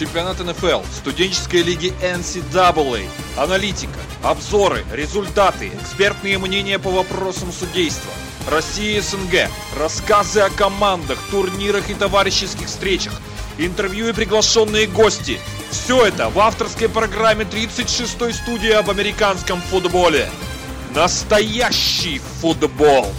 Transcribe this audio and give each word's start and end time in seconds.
чемпионат 0.00 0.38
НФЛ, 0.40 0.80
студенческой 0.96 1.60
лиги 1.60 1.92
NCAA, 2.00 3.06
аналитика, 3.36 4.00
обзоры, 4.22 4.82
результаты, 4.90 5.70
экспертные 5.78 6.38
мнения 6.38 6.78
по 6.78 6.90
вопросам 6.90 7.52
судейства, 7.52 8.10
Россия 8.48 8.96
и 8.96 9.00
СНГ, 9.00 9.50
рассказы 9.78 10.40
о 10.40 10.48
командах, 10.48 11.18
турнирах 11.30 11.90
и 11.90 11.94
товарищеских 11.94 12.68
встречах, 12.68 13.12
интервью 13.58 14.08
и 14.08 14.14
приглашенные 14.14 14.86
гости. 14.86 15.38
Все 15.70 16.06
это 16.06 16.30
в 16.30 16.38
авторской 16.40 16.88
программе 16.88 17.44
36-й 17.44 18.32
студии 18.32 18.70
об 18.70 18.88
американском 18.88 19.60
футболе. 19.60 20.30
Настоящий 20.94 22.22
футбол! 22.40 23.12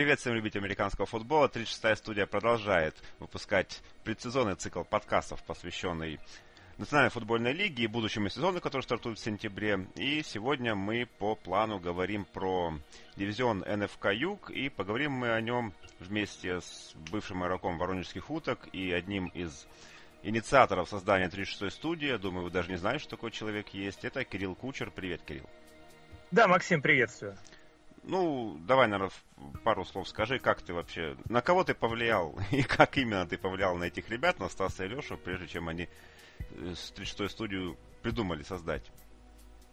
Привет 0.00 0.18
всем 0.18 0.32
любителям 0.32 0.64
американского 0.64 1.06
футбола. 1.06 1.46
36-я 1.48 1.94
студия 1.94 2.24
продолжает 2.24 2.96
выпускать 3.18 3.82
предсезонный 4.02 4.54
цикл 4.54 4.82
подкастов, 4.82 5.42
посвященный 5.44 6.18
Национальной 6.78 7.10
футбольной 7.10 7.52
лиге 7.52 7.84
и 7.84 7.86
будущему 7.86 8.30
сезону, 8.30 8.62
который 8.62 8.80
стартует 8.80 9.18
в 9.18 9.22
сентябре. 9.22 9.88
И 9.96 10.22
сегодня 10.22 10.74
мы 10.74 11.04
по 11.18 11.34
плану 11.34 11.78
говорим 11.78 12.24
про 12.24 12.72
дивизион 13.16 13.58
НФК 13.58 14.06
Юг 14.14 14.50
и 14.50 14.70
поговорим 14.70 15.12
мы 15.12 15.32
о 15.32 15.40
нем 15.42 15.74
вместе 15.98 16.62
с 16.62 16.94
бывшим 17.12 17.44
игроком 17.44 17.76
Воронежских 17.76 18.30
уток 18.30 18.70
и 18.72 18.90
одним 18.92 19.26
из 19.26 19.66
инициаторов 20.22 20.88
создания 20.88 21.28
36-й 21.28 21.70
студии. 21.70 22.16
Думаю, 22.16 22.44
вы 22.44 22.50
даже 22.50 22.70
не 22.70 22.78
знаете, 22.78 23.02
что 23.02 23.16
такой 23.16 23.32
человек 23.32 23.68
есть. 23.74 24.02
Это 24.06 24.24
Кирилл 24.24 24.54
Кучер. 24.54 24.90
Привет, 24.90 25.20
Кирилл. 25.26 25.50
Да, 26.30 26.48
Максим, 26.48 26.80
приветствую. 26.80 27.36
Ну, 28.02 28.58
давай, 28.66 28.88
наверное, 28.88 29.12
пару 29.62 29.84
слов 29.84 30.08
скажи, 30.08 30.38
как 30.38 30.62
ты 30.62 30.72
вообще, 30.72 31.16
на 31.28 31.42
кого 31.42 31.64
ты 31.64 31.74
повлиял 31.74 32.38
и 32.50 32.62
как 32.62 32.96
именно 32.96 33.26
ты 33.26 33.36
повлиял 33.36 33.76
на 33.76 33.84
этих 33.84 34.08
ребят, 34.08 34.38
на 34.38 34.48
Стаса 34.48 34.84
и 34.84 34.88
Лешу, 34.88 35.16
прежде 35.16 35.46
чем 35.46 35.68
они 35.68 35.88
36-ю 36.50 37.28
студию 37.28 37.76
придумали 38.02 38.42
создать? 38.42 38.90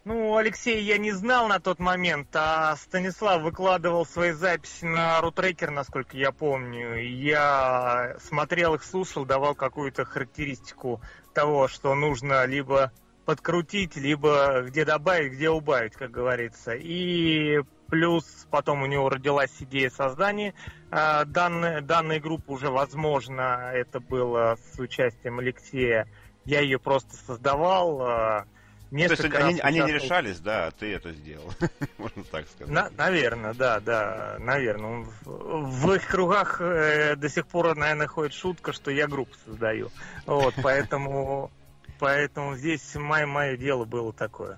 Ну, 0.03 0.37
Алексей 0.37 0.81
я 0.83 0.97
не 0.97 1.11
знал 1.11 1.49
на 1.49 1.59
тот 1.59 1.79
момент, 1.79 2.29
а 2.33 2.77
Станислав 2.77 3.41
выкладывал 3.41 4.05
свои 4.05 4.31
записи 4.31 4.85
на 4.85 5.19
рутрекер, 5.19 5.69
насколько 5.69 6.15
я 6.15 6.31
помню. 6.31 6.95
Я 6.95 8.15
смотрел 8.21 8.75
их, 8.75 8.85
слушал, 8.85 9.25
давал 9.25 9.53
какую-то 9.53 10.05
характеристику 10.05 11.01
того, 11.33 11.67
что 11.67 11.93
нужно 11.93 12.45
либо 12.45 12.93
подкрутить, 13.25 13.97
либо 13.97 14.61
где 14.61 14.85
добавить, 14.85 15.33
где 15.33 15.49
убавить, 15.49 15.95
как 15.95 16.11
говорится. 16.11 16.71
И 16.73 17.59
плюс 17.87 18.25
потом 18.51 18.83
у 18.83 18.85
него 18.85 19.09
родилась 19.09 19.51
идея 19.59 19.89
создания 19.89 20.53
э, 20.91 21.25
данной, 21.25 21.81
данной 21.81 22.19
группы 22.19 22.51
уже, 22.51 22.69
возможно, 22.69 23.71
это 23.73 23.99
было 23.99 24.57
с 24.73 24.79
участием 24.79 25.39
Алексея 25.39 26.07
я 26.45 26.61
ее 26.61 26.79
просто 26.79 27.15
создавал. 27.25 28.45
Несколько 28.89 29.37
То 29.37 29.47
есть 29.47 29.61
они, 29.63 29.79
они 29.79 29.91
не 29.91 29.99
решались, 29.99 30.39
да, 30.39 30.67
а 30.67 30.71
ты 30.71 30.93
это 30.93 31.11
сделал, 31.11 31.51
можно 31.97 32.23
так 32.23 32.47
сказать. 32.47 32.73
На, 32.73 32.89
наверное, 32.91 33.53
да, 33.53 33.81
да, 33.81 34.37
наверное. 34.39 35.05
В, 35.25 35.85
в 35.85 35.93
их 35.93 36.07
кругах 36.07 36.61
э, 36.61 37.17
до 37.17 37.27
сих 37.27 37.47
пор, 37.47 37.75
наверное, 37.75 38.07
ходит 38.07 38.33
шутка, 38.33 38.71
что 38.71 38.89
я 38.89 39.07
группу 39.07 39.33
создаю. 39.45 39.91
Вот, 40.25 40.53
поэтому, 40.63 41.51
поэтому 41.99 42.55
здесь 42.55 42.95
мое, 42.95 43.25
мое 43.25 43.57
дело 43.57 43.83
было 43.83 44.13
такое. 44.13 44.57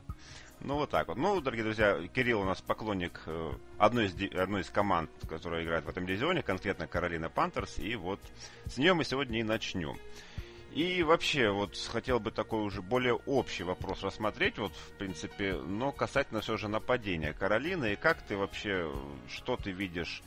Ну, 0.62 0.76
вот 0.76 0.90
так 0.90 1.08
вот. 1.08 1.18
Ну, 1.18 1.40
дорогие 1.40 1.64
друзья, 1.64 1.98
Кирилл 2.14 2.42
у 2.42 2.44
нас 2.44 2.62
поклонник 2.62 3.22
э, 3.28 3.54
одной 3.78 4.08
из, 4.08 4.38
одной 4.38 4.62
из 4.62 4.70
команд, 4.70 5.10
которая 5.28 5.64
играет 5.64 5.86
в 5.86 5.90
этом 5.90 6.06
дивизионе, 6.06 6.44
конкретно 6.44 6.86
Каролина 6.86 7.30
Пантерс, 7.30 7.80
и 7.80 7.96
вот 7.96 8.20
с 8.66 8.78
нее 8.78 8.94
мы 8.94 9.06
сегодня 9.06 9.40
и 9.40 9.44
начнем. 9.44 9.98
И 10.74 11.02
вообще, 11.02 11.50
вот 11.50 11.78
хотел 11.78 12.20
бы 12.20 12.32
такой 12.32 12.62
уже 12.62 12.82
более 12.82 13.16
общий 13.16 13.64
вопрос 13.64 14.04
рассмотреть, 14.04 14.58
вот, 14.58 14.74
в 14.74 14.92
принципе, 14.98 15.54
но 15.54 15.94
касательно 15.94 16.42
все 16.42 16.58
же 16.58 16.68
нападения 16.68 17.32
Каролины, 17.32 17.94
и 17.94 17.96
как 17.96 18.22
ты 18.22 18.36
вообще, 18.36 18.92
что 19.30 19.56
ты 19.56 19.72
видишь, 19.72 20.22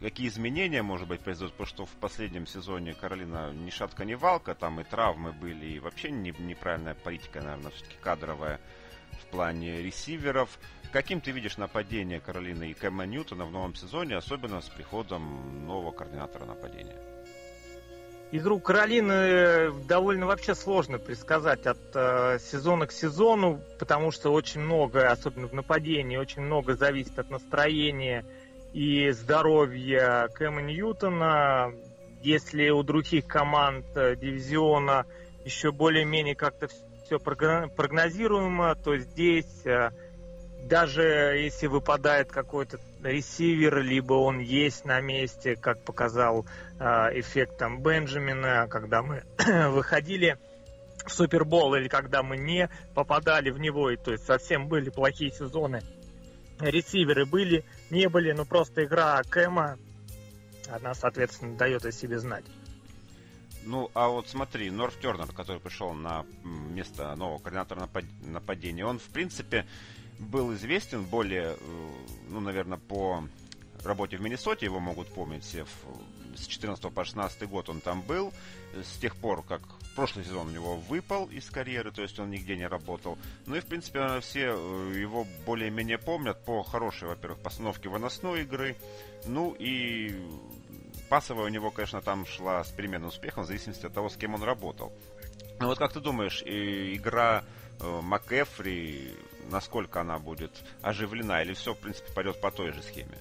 какие 0.00 0.28
изменения, 0.28 0.82
может 0.82 1.06
быть, 1.06 1.20
произойдут, 1.20 1.52
потому 1.52 1.68
что 1.68 1.84
в 1.84 1.94
последнем 2.00 2.46
сезоне 2.46 2.94
Каролина 2.94 3.52
ни 3.52 3.68
шатка, 3.68 4.06
ни 4.06 4.14
валка, 4.14 4.54
там 4.54 4.80
и 4.80 4.84
травмы 4.84 5.32
были, 5.32 5.66
и 5.66 5.78
вообще 5.78 6.10
не, 6.10 6.34
неправильная 6.38 6.94
политика, 6.94 7.42
наверное, 7.42 7.70
все-таки 7.70 7.96
кадровая 8.00 8.60
плане 9.34 9.82
ресиверов. 9.82 10.48
Каким 10.92 11.20
ты 11.20 11.32
видишь 11.32 11.56
нападение 11.56 12.20
Каролины 12.20 12.70
и 12.70 12.74
Кэма 12.74 13.04
Ньютона 13.04 13.44
в 13.44 13.50
новом 13.50 13.74
сезоне, 13.74 14.16
особенно 14.16 14.60
с 14.60 14.68
приходом 14.68 15.66
нового 15.66 15.90
координатора 15.90 16.44
нападения? 16.44 16.96
Игру 18.30 18.60
Каролины 18.60 19.72
довольно 19.88 20.26
вообще 20.26 20.54
сложно 20.54 20.98
предсказать 20.98 21.66
от 21.66 21.78
э, 21.94 22.38
сезона 22.40 22.86
к 22.86 22.92
сезону, 22.92 23.60
потому 23.78 24.12
что 24.12 24.32
очень 24.32 24.60
много, 24.60 25.10
особенно 25.10 25.48
в 25.48 25.52
нападении, 25.52 26.16
очень 26.16 26.42
много 26.42 26.74
зависит 26.74 27.18
от 27.18 27.30
настроения 27.30 28.24
и 28.72 29.10
здоровья 29.10 30.28
Кэма 30.34 30.62
Ньютона. 30.62 31.72
Если 32.22 32.70
у 32.70 32.82
других 32.82 33.26
команд 33.26 33.84
э, 33.96 34.16
дивизиона 34.16 35.06
еще 35.44 35.72
более-менее 35.72 36.34
как-то 36.34 36.68
все 37.04 37.18
прогнозируемо, 37.18 38.74
то 38.74 38.96
здесь 38.96 39.66
э, 39.66 39.90
даже 40.64 41.02
если 41.02 41.66
выпадает 41.66 42.30
какой-то 42.32 42.78
ресивер, 43.02 43.82
либо 43.82 44.14
он 44.14 44.38
есть 44.38 44.84
на 44.84 45.00
месте, 45.00 45.56
как 45.56 45.84
показал 45.84 46.46
э, 46.78 46.84
эффект 47.20 47.58
там 47.58 47.82
Бенджамина, 47.82 48.66
когда 48.68 49.02
мы 49.02 49.22
выходили 49.68 50.38
в 51.04 51.12
Супербол, 51.12 51.74
или 51.74 51.88
когда 51.88 52.22
мы 52.22 52.38
не 52.38 52.70
попадали 52.94 53.50
в 53.50 53.58
него, 53.58 53.90
и 53.90 53.96
то 53.96 54.12
есть 54.12 54.24
совсем 54.24 54.68
были 54.68 54.88
плохие 54.88 55.30
сезоны. 55.30 55.82
Ресиверы 56.60 57.26
были, 57.26 57.64
не 57.90 58.08
были, 58.08 58.32
но 58.32 58.44
просто 58.46 58.84
игра 58.84 59.20
Кэма, 59.28 59.76
она, 60.70 60.94
соответственно, 60.94 61.56
дает 61.56 61.84
о 61.84 61.92
себе 61.92 62.18
знать. 62.18 62.44
Ну, 63.64 63.90
а 63.94 64.08
вот 64.08 64.28
смотри, 64.28 64.70
Норф 64.70 64.98
Тернер, 65.00 65.26
который 65.32 65.60
пришел 65.60 65.92
на 65.92 66.24
место 66.44 67.14
нового 67.16 67.38
координатора 67.38 67.88
нападения, 68.22 68.84
он, 68.84 68.98
в 68.98 69.08
принципе, 69.08 69.66
был 70.18 70.54
известен 70.54 71.04
более, 71.04 71.56
э, 71.58 71.90
ну, 72.28 72.40
наверное, 72.40 72.78
по 72.78 73.24
работе 73.84 74.16
в 74.16 74.20
Миннесоте, 74.20 74.66
его 74.66 74.80
могут 74.80 75.08
помнить 75.08 75.44
все, 75.44 75.66
с 76.36 76.46
14 76.46 76.92
по 76.92 77.04
16 77.04 77.48
год 77.48 77.68
он 77.68 77.80
там 77.80 78.02
был, 78.02 78.32
с 78.74 78.98
тех 78.98 79.16
пор, 79.16 79.42
как 79.42 79.60
прошлый 79.94 80.24
сезон 80.24 80.48
у 80.48 80.50
него 80.50 80.76
выпал 80.76 81.26
из 81.26 81.48
карьеры, 81.48 81.92
то 81.92 82.02
есть 82.02 82.18
он 82.18 82.30
нигде 82.30 82.56
не 82.56 82.66
работал. 82.66 83.18
Ну 83.46 83.56
и, 83.56 83.60
в 83.60 83.66
принципе, 83.66 84.20
все 84.20 84.54
э, 84.56 84.98
его 84.98 85.26
более-менее 85.46 85.98
помнят 85.98 86.44
по 86.44 86.62
хорошей, 86.62 87.08
во-первых, 87.08 87.40
постановке 87.40 87.88
выносной 87.88 88.42
игры, 88.42 88.76
ну 89.26 89.54
и 89.58 90.16
пасовая 91.14 91.44
у 91.44 91.48
него, 91.48 91.70
конечно, 91.70 92.02
там 92.02 92.26
шла 92.26 92.64
с 92.64 92.70
переменным 92.70 93.06
успехом, 93.06 93.44
в 93.44 93.46
зависимости 93.46 93.86
от 93.86 93.94
того, 93.94 94.08
с 94.08 94.16
кем 94.16 94.34
он 94.34 94.42
работал. 94.42 94.92
Ну 95.60 95.68
вот 95.68 95.78
как 95.78 95.92
ты 95.92 96.00
думаешь, 96.00 96.42
игра 96.44 97.44
э, 97.78 98.00
МакЭфри 98.02 99.14
насколько 99.48 100.00
она 100.00 100.18
будет 100.18 100.50
оживлена, 100.82 101.42
или 101.42 101.52
все, 101.54 101.72
в 101.72 101.78
принципе, 101.78 102.12
пойдет 102.12 102.40
по 102.40 102.50
той 102.50 102.72
же 102.72 102.82
схеме? 102.82 103.16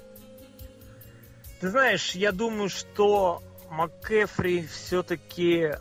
Ты 1.61 1.69
знаешь, 1.69 2.15
я 2.15 2.31
думаю, 2.31 2.69
что 2.69 3.43
МакКефри 3.69 4.65
все-таки 4.65 5.73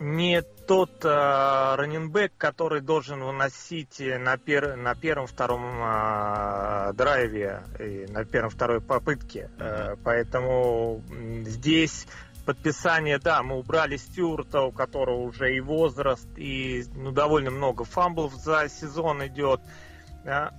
не 0.00 0.42
тот 0.70 1.04
э, 1.04 1.08
раненбэк, 1.08 2.34
который 2.38 2.80
должен 2.80 3.24
выносить 3.24 3.98
на, 3.98 4.36
пер, 4.36 4.76
на 4.76 4.94
первом-втором 4.94 5.64
э, 5.82 6.92
драйве, 6.92 7.64
и 7.80 8.06
на 8.08 8.24
первом-второй 8.24 8.80
попытке. 8.80 9.50
Э, 9.58 9.96
поэтому 10.04 11.02
здесь 11.44 12.06
подписание, 12.46 13.18
да, 13.18 13.42
мы 13.42 13.58
убрали 13.58 13.96
Стюарта, 13.96 14.60
у 14.60 14.70
которого 14.70 15.22
уже 15.22 15.56
и 15.56 15.58
возраст, 15.58 16.28
и 16.36 16.84
ну, 16.94 17.10
довольно 17.10 17.50
много 17.50 17.82
фамблов 17.82 18.34
за 18.34 18.68
сезон 18.68 19.26
идет 19.26 19.60
да, 20.24 20.52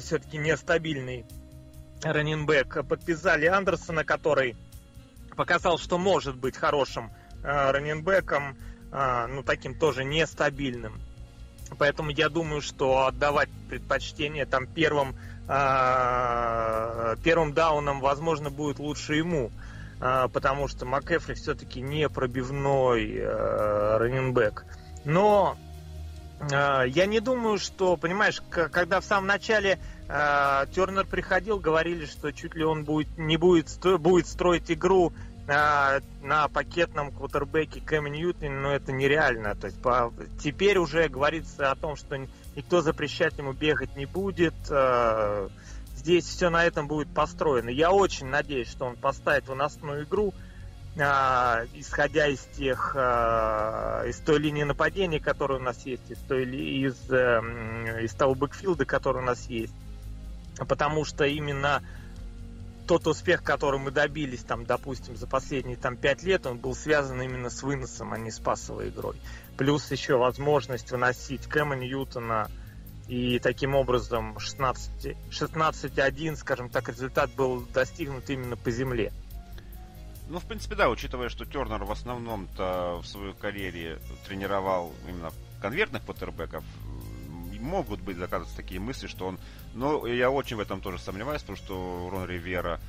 все-таки 0.00 0.38
нестабильный 0.38 1.26
раненбэк. 2.02 2.86
Подписали 2.88 3.44
Андерсона, 3.44 4.02
который 4.02 4.56
показал, 5.36 5.76
что 5.76 5.98
может 5.98 6.36
быть 6.36 6.56
хорошим 6.56 7.12
э, 7.44 7.70
э, 7.70 8.56
ну, 8.92 9.42
таким 9.42 9.74
тоже 9.74 10.04
нестабильным. 10.04 11.00
Поэтому 11.78 12.10
я 12.10 12.28
думаю, 12.28 12.60
что 12.62 13.06
отдавать 13.06 13.48
предпочтение 13.68 14.46
там 14.46 14.66
первым, 14.66 15.16
э, 15.48 17.16
первым 17.24 17.52
дауном, 17.52 18.00
возможно, 18.00 18.50
будет 18.50 18.78
лучше 18.78 19.16
ему. 19.16 19.50
Э, 20.00 20.28
потому 20.32 20.68
что 20.68 20.84
МакЭфри 20.84 21.34
все-таки 21.34 21.80
не 21.80 22.08
пробивной 22.08 23.14
э, 23.16 23.96
раненбэк. 23.98 24.64
Но 25.04 25.56
я 26.50 27.06
не 27.06 27.20
думаю, 27.20 27.56
что, 27.56 27.96
понимаешь, 27.96 28.42
когда 28.50 29.00
в 29.00 29.04
самом 29.06 29.26
начале 29.26 29.78
э, 30.06 30.66
Тернер 30.74 31.06
приходил, 31.06 31.58
говорили, 31.58 32.04
что 32.04 32.30
чуть 32.30 32.54
ли 32.54 32.62
он 32.62 32.84
будет, 32.84 33.16
не 33.16 33.38
будет, 33.38 33.70
будет 33.98 34.26
строить 34.26 34.70
игру 34.70 35.14
на, 35.46 36.00
на 36.22 36.48
пакетном 36.48 37.12
квотербеке 37.12 37.80
Кэм 37.80 38.06
Ньютон, 38.06 38.62
но 38.62 38.72
это 38.72 38.92
нереально. 38.92 39.54
То 39.54 39.66
есть 39.66 39.80
по, 39.80 40.12
теперь 40.42 40.78
уже 40.78 41.08
говорится 41.08 41.70
о 41.70 41.76
том, 41.76 41.96
что 41.96 42.16
никто 42.54 42.80
запрещать 42.80 43.38
ему 43.38 43.52
бегать 43.52 43.96
не 43.96 44.06
будет. 44.06 44.54
Э, 44.70 45.48
здесь 45.96 46.24
все 46.24 46.50
на 46.50 46.64
этом 46.64 46.88
будет 46.88 47.08
построено. 47.08 47.68
Я 47.68 47.90
очень 47.90 48.26
надеюсь, 48.26 48.70
что 48.70 48.86
он 48.86 48.96
поставит 48.96 49.48
выносную 49.48 50.04
игру, 50.04 50.34
а, 50.98 51.64
исходя 51.74 52.26
из 52.26 52.40
тех, 52.56 52.94
а, 52.96 54.04
из 54.06 54.16
той 54.18 54.38
линии 54.38 54.62
нападения, 54.62 55.20
которая 55.20 55.58
у 55.58 55.62
нас 55.62 55.84
есть, 55.84 56.10
из, 56.10 56.18
той, 56.18 56.44
из, 56.44 57.10
эм, 57.10 57.98
из 57.98 58.14
того 58.14 58.34
бэкфилда, 58.34 58.86
который 58.86 59.22
у 59.22 59.26
нас 59.26 59.46
есть. 59.46 59.74
Потому 60.68 61.04
что 61.04 61.24
именно 61.24 61.82
тот 62.86 63.06
успех, 63.06 63.42
который 63.42 63.80
мы 63.80 63.90
добились, 63.90 64.42
там, 64.42 64.64
допустим, 64.64 65.16
за 65.16 65.26
последние 65.26 65.76
там, 65.76 65.96
пять 65.96 66.22
лет, 66.22 66.46
он 66.46 66.58
был 66.58 66.74
связан 66.74 67.20
именно 67.20 67.50
с 67.50 67.62
выносом, 67.62 68.12
а 68.12 68.18
не 68.18 68.30
с 68.30 68.38
пасовой 68.38 68.88
игрой. 68.88 69.16
Плюс 69.56 69.90
еще 69.90 70.16
возможность 70.16 70.90
выносить 70.90 71.46
Кэма 71.46 71.76
Ньютона, 71.76 72.48
и 73.08 73.38
таким 73.38 73.74
образом 73.74 74.36
16-1, 74.38 76.36
скажем 76.36 76.68
так, 76.68 76.88
результат 76.88 77.30
был 77.34 77.60
достигнут 77.72 78.28
именно 78.30 78.56
по 78.56 78.70
земле. 78.70 79.12
Ну, 80.28 80.40
в 80.40 80.44
принципе, 80.44 80.74
да, 80.74 80.90
учитывая, 80.90 81.28
что 81.28 81.44
Тернер 81.44 81.84
в 81.84 81.92
основном-то 81.92 83.00
в 83.00 83.06
своей 83.06 83.32
карьере 83.32 84.00
тренировал 84.26 84.92
именно 85.08 85.30
конвертных 85.62 86.02
потербеков, 86.02 86.64
могут 87.66 88.00
быть 88.00 88.16
заказываться 88.16 88.56
такие 88.56 88.80
мысли, 88.80 89.06
что 89.06 89.26
он... 89.26 89.38
Но 89.74 90.06
я 90.06 90.30
очень 90.30 90.56
в 90.56 90.60
этом 90.60 90.80
тоже 90.80 90.98
сомневаюсь, 90.98 91.42
потому 91.42 91.56
что 91.56 92.08
Рон 92.10 92.26
Ривера, 92.26 92.80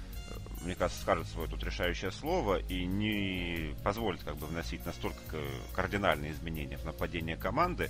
мне 0.64 0.76
кажется, 0.76 1.02
скажет 1.02 1.28
свое 1.28 1.50
тут 1.50 1.64
решающее 1.64 2.12
слово 2.12 2.60
и 2.60 2.86
не 2.86 3.76
позволит 3.84 4.24
как 4.24 4.38
бы 4.38 4.48
вносить 4.48 4.86
настолько 4.86 5.38
кардинальные 5.74 6.32
изменения 6.32 6.78
в 6.78 6.86
нападение 6.86 7.36
команды. 7.36 7.90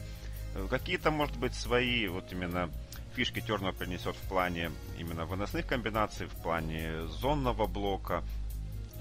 Какие-то, 0.69 1.12
может 1.12 1.38
быть, 1.38 1.54
свои 1.54 2.07
вот 2.07 2.31
именно 2.31 2.72
фишки 3.16 3.42
Тернер 3.42 3.74
принесет 3.74 4.16
в 4.16 4.30
плане 4.30 4.72
именно 4.98 5.25
выносных 5.25 5.68
комбинаций, 5.68 6.28
в 6.28 6.42
плане 6.42 7.06
зонного 7.07 7.68
блока– 7.68 8.24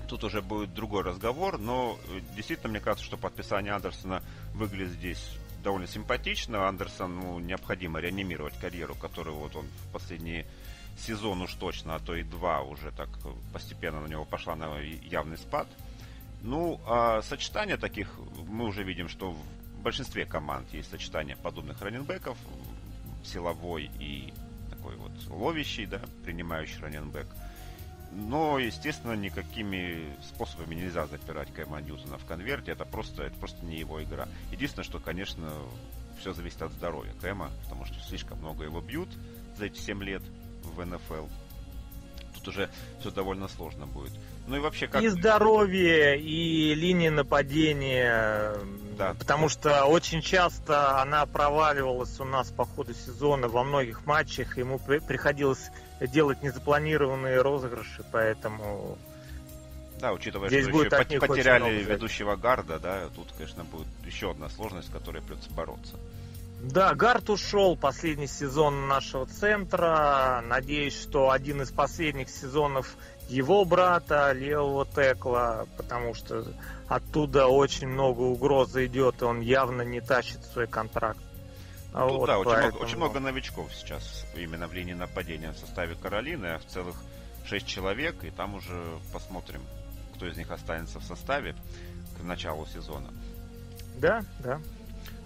тут 0.07 0.25
уже 0.25 0.41
будет 0.41 0.73
другой 0.73 1.03
разговор, 1.03 1.59
но 1.59 1.99
э, 2.09 2.21
действительно, 2.35 2.71
мне 2.71 2.81
кажется, 2.81 3.05
что 3.05 3.17
подписание 3.17 3.73
Андерсона 3.73 4.23
выглядит 4.55 4.93
здесь 4.95 5.39
довольно 5.67 5.89
симпатично. 5.89 6.69
Андерсону 6.69 7.41
необходимо 7.41 7.99
реанимировать 7.99 8.57
карьеру, 8.61 8.95
которую 8.95 9.37
вот 9.37 9.57
он 9.57 9.67
в 9.67 9.93
последний 9.93 10.47
сезон 10.97 11.43
уж 11.43 11.53
точно, 11.55 11.97
а 11.97 11.99
то 11.99 12.15
и 12.15 12.23
два 12.23 12.63
уже 12.63 12.93
так 12.93 13.09
постепенно 13.53 14.01
на 14.01 14.07
него 14.07 14.25
пошла 14.25 14.55
на 14.55 14.79
явный 14.79 15.37
спад. 15.37 15.67
Ну, 16.43 16.81
а 16.87 17.21
сочетание 17.23 17.77
таких, 17.77 18.17
мы 18.47 18.65
уже 18.65 18.85
видим, 18.85 19.09
что 19.09 19.33
в 19.33 19.83
большинстве 19.83 20.25
команд 20.25 20.73
есть 20.73 20.89
сочетание 20.89 21.35
подобных 21.37 21.83
раненбеков, 21.83 22.39
силовой 23.25 23.91
и 23.99 24.33
такой 24.71 24.95
вот 24.95 25.11
ловящий, 25.29 25.87
да, 25.87 26.01
принимающий 26.25 26.81
раненбек– 26.81 27.27
но, 28.17 28.59
естественно, 28.59 29.13
никакими 29.13 30.17
способами 30.27 30.75
нельзя 30.75 31.07
запирать 31.07 31.53
Кэма 31.53 31.83
Ньютона 31.83 32.17
в 32.17 32.25
конверте. 32.25 32.73
Это 32.73 32.87
просто, 32.87 33.25
это 33.25 33.37
просто 33.39 33.65
не 33.65 33.77
его 33.77 34.03
игра. 34.03 34.27
Единственное, 34.51 34.85
что, 34.85 34.99
конечно, 34.99 35.53
все 36.19 36.33
зависит 36.33 36.63
от 36.63 36.73
здоровья 36.73 37.13
Кэма, 37.21 37.51
потому 37.65 37.85
что 37.85 37.95
слишком 38.01 38.39
много 38.39 38.65
его 38.65 38.81
бьют 38.81 39.11
за 39.59 39.67
эти 39.67 39.79
7 39.79 40.03
лет 40.03 40.23
в 40.63 40.83
НФЛ. 40.83 41.27
Тут 42.37 42.49
уже 42.49 42.71
все 43.01 43.11
довольно 43.11 43.49
сложно 43.49 43.87
будет. 43.87 44.13
Ну 44.47 44.57
и 44.57 44.61
вообще 44.61 44.87
как... 44.87 45.03
И 45.03 45.09
здоровье, 45.09 46.19
и 46.19 46.75
линия 46.75 47.11
нападения. 47.11 48.55
Да. 48.97 49.13
Потому 49.19 49.51
что 49.51 49.85
очень 49.85 50.23
часто 50.23 51.03
она 51.03 51.27
проваливалась 51.27 52.19
у 52.19 52.25
нас 52.25 52.51
по 52.51 52.65
ходу 52.65 52.95
сезона 52.95 53.49
во 53.49 53.63
многих 53.63 54.07
матчах. 54.07 54.57
Ему 54.57 54.79
приходилось 54.79 55.71
делать 56.01 56.43
незапланированные 56.43 57.41
розыгрыши, 57.41 58.05
поэтому... 58.11 58.99
Да, 60.01 60.13
учитывая, 60.13 60.49
Здесь 60.49 60.67
что 60.67 60.83
еще 60.83 61.21
потеряли 61.21 61.83
ведущего 61.83 62.37
гарда, 62.37 62.79
да, 62.79 63.09
тут, 63.15 63.29
конечно, 63.37 63.65
будет 63.65 63.87
еще 64.05 64.31
одна 64.33 64.51
сложность, 64.51 64.89
с 64.89 64.93
которой 64.93 65.23
придется 65.23 65.51
бороться. 65.51 65.97
Да, 66.61 66.95
Гард 66.95 67.29
ушел 67.31 67.77
последний 67.77 68.27
сезон 68.27 68.89
нашего 68.89 69.27
центра. 69.27 70.43
Надеюсь, 70.47 70.99
что 70.99 71.31
один 71.31 71.63
из 71.63 71.71
последних 71.71 72.31
сезонов 72.31 72.97
его 73.29 73.65
брата, 73.65 74.33
левого 74.33 74.87
текла, 74.87 75.67
потому 75.77 76.15
что 76.15 76.45
оттуда 76.89 77.47
очень 77.47 77.89
много 77.89 78.21
угрозы 78.23 78.87
идет, 78.87 79.21
и 79.23 79.25
он 79.25 79.41
явно 79.41 79.83
не 79.83 80.01
тащит 80.01 80.45
свой 80.45 80.67
контракт. 80.67 81.21
Ну, 81.97 82.19
вот, 82.19 82.27
да, 82.27 82.39
очень, 82.39 82.51
поэтому... 82.51 82.71
много, 82.73 82.85
очень 82.85 82.97
много 82.97 83.21
новичков 83.21 83.75
сейчас 83.75 84.27
именно 84.37 84.69
в 84.69 84.75
линии 84.75 84.93
нападения 84.93 85.53
в 85.53 85.57
составе 85.57 85.95
Каролины, 85.95 86.47
а 86.47 86.59
в 86.59 86.67
целых 86.67 86.95
6 87.47 87.67
человек, 87.67 88.23
и 88.23 88.31
там 88.31 88.55
уже 88.55 88.85
посмотрим, 89.15 89.63
кто 90.15 90.27
из 90.27 90.37
них 90.37 90.51
останется 90.51 91.01
в 91.01 91.05
составе 91.05 91.57
к 92.19 92.23
началу 92.23 92.67
сезона. 92.67 93.09
Да, 93.99 94.23
да. 94.41 94.61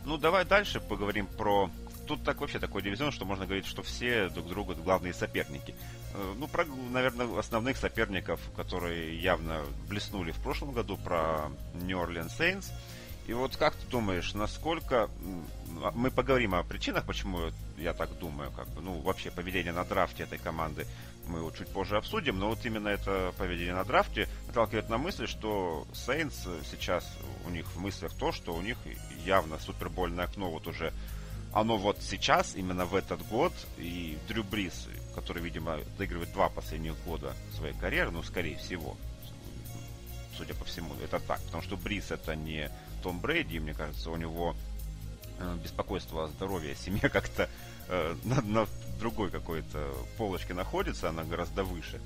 Ну, 0.05 0.17
давай 0.17 0.44
дальше 0.44 0.81
поговорим 0.81 1.26
про... 1.26 1.70
Тут 2.06 2.22
так 2.25 2.40
вообще 2.40 2.61
такой 2.61 2.82
дивизион, 2.82 3.11
что 3.11 3.25
можно 3.25 3.46
говорить, 3.46 3.66
что 3.66 3.82
все 3.82 4.28
друг 4.28 4.49
другу 4.49 4.75
главные 4.75 5.12
соперники. 5.12 5.75
Э, 6.14 6.34
ну, 6.38 6.46
про, 6.46 6.64
наверное, 6.64 7.38
основных 7.38 7.76
соперников, 7.76 8.40
которые 8.56 9.20
явно 9.20 9.62
блеснули 9.88 10.31
в 10.31 10.40
прошлом 10.40 10.73
году, 10.73 10.96
про 10.96 11.50
New 11.75 11.99
Orleans 11.99 12.31
Saints– 12.38 12.66
и 13.26 13.32
вот 13.32 13.56
как 13.56 13.75
ты 13.75 13.87
думаешь, 13.87 14.34
насколько 14.34 15.08
а, 15.82 15.90
мы 15.94 16.11
поговорим 16.11 16.55
о 16.55 16.62
причинах, 16.62 17.06
почему 17.06 17.50
я 17.78 17.94
так 17.94 18.19
думаю, 18.19 18.50
как 18.52 18.69
бы, 18.69 18.81
ну, 18.81 18.99
вообще 19.00 19.31
поведение 19.31 19.72
на 19.72 19.84
драфте 19.84 20.25
этой 20.25 20.38
команды 20.38 20.87
мы 21.26 21.38
его 21.38 21.50
чуть 21.50 21.69
позже 21.69 21.96
обсудим, 21.96 22.38
но 22.38 22.49
вот 22.49 22.64
именно 22.64 22.88
это 22.88 23.32
поведение 23.38 23.75
на 23.75 23.84
драфте 23.84 24.28
наталкивает 24.49 24.88
на 24.88 24.99
мысль, 24.99 25.26
что 25.26 25.87
Сейнс 25.94 26.46
сейчас 26.70 27.08
у 27.46 27.50
них 27.50 27.67
в 27.67 27.81
мыслях 27.81 28.12
то, 28.14 28.32
что 28.32 28.55
у 28.55 28.61
них 28.61 28.76
явно 29.25 29.58
супербольное 29.58 30.25
окно 30.25 30.50
вот 30.50 30.66
уже 30.66 30.93
оно 31.52 31.76
вот 31.78 31.99
сейчас, 32.00 32.55
именно 32.55 32.84
в 32.84 32.94
этот 32.94 33.26
год, 33.26 33.52
и 33.76 34.18
Дрю 34.28 34.45
Брис, 34.45 34.88
который, 35.14 35.42
видимо, 35.42 35.80
доигрывает 35.99 36.33
два 36.33 36.49
последних 36.49 36.97
года 37.04 37.35
своей 37.56 37.75
карьеры, 37.75 38.11
ну, 38.11 38.23
скорее 38.23 38.56
всего, 38.56 38.97
судя 40.37 40.54
по 40.54 40.64
всему, 40.64 40.95
это 41.02 41.18
так, 41.18 41.40
потому 41.42 41.62
что 41.62 41.76
Брис 41.76 42.11
это 42.11 42.37
не 42.37 42.71
том 43.00 43.21
Брейди, 43.21 43.59
мне 43.59 43.75
кажется, 43.75 44.11
у 44.11 44.16
него 44.16 44.54
э, 45.38 45.57
беспокойство 45.62 46.25
о 46.25 46.28
здоровье 46.28 46.75
семье 46.76 47.09
как-то 47.09 47.49
э, 47.88 48.14
на, 48.25 48.40
на 48.42 48.66
другой 48.99 49.30
какой-то 49.30 49.92
полочке 50.16 50.54
находится, 50.54 51.09
она 51.09 51.25
гораздо 51.25 51.64
выше. 51.64 52.00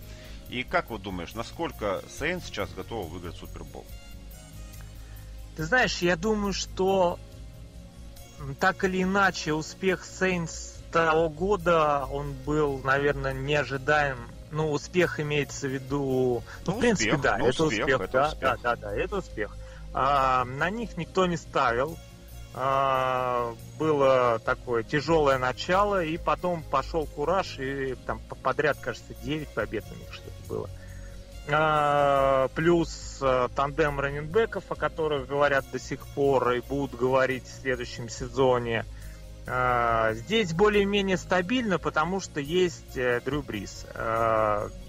И 0.49 0.63
как 0.63 0.91
вот 0.91 1.03
думаешь, 1.03 1.35
насколько 1.35 2.03
Сейн 2.19 2.41
сейчас 2.41 2.71
готов 2.73 3.09
выиграть 3.09 3.37
Супербол? 3.37 3.85
Ты 5.57 5.65
знаешь, 5.65 5.99
я 5.99 6.17
думаю, 6.17 6.53
что 6.53 7.19
так 8.61 8.85
или 8.85 9.03
иначе 9.03 9.53
успех 9.53 10.05
Сейнс 10.05 10.75
того 10.93 11.29
года, 11.29 12.07
он 12.11 12.33
был, 12.33 12.81
наверное, 12.85 13.33
неожидаем. 13.33 14.19
Ну, 14.51 14.71
успех 14.71 15.19
имеется 15.19 15.67
в 15.67 15.73
виду... 15.73 16.45
Ну, 16.67 16.73
ну 16.73 16.73
в 16.77 16.81
принципе, 16.81 17.17
да, 17.17 17.39
ну, 17.39 17.49
это 17.49 17.65
успех, 17.65 17.87
успех 17.87 18.01
это 18.03 18.13
да, 18.13 18.29
успех. 18.29 18.41
да, 18.41 18.57
да, 18.63 18.77
да, 18.77 18.97
это 18.97 19.17
успех. 19.17 19.57
А, 19.95 20.45
на 20.45 20.71
них 20.71 20.97
никто 20.97 21.25
не 21.27 21.37
ставил. 21.37 21.97
А, 22.57 23.55
было 23.79 24.41
такое 24.45 24.83
тяжелое 24.83 25.39
начало, 25.39 26.05
и 26.05 26.19
потом 26.19 26.63
пошел 26.63 27.07
кураж, 27.07 27.59
и 27.59 27.95
там 28.07 28.21
подряд, 28.43 28.79
кажется, 28.81 29.15
9 29.23 29.49
побед 29.49 29.85
у 29.91 29.95
них 29.95 30.13
что-то 30.13 30.49
было. 30.49 30.71
А, 31.49 32.49
плюс 32.55 33.19
а, 33.23 33.49
тандем 33.49 34.01
раненбеков, 34.01 34.65
о 34.69 34.75
которых 34.75 35.29
говорят 35.29 35.65
до 35.73 35.79
сих 35.79 36.07
пор 36.09 36.53
и 36.53 36.61
будут 36.61 36.99
говорить 36.99 37.45
в 37.45 37.61
следующем 37.63 38.09
сезоне. 38.09 38.85
Здесь 39.47 40.55
более-менее 40.55 41.19
стабильно, 41.19 41.79
потому 41.79 42.19
что 42.19 42.41
есть 42.41 42.97
э, 42.97 43.21
Дрю 43.27 43.43
Брис. 43.43 43.85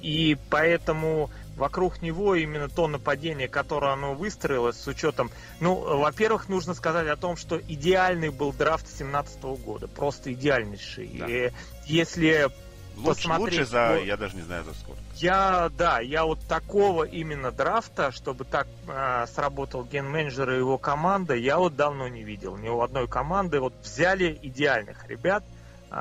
И 0.02 0.38
поэтому 0.50 1.30
вокруг 1.56 2.02
него 2.02 2.36
именно 2.36 2.70
то 2.70 2.88
нападение, 2.88 3.48
которое 3.48 3.94
оно 3.94 4.14
выстроилось 4.14 4.78
с 4.78 4.88
учетом... 4.88 5.32
Ну, 5.60 5.76
во-первых, 5.76 6.50
нужно 6.50 6.74
сказать 6.74 7.08
о 7.08 7.16
том, 7.16 7.38
что 7.38 7.60
идеальный 7.60 8.30
был 8.30 8.54
драфт 8.54 8.86
2017 8.86 9.42
года. 9.64 9.88
Просто 9.88 10.34
идеальнейший. 10.34 11.08
Да. 11.20 11.26
И 11.28 11.52
если 11.86 12.50
Лучше, 12.98 13.30
лучше 13.30 13.66
за, 13.66 13.96
вот, 13.96 14.06
я 14.06 14.16
даже 14.16 14.36
не 14.36 14.42
знаю 14.42 14.64
за 14.64 14.74
сколько. 14.74 15.02
Я, 15.16 15.70
да, 15.78 16.00
я 16.00 16.26
вот 16.26 16.40
такого 16.48 17.04
именно 17.04 17.52
драфта, 17.52 18.12
чтобы 18.12 18.46
так 18.46 18.68
э, 18.88 19.26
сработал 19.34 19.84
ген-менеджер 19.84 20.52
и 20.52 20.58
его 20.58 20.78
команда, 20.78 21.36
я 21.36 21.58
вот 21.58 21.76
давно 21.76 22.08
не 22.08 22.24
видел. 22.24 22.56
Ни 22.56 22.70
у 22.70 22.82
одной 22.82 23.08
команды 23.08 23.60
вот 23.60 23.74
взяли 23.84 24.40
идеальных 24.42 25.08
ребят, 25.10 25.44
э, 25.92 25.96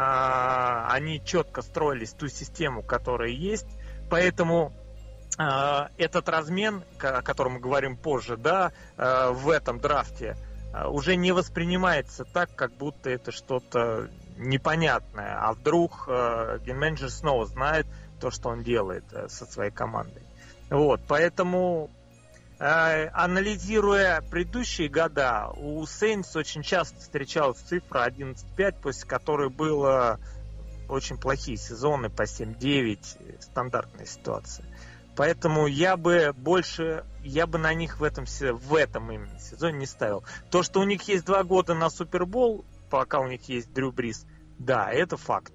они 0.89 1.21
четко 1.25 1.63
строились 1.63 2.13
ту 2.13 2.29
систему, 2.29 2.83
которая 2.83 3.31
есть, 3.31 3.67
поэтому 4.09 4.73
этот 5.37 6.29
размен, 6.29 6.85
о 7.01 7.23
котором 7.23 7.55
мы 7.55 7.61
говорим 7.61 7.97
позже, 7.97 8.37
да, 8.37 8.73
э, 8.97 9.31
в 9.31 9.51
этом 9.51 9.81
драфте, 9.81 10.37
э, 10.73 10.87
уже 10.87 11.17
не 11.17 11.33
воспринимается 11.33 12.25
так, 12.25 12.55
как 12.55 12.73
будто 12.77 13.11
это 13.11 13.33
что-то 13.33 14.11
непонятное, 14.37 15.37
а 15.41 15.53
вдруг 15.53 16.05
э, 16.07 16.59
гейм-менеджер 16.65 17.11
снова 17.11 17.47
знает 17.47 17.87
то, 18.21 18.31
что 18.31 18.51
он 18.51 18.63
делает 18.63 19.05
со 19.29 19.45
своей 19.47 19.73
командой. 19.73 20.23
Вот, 20.71 21.01
поэтому 21.07 21.91
анализируя 22.57 24.23
предыдущие 24.23 24.89
года, 24.89 25.51
у 25.57 25.83
Saints 25.83 26.39
очень 26.39 26.63
часто 26.63 26.99
встречалась 27.01 27.59
цифра 27.59 28.07
11.5, 28.09 28.81
после 28.81 29.09
которой 29.09 29.51
было 29.51 30.21
очень 30.89 31.19
плохие 31.19 31.57
сезоны 31.57 32.09
по 32.11 32.23
7-9, 32.23 33.43
стандартная 33.43 34.07
ситуация. 34.07 34.65
Поэтому 35.17 35.67
я 35.67 35.97
бы 35.97 36.33
больше, 36.37 37.05
я 37.23 37.47
бы 37.47 37.59
на 37.59 37.73
них 37.73 38.01
в 38.01 38.03
этом, 38.03 38.25
в 38.27 38.75
этом 38.75 39.13
именно 39.13 39.39
сезоне 39.39 39.79
не 39.79 39.87
ставил. 39.87 40.25
То, 40.51 40.63
что 40.63 40.81
у 40.81 40.85
них 40.85 41.03
есть 41.03 41.25
два 41.25 41.45
года 41.45 41.75
на 41.75 41.89
Супербол, 41.89 42.65
пока 42.91 43.21
у 43.21 43.29
них 43.29 43.49
есть 43.49 43.73
Дрю 43.73 43.93
Брис, 43.93 44.27
да, 44.59 44.91
это 44.91 45.17
факт. 45.17 45.53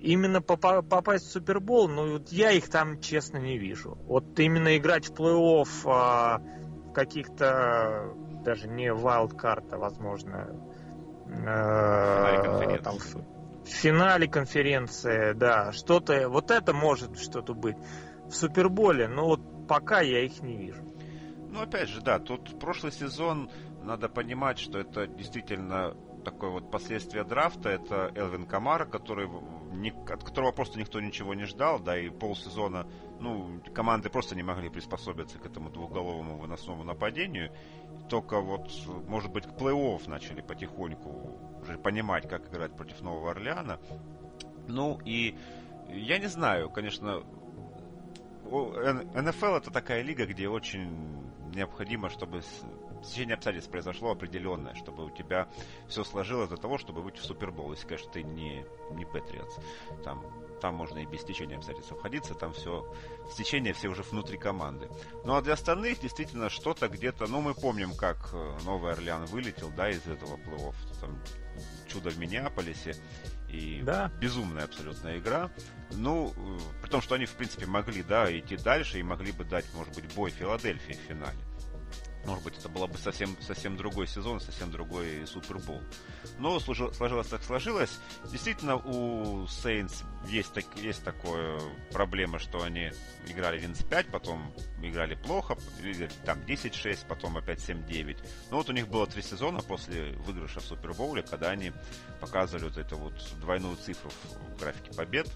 Именно 0.00 0.40
попасть 0.40 1.26
в 1.26 1.32
Супербол, 1.32 1.88
ну 1.88 2.12
вот 2.12 2.28
я 2.28 2.52
их 2.52 2.68
там, 2.68 3.00
честно, 3.00 3.38
не 3.38 3.58
вижу. 3.58 3.98
Вот 4.06 4.38
именно 4.38 4.76
играть 4.76 5.06
в 5.08 5.12
плей-офф 5.12 5.68
а, 5.86 6.38
в 6.38 6.92
каких-то, 6.92 8.12
даже 8.44 8.68
не 8.68 8.92
вайлдкарта, 8.92 9.76
возможно, 9.76 10.48
э, 11.26 12.78
там, 12.82 12.98
в 12.98 13.68
финале 13.68 14.28
конференции, 14.28 15.32
да, 15.32 15.72
что-то, 15.72 16.28
вот 16.28 16.50
это 16.50 16.72
может 16.72 17.18
что-то 17.18 17.54
быть. 17.54 17.76
В 18.28 18.34
Суперболе, 18.34 19.08
но 19.08 19.26
вот 19.26 19.66
пока 19.66 20.00
я 20.00 20.24
их 20.24 20.42
не 20.42 20.56
вижу. 20.56 20.82
Ну, 21.50 21.62
опять 21.62 21.88
же, 21.88 22.00
да, 22.00 22.18
тут 22.18 22.58
прошлый 22.60 22.92
сезон, 22.92 23.50
надо 23.82 24.08
понимать, 24.08 24.58
что 24.58 24.78
это 24.78 25.06
действительно 25.06 25.96
такое 26.24 26.50
вот 26.50 26.70
последствие 26.70 27.24
драфта, 27.24 27.70
это 27.70 28.12
Элвин 28.14 28.46
Камара, 28.46 28.84
который, 28.84 29.28
от 30.12 30.24
которого 30.24 30.52
просто 30.52 30.78
никто 30.78 31.00
ничего 31.00 31.34
не 31.34 31.44
ждал, 31.44 31.78
да, 31.78 31.98
и 31.98 32.10
полсезона, 32.10 32.86
ну, 33.18 33.60
команды 33.74 34.10
просто 34.10 34.36
не 34.36 34.42
могли 34.42 34.68
приспособиться 34.68 35.38
к 35.38 35.46
этому 35.46 35.70
двухголовому 35.70 36.36
выносному 36.38 36.84
нападению. 36.84 37.50
Только 38.08 38.40
вот, 38.40 38.70
может 39.06 39.32
быть, 39.32 39.46
к 39.46 39.50
плей-офф 39.50 40.08
начали 40.08 40.40
потихоньку 40.40 41.38
уже 41.62 41.78
понимать, 41.78 42.28
как 42.28 42.48
играть 42.48 42.76
против 42.76 43.00
Нового 43.00 43.30
Орлеана. 43.30 43.78
Ну, 44.66 44.98
и 45.04 45.34
я 45.88 46.18
не 46.18 46.26
знаю, 46.26 46.70
конечно, 46.70 47.22
НФЛ 48.50 49.54
это 49.54 49.70
такая 49.70 50.02
лига, 50.02 50.26
где 50.26 50.48
очень 50.48 51.22
необходимо, 51.54 52.10
чтобы 52.10 52.42
течение 53.02 53.34
обстоятельств 53.34 53.70
произошло 53.70 54.12
определенное, 54.12 54.74
чтобы 54.74 55.04
у 55.04 55.10
тебя 55.10 55.48
все 55.88 56.04
сложилось 56.04 56.48
для 56.48 56.56
того, 56.56 56.78
чтобы 56.78 57.02
выйти 57.02 57.18
в 57.18 57.24
Супербол. 57.24 57.72
Если, 57.72 57.86
конечно, 57.86 58.10
ты 58.12 58.22
не, 58.22 58.64
не 58.92 59.04
Патриотс. 59.04 59.56
Там, 60.04 60.24
там 60.60 60.74
можно 60.74 60.98
и 60.98 61.06
без 61.06 61.24
течения 61.24 61.56
обстоятельств 61.56 61.92
обходиться, 61.92 62.34
там 62.34 62.52
все, 62.52 62.92
стечение 63.30 63.72
все 63.72 63.88
уже 63.88 64.02
внутри 64.02 64.38
команды. 64.38 64.88
Ну 65.24 65.34
а 65.34 65.42
для 65.42 65.54
остальных 65.54 66.00
действительно 66.00 66.48
что-то 66.50 66.88
где-то, 66.88 67.26
ну 67.26 67.40
мы 67.40 67.54
помним, 67.54 67.94
как 67.94 68.30
э, 68.32 68.58
Новый 68.64 68.92
Орлеан 68.92 69.24
вылетел, 69.26 69.70
да, 69.76 69.90
из 69.90 70.06
этого 70.06 70.36
плей-офф. 70.36 70.74
Там 71.00 71.18
чудо 71.88 72.10
в 72.10 72.18
Миннеаполисе 72.18 72.94
и 73.48 73.82
да. 73.82 74.10
безумная 74.20 74.64
абсолютная 74.64 75.18
игра. 75.18 75.50
Ну, 75.92 76.34
э, 76.36 76.58
при 76.82 76.90
том, 76.90 77.00
что 77.00 77.14
они, 77.14 77.26
в 77.26 77.32
принципе, 77.32 77.66
могли, 77.66 78.02
да, 78.02 78.30
идти 78.36 78.56
дальше 78.56 78.98
и 78.98 79.02
могли 79.02 79.32
бы 79.32 79.44
дать, 79.44 79.64
может 79.74 79.94
быть, 79.94 80.12
бой 80.14 80.30
Филадельфии 80.30 80.92
в 80.92 81.08
финале. 81.08 81.38
Может 82.28 82.44
быть, 82.44 82.58
это 82.58 82.68
было 82.68 82.86
бы 82.86 82.98
совсем, 82.98 83.38
совсем 83.40 83.78
другой 83.78 84.06
сезон, 84.06 84.38
совсем 84.38 84.70
другой 84.70 85.26
Супербол. 85.26 85.80
Но 86.38 86.60
сложилось 86.60 87.26
так 87.28 87.42
сложилось. 87.42 87.98
Действительно, 88.30 88.76
у 88.76 89.44
Saints 89.44 90.04
есть, 90.26 90.52
так, 90.52 90.66
есть 90.76 91.02
такая 91.02 91.58
проблема, 91.90 92.38
что 92.38 92.62
они 92.62 92.92
играли 93.26 93.58
11-5, 93.58 94.10
потом 94.10 94.52
играли 94.82 95.14
плохо, 95.14 95.56
там 96.26 96.38
10-6, 96.40 97.06
потом 97.08 97.38
опять 97.38 97.66
7-9. 97.66 98.18
Но 98.50 98.58
вот 98.58 98.68
у 98.68 98.72
них 98.74 98.88
было 98.88 99.06
три 99.06 99.22
сезона 99.22 99.60
после 99.60 100.12
выигрыша 100.26 100.60
в 100.60 100.64
Супербоуле, 100.64 101.22
когда 101.22 101.48
они 101.48 101.72
показывали 102.20 102.64
вот 102.64 102.76
эту 102.76 102.98
вот 102.98 103.14
двойную 103.40 103.74
цифру 103.76 104.10
в 104.54 104.60
графике 104.60 104.92
побед. 104.94 105.32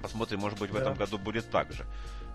Посмотрим, 0.00 0.40
может 0.40 0.58
быть, 0.58 0.70
в 0.70 0.74
да. 0.74 0.80
этом 0.80 0.94
году 0.94 1.18
будет 1.18 1.50
так 1.50 1.70
же 1.70 1.84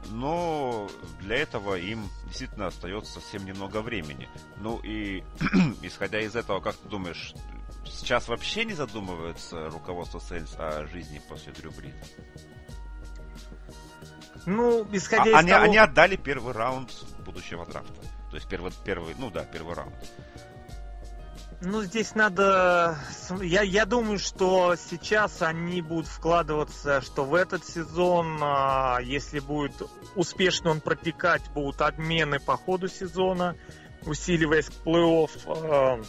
но 0.09 0.89
для 1.19 1.37
этого 1.37 1.75
им 1.75 2.09
действительно 2.25 2.67
остается 2.67 3.13
совсем 3.13 3.45
немного 3.45 3.81
времени. 3.81 4.29
Ну 4.57 4.79
и 4.79 5.23
исходя 5.81 6.19
из 6.19 6.35
этого, 6.35 6.59
как 6.59 6.75
ты 6.75 6.87
думаешь, 6.89 7.33
сейчас 7.85 8.27
вообще 8.27 8.65
не 8.65 8.73
задумывается 8.73 9.69
руководство 9.69 10.19
Сейнс 10.19 10.55
о 10.57 10.85
жизни 10.87 11.21
после 11.27 11.53
Дрю 11.53 11.71
Брита? 11.71 12.05
Ну, 14.45 14.85
исходя 14.91 15.23
а, 15.23 15.27
из 15.27 15.35
они, 15.35 15.49
того... 15.51 15.63
Они 15.63 15.77
отдали 15.77 16.15
первый 16.15 16.53
раунд 16.53 16.91
будущего 17.25 17.65
драфта. 17.65 18.01
То 18.29 18.37
есть 18.37 18.47
первый, 18.47 18.71
первый, 18.83 19.15
ну 19.17 19.29
да, 19.29 19.45
первый 19.45 19.75
раунд. 19.75 19.95
Ну, 21.65 21.81
здесь 21.83 22.13
надо... 22.13 22.97
Я, 23.41 23.61
я 23.61 23.85
думаю, 23.85 24.19
что 24.19 24.75
сейчас 24.75 25.41
они 25.41 25.81
будут 25.81 26.07
вкладываться, 26.07 26.99
что 26.99 27.23
в 27.23 27.33
этот 27.33 27.65
сезон, 27.65 28.37
а, 28.41 28.99
если 29.01 29.39
будет 29.39 29.81
успешно 30.15 30.71
он 30.71 30.81
протекать, 30.81 31.41
будут 31.53 31.81
обмены 31.81 32.39
по 32.39 32.57
ходу 32.57 32.89
сезона, 32.89 33.55
усиливаясь 34.05 34.65
к 34.65 34.73
плей-офф. 34.85 36.05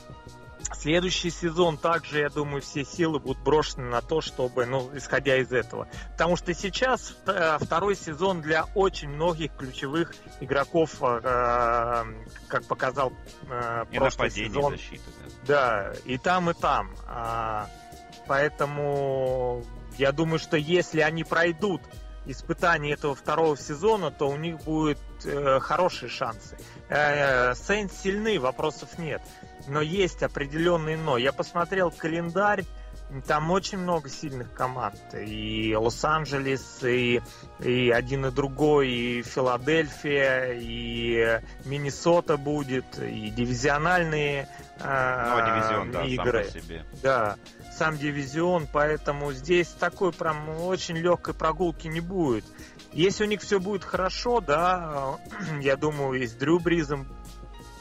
Следующий 0.74 1.30
сезон 1.30 1.76
также, 1.76 2.20
я 2.20 2.28
думаю, 2.28 2.62
все 2.62 2.84
силы 2.84 3.18
будут 3.18 3.42
брошены 3.42 3.88
на 3.88 4.00
то, 4.00 4.20
чтобы, 4.20 4.66
ну, 4.66 4.90
исходя 4.94 5.36
из 5.36 5.52
этого. 5.52 5.88
Потому 6.12 6.36
что 6.36 6.52
сейчас 6.54 7.16
э, 7.26 7.58
второй 7.60 7.96
сезон 7.96 8.40
для 8.40 8.64
очень 8.74 9.08
многих 9.08 9.54
ключевых 9.56 10.14
игроков, 10.40 10.96
э, 11.00 12.04
как 12.48 12.64
показал 12.66 13.12
э, 13.48 13.84
и 13.90 13.98
прошлый 13.98 14.30
сезон. 14.30 14.72
Защиты, 14.72 15.02
да. 15.46 15.92
да, 15.92 15.92
и 16.04 16.18
там, 16.18 16.50
и 16.50 16.54
там. 16.54 16.94
А, 17.06 17.68
поэтому 18.26 19.64
я 19.98 20.12
думаю, 20.12 20.38
что 20.38 20.56
если 20.56 21.00
они 21.00 21.24
пройдут 21.24 21.82
испытание 22.26 22.94
этого 22.94 23.14
второго 23.14 23.56
сезона, 23.56 24.10
то 24.10 24.28
у 24.28 24.36
них 24.36 24.58
будут 24.64 24.98
э, 25.24 25.60
хорошие 25.60 26.08
шансы. 26.08 26.56
Э, 26.88 27.54
Сейнс 27.54 27.92
сильны, 27.92 28.40
вопросов 28.40 28.98
нет 28.98 29.22
но 29.68 29.80
есть 29.80 30.22
определенные 30.22 30.96
но. 30.96 31.16
Я 31.16 31.32
посмотрел 31.32 31.90
календарь, 31.90 32.64
там 33.26 33.50
очень 33.50 33.78
много 33.78 34.08
сильных 34.08 34.52
команд. 34.52 34.98
И 35.14 35.74
Лос-Анджелес, 35.76 36.82
и, 36.82 37.20
и 37.60 37.90
один 37.90 38.26
и 38.26 38.30
другой, 38.30 38.90
и 38.90 39.22
Филадельфия, 39.22 40.52
и 40.54 41.40
Миннесота 41.64 42.36
будет, 42.36 42.98
и 42.98 43.30
дивизиональные 43.30 44.48
э, 44.80 45.30
ну, 45.30 45.46
дивизион, 45.46 45.92
да, 45.92 46.04
игры. 46.04 46.44
Сам 46.44 46.52
по 46.52 46.60
себе. 46.60 46.86
Да, 47.02 47.36
сам 47.76 47.98
дивизион, 47.98 48.66
поэтому 48.72 49.32
здесь 49.32 49.68
такой 49.68 50.12
прям 50.12 50.48
очень 50.48 50.96
легкой 50.96 51.34
прогулки 51.34 51.86
не 51.86 52.00
будет. 52.00 52.44
Если 52.92 53.24
у 53.24 53.26
них 53.26 53.42
все 53.42 53.60
будет 53.60 53.84
хорошо, 53.84 54.40
да, 54.40 55.18
я 55.60 55.76
думаю, 55.76 56.20
и 56.20 56.26
с 56.26 56.32
Дрю 56.32 56.58
Бризом, 56.58 57.06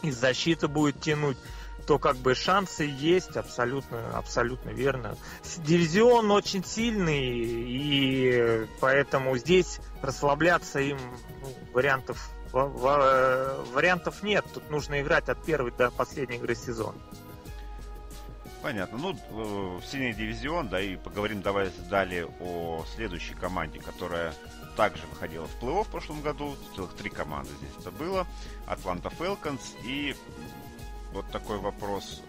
и 0.01 0.11
защита 0.11 0.67
будет 0.67 0.99
тянуть 0.99 1.37
то 1.85 1.99
как 1.99 2.17
бы 2.17 2.35
шансы 2.35 2.83
есть, 2.83 3.35
абсолютно, 3.37 4.17
абсолютно 4.17 4.69
верно. 4.69 5.17
Дивизион 5.57 6.31
очень 6.31 6.63
сильный, 6.63 7.19
и 7.19 8.67
поэтому 8.79 9.37
здесь 9.37 9.79
расслабляться 10.01 10.79
им 10.79 10.97
ну, 11.41 11.53
вариантов 11.73 12.29
вариантов 12.53 14.21
нет. 14.21 14.45
Тут 14.53 14.69
нужно 14.69 15.01
играть 15.01 15.27
от 15.27 15.43
первой 15.43 15.71
до 15.71 15.89
последней 15.89 16.37
игры 16.37 16.55
сезона. 16.55 16.97
Понятно. 18.61 18.97
Ну, 18.97 19.17
э, 19.31 19.81
сильный 19.85 20.13
дивизион, 20.13 20.69
да, 20.69 20.79
и 20.79 20.95
поговорим 20.95 21.41
давай 21.41 21.69
далее 21.89 22.27
о 22.39 22.85
следующей 22.95 23.33
команде, 23.33 23.79
которая 23.79 24.33
также 24.77 25.05
выходила 25.07 25.47
в 25.47 25.61
плей-офф 25.61 25.83
в 25.83 25.89
прошлом 25.89 26.21
году. 26.21 26.55
Целых 26.73 26.93
три 26.93 27.09
команды 27.09 27.49
здесь 27.57 27.73
это 27.79 27.91
было. 27.91 28.25
Атланта 28.65 29.09
Falcons 29.09 29.61
и 29.83 30.15
вот 31.13 31.29
такой 31.31 31.59
вопрос. 31.59 32.21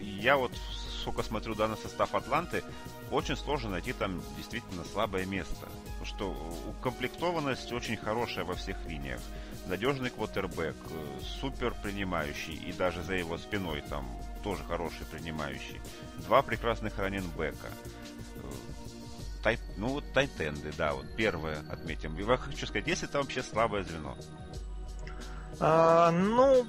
Я 0.00 0.36
вот 0.36 0.52
сколько 1.00 1.22
смотрю 1.22 1.54
данный 1.54 1.76
состав 1.76 2.14
Атланты, 2.14 2.62
очень 3.10 3.36
сложно 3.36 3.70
найти 3.70 3.92
там 3.92 4.22
действительно 4.36 4.84
слабое 4.84 5.24
место. 5.26 5.66
Потому 5.98 6.04
что 6.04 6.54
укомплектованность 6.68 7.72
очень 7.72 7.96
хорошая 7.96 8.44
во 8.44 8.54
всех 8.54 8.76
линиях. 8.86 9.20
Надежный 9.66 10.10
квотербек, 10.10 10.76
э, 10.90 11.20
супер 11.40 11.74
принимающий, 11.82 12.54
и 12.54 12.72
даже 12.72 13.02
за 13.02 13.14
его 13.14 13.38
спиной 13.38 13.82
там 13.88 14.08
тоже 14.42 14.62
хороший 14.64 15.04
принимающий. 15.10 15.80
Два 16.18 16.42
прекрасных 16.42 16.98
раненбека. 16.98 17.68
Э, 18.36 18.40
тай, 19.42 19.58
ну 19.76 19.88
вот 19.88 20.04
тайтенды, 20.12 20.72
да, 20.76 20.94
вот 20.94 21.06
первое 21.16 21.58
отметим. 21.70 22.16
Я 22.16 22.36
хочу 22.36 22.66
сказать, 22.66 22.86
если 22.86 23.08
это 23.08 23.18
вообще 23.18 23.42
слабое 23.42 23.84
звено? 23.84 24.16
А, 25.58 26.10
ну, 26.10 26.66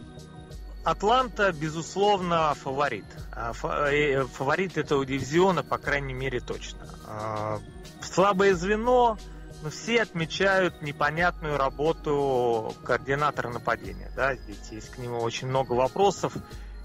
Атланта, 0.84 1.52
безусловно, 1.52 2.54
фаворит. 2.56 3.06
А, 3.32 3.54
э, 3.92 4.24
фаворит 4.26 4.78
этого 4.78 5.06
дивизиона, 5.06 5.64
по 5.64 5.78
крайней 5.78 6.14
мере, 6.14 6.40
точно. 6.40 6.88
А, 7.06 7.60
слабое 8.02 8.56
звено, 8.56 9.18
но 9.62 9.70
все 9.70 10.02
отмечают 10.02 10.82
непонятную 10.82 11.58
работу 11.58 12.74
координатора 12.84 13.50
нападения. 13.50 14.12
Да? 14.16 14.36
Здесь 14.36 14.70
есть 14.72 14.90
к 14.90 14.98
нему 14.98 15.20
очень 15.20 15.48
много 15.48 15.74
вопросов. 15.74 16.34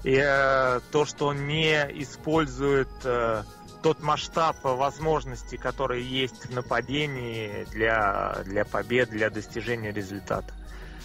И 0.05 0.15
э, 0.15 0.81
то, 0.93 1.05
что 1.07 1.29
он 1.29 1.47
не 1.47 1.75
использует 2.03 2.89
э, 3.05 3.43
тот 3.83 4.03
масштаб 4.03 4.57
возможностей, 4.63 5.57
которые 5.57 6.05
есть 6.05 6.47
в 6.47 6.55
нападении 6.55 7.65
для, 7.73 8.43
для 8.45 8.65
побед, 8.65 9.11
для 9.11 9.31
достижения 9.31 9.91
результата. 9.91 10.53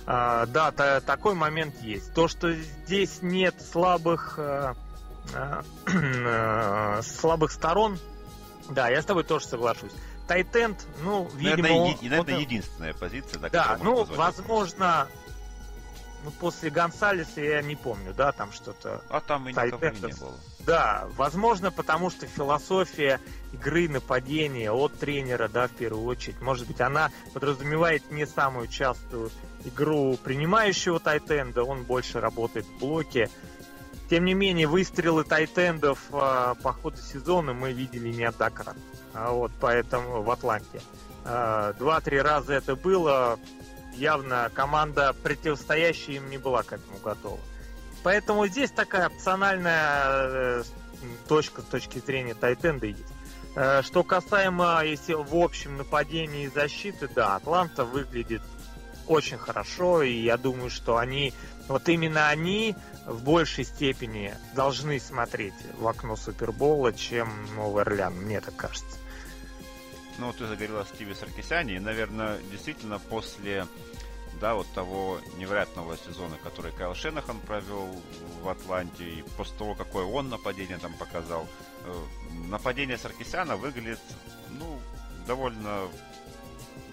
А, 0.05 0.45
да, 0.47 0.71
та, 0.71 1.01
такой 1.01 1.35
момент 1.35 1.81
есть. 1.81 2.13
То, 2.13 2.27
что 2.27 2.51
здесь 2.53 3.19
нет 3.21 3.55
слабых, 3.61 4.35
а, 4.37 4.75
а, 5.35 7.01
слабых 7.03 7.51
сторон, 7.51 7.99
да, 8.69 8.89
я 8.89 9.01
с 9.01 9.05
тобой 9.05 9.23
тоже 9.23 9.45
соглашусь. 9.45 9.91
Тайтенд, 10.27 10.85
ну, 11.03 11.29
видимо... 11.35 11.63
Наверное, 11.63 11.71
он, 11.71 11.97
наверное 12.01 12.35
он, 12.35 12.41
единственная 12.41 12.93
позиция, 12.93 13.39
да, 13.39 13.49
да 13.49 13.77
ну, 13.81 14.03
возможно, 14.05 15.07
ну, 16.23 16.31
после 16.31 16.69
Гонсалеса 16.69 17.41
я 17.41 17.61
не 17.61 17.75
помню, 17.75 18.13
да, 18.13 18.31
там 18.31 18.51
что-то... 18.51 19.01
А 19.09 19.19
там 19.19 19.49
и 19.49 19.53
никого 19.53 19.85
не 19.85 20.13
было. 20.13 20.35
Да, 20.65 21.07
возможно, 21.17 21.71
потому 21.71 22.09
что 22.09 22.27
философия 22.27 23.19
игры, 23.53 23.89
нападения 23.89 24.71
от 24.71 24.97
тренера, 24.99 25.47
да, 25.47 25.67
в 25.67 25.71
первую 25.71 26.05
очередь, 26.05 26.39
может 26.41 26.67
быть, 26.67 26.81
она 26.81 27.11
подразумевает 27.33 28.11
не 28.11 28.25
самую 28.25 28.67
частую 28.67 29.31
игру 29.65 30.17
принимающего 30.23 30.99
тайтенда, 30.99 31.63
он 31.63 31.83
больше 31.83 32.19
работает 32.19 32.65
в 32.65 32.79
блоке. 32.79 33.29
Тем 34.09 34.25
не 34.25 34.33
менее, 34.33 34.67
выстрелы 34.67 35.23
тайтендов 35.23 35.99
э, 36.11 36.55
по 36.61 36.73
ходу 36.73 36.97
сезона 36.97 37.53
мы 37.53 37.71
видели 37.71 38.11
неоднократно. 38.11 38.81
А 39.13 39.31
вот 39.31 39.51
поэтому 39.59 40.21
в 40.21 40.29
Атланте. 40.29 40.81
А, 41.23 41.73
два-три 41.73 42.19
раза 42.19 42.53
это 42.53 42.75
было, 42.75 43.39
явно 43.93 44.51
команда, 44.53 45.15
противостоящая 45.23 46.15
им, 46.15 46.29
не 46.29 46.37
была 46.37 46.63
к 46.63 46.73
этому 46.73 46.97
готова. 47.03 47.39
Поэтому 48.03 48.47
здесь 48.47 48.71
такая 48.71 49.07
опциональная 49.07 50.09
э, 50.09 50.63
точка 51.27 51.61
с 51.61 51.65
точки 51.65 51.99
зрения 51.99 52.33
Тайтенда 52.33 52.87
есть. 52.87 53.13
Э, 53.55 53.81
что 53.83 54.03
касаемо, 54.03 54.81
если 54.83 55.13
в 55.13 55.35
общем 55.35 55.77
нападении 55.77 56.45
и 56.45 56.49
защиты, 56.49 57.07
да, 57.13 57.35
Атланта 57.35 57.85
выглядит 57.85 58.41
очень 59.07 59.37
хорошо, 59.37 60.03
и 60.03 60.13
я 60.13 60.37
думаю, 60.37 60.69
что 60.69 60.97
они, 60.97 61.33
вот 61.67 61.89
именно 61.89 62.29
они 62.29 62.75
в 63.05 63.23
большей 63.23 63.65
степени 63.65 64.33
должны 64.55 64.99
смотреть 64.99 65.53
в 65.77 65.87
окно 65.87 66.15
Супербола, 66.15 66.93
чем 66.93 67.29
Новый 67.55 67.83
Орлеан, 67.83 68.13
мне 68.13 68.39
так 68.41 68.55
кажется. 68.55 68.97
Ну, 70.17 70.31
ты 70.33 70.45
заговорил 70.45 70.79
о 70.79 70.85
Стиве 70.85 71.15
Саркисяне, 71.15 71.75
и, 71.75 71.79
наверное, 71.79 72.37
действительно 72.51 72.99
после 72.99 73.65
да, 74.41 74.55
вот 74.55 74.67
того 74.73 75.19
невероятного 75.37 75.95
сезона, 75.97 76.35
который 76.43 76.71
Кайл 76.71 76.95
Шенахан 76.95 77.39
провел 77.41 77.95
в 78.41 78.49
Атланте, 78.49 79.07
и 79.07 79.21
после 79.37 79.55
того, 79.57 79.75
какое 79.75 80.03
он 80.03 80.29
нападение 80.29 80.79
там 80.79 80.93
показал, 80.93 81.47
э, 81.85 82.03
нападение 82.47 82.97
Саркисяна 82.97 83.55
выглядит, 83.55 84.01
ну, 84.49 84.79
довольно, 85.27 85.87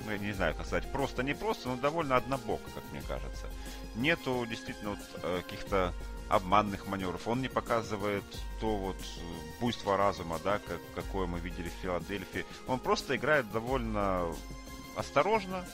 ну, 0.05 0.13
я 0.13 0.19
не 0.19 0.33
знаю, 0.33 0.55
как 0.55 0.67
сказать, 0.67 0.93
просто 0.93 1.23
не 1.23 1.35
просто, 1.35 1.71
но 1.71 1.77
довольно 1.77 2.17
однобоко, 2.17 2.71
как 2.75 2.85
мне 2.93 3.01
кажется. 3.09 3.47
Нету 3.95 4.45
действительно 4.47 4.91
вот 4.91 4.99
э, 5.23 5.41
каких-то 5.43 5.95
обманных 6.29 6.87
маневров. 6.87 7.27
Он 7.27 7.41
не 7.41 7.49
показывает 7.49 8.25
то 8.61 8.77
вот 8.77 8.97
буйство 9.59 9.97
разума, 9.97 10.39
да, 10.45 10.59
как, 10.59 10.81
какое 10.95 11.27
мы 11.27 11.41
видели 11.41 11.71
в 11.71 11.83
Филадельфии. 11.83 12.45
Он 12.67 12.79
просто 12.79 13.17
играет 13.17 13.51
довольно 13.51 14.27
осторожно, 14.95 15.65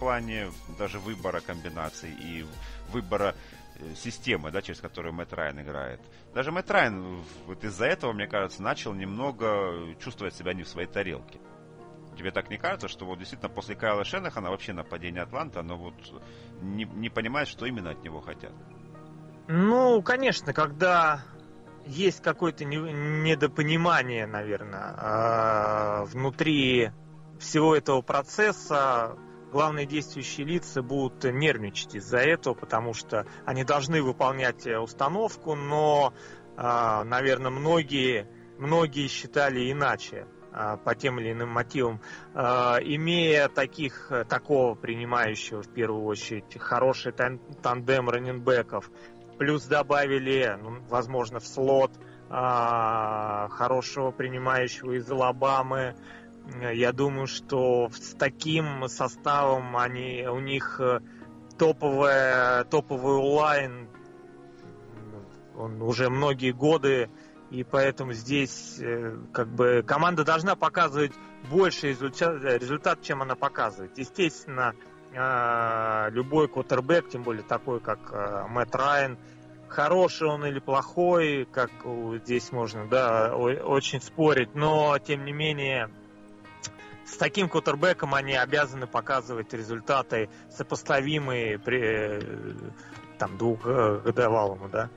плане 0.00 0.50
даже 0.78 0.98
выбора 0.98 1.40
комбинаций 1.40 2.10
и 2.10 2.44
выбора 2.88 3.36
э, 3.76 3.94
системы, 3.94 4.50
да, 4.50 4.62
через 4.62 4.80
которую 4.80 5.14
Мэтт 5.14 5.32
Райан 5.32 5.60
играет. 5.60 6.00
Даже 6.34 6.50
Мэтт 6.50 6.70
Райан 6.70 7.22
вот 7.46 7.62
из-за 7.62 7.86
этого, 7.86 8.12
мне 8.12 8.26
кажется, 8.26 8.62
начал 8.62 8.94
немного 8.94 9.94
чувствовать 10.02 10.34
себя 10.34 10.54
не 10.54 10.64
в 10.64 10.68
своей 10.68 10.88
тарелке. 10.88 11.38
Тебе 12.18 12.32
так 12.32 12.50
не 12.50 12.58
кажется, 12.58 12.88
что 12.88 13.06
вот 13.06 13.18
действительно 13.18 13.48
после 13.48 13.76
Кайла 13.76 14.04
Шенахана 14.04 14.50
вообще 14.50 14.72
нападение 14.72 15.22
Атланта, 15.22 15.62
но 15.62 15.76
вот 15.76 15.94
не, 16.60 16.84
не 16.84 17.08
понимает, 17.08 17.46
что 17.46 17.66
именно 17.66 17.90
от 17.90 18.02
него 18.02 18.20
хотят? 18.20 18.52
Ну, 19.48 20.02
конечно, 20.02 20.52
когда 20.52 21.22
есть 21.86 22.22
какое-то 22.22 22.64
недопонимание, 22.64 24.26
наверное, 24.26 24.94
а, 24.96 26.04
внутри 26.06 26.90
всего 27.38 27.74
этого 27.74 28.02
процесса, 28.02 29.16
главные 29.50 29.86
действующие 29.86 30.46
лица 30.46 30.82
будут 30.82 31.24
нервничать 31.24 31.94
из-за 31.94 32.18
этого, 32.18 32.54
потому 32.54 32.94
что 32.94 33.26
они 33.44 33.64
должны 33.64 34.02
выполнять 34.02 34.66
э, 34.66 34.78
установку, 34.78 35.54
но, 35.54 36.14
а, 36.56 37.04
наверное, 37.04 37.50
многие, 37.50 38.26
многие 38.58 39.08
считали 39.08 39.70
иначе 39.70 40.26
а, 40.52 40.76
по 40.76 40.94
тем 40.94 41.20
или 41.20 41.32
иным 41.32 41.50
мотивам, 41.50 42.00
а, 42.34 42.78
имея 42.80 43.48
таких, 43.48 44.10
такого 44.28 44.74
принимающего 44.74 45.62
в 45.62 45.72
первую 45.72 46.04
очередь 46.04 46.58
хороший 46.58 47.12
тандем 47.12 48.08
раненбеков, 48.08 48.90
плюс 49.38 49.64
добавили, 49.64 50.56
ну, 50.60 50.80
возможно, 50.88 51.40
в 51.40 51.46
слот 51.46 51.92
хорошего 52.28 54.12
принимающего 54.12 54.92
из 54.92 55.10
Алабамы, 55.10 55.96
я 56.72 56.92
думаю, 56.92 57.26
что 57.26 57.88
с 57.92 58.14
таким 58.14 58.88
составом 58.88 59.76
они, 59.76 60.26
у 60.26 60.40
них 60.40 60.80
э, 60.80 61.00
топовая, 61.58 62.64
топовый 62.64 63.16
онлайн 63.16 63.88
он 65.56 65.82
уже 65.82 66.08
многие 66.08 66.52
годы, 66.52 67.10
и 67.50 67.64
поэтому 67.64 68.12
здесь 68.12 68.78
э, 68.80 69.16
как 69.32 69.48
бы 69.48 69.84
команда 69.86 70.24
должна 70.24 70.56
показывать 70.56 71.12
больше 71.50 71.88
результат, 71.88 73.02
чем 73.02 73.22
она 73.22 73.36
показывает. 73.36 73.96
Естественно, 73.96 74.74
э, 75.12 76.10
любой 76.10 76.48
квотербек, 76.48 77.08
тем 77.08 77.22
более 77.22 77.44
такой, 77.44 77.80
как 77.80 78.12
Мэтт 78.48 78.74
Райан, 78.74 79.18
хороший 79.68 80.28
он 80.28 80.44
или 80.44 80.58
плохой, 80.58 81.44
как 81.44 81.70
здесь 82.24 82.50
можно, 82.50 82.88
да, 82.88 83.36
очень 83.36 84.00
спорить, 84.00 84.54
но 84.54 84.98
тем 84.98 85.24
не 85.24 85.32
менее 85.32 85.90
с 87.10 87.16
таким 87.16 87.48
кутербеком 87.48 88.14
они 88.14 88.34
обязаны 88.34 88.86
показывать 88.86 89.52
результаты 89.52 90.30
сопоставимые 90.50 91.58
при 91.58 92.20
там 93.18 93.36
двухгодовалому, 93.36 94.68
да? 94.68 94.90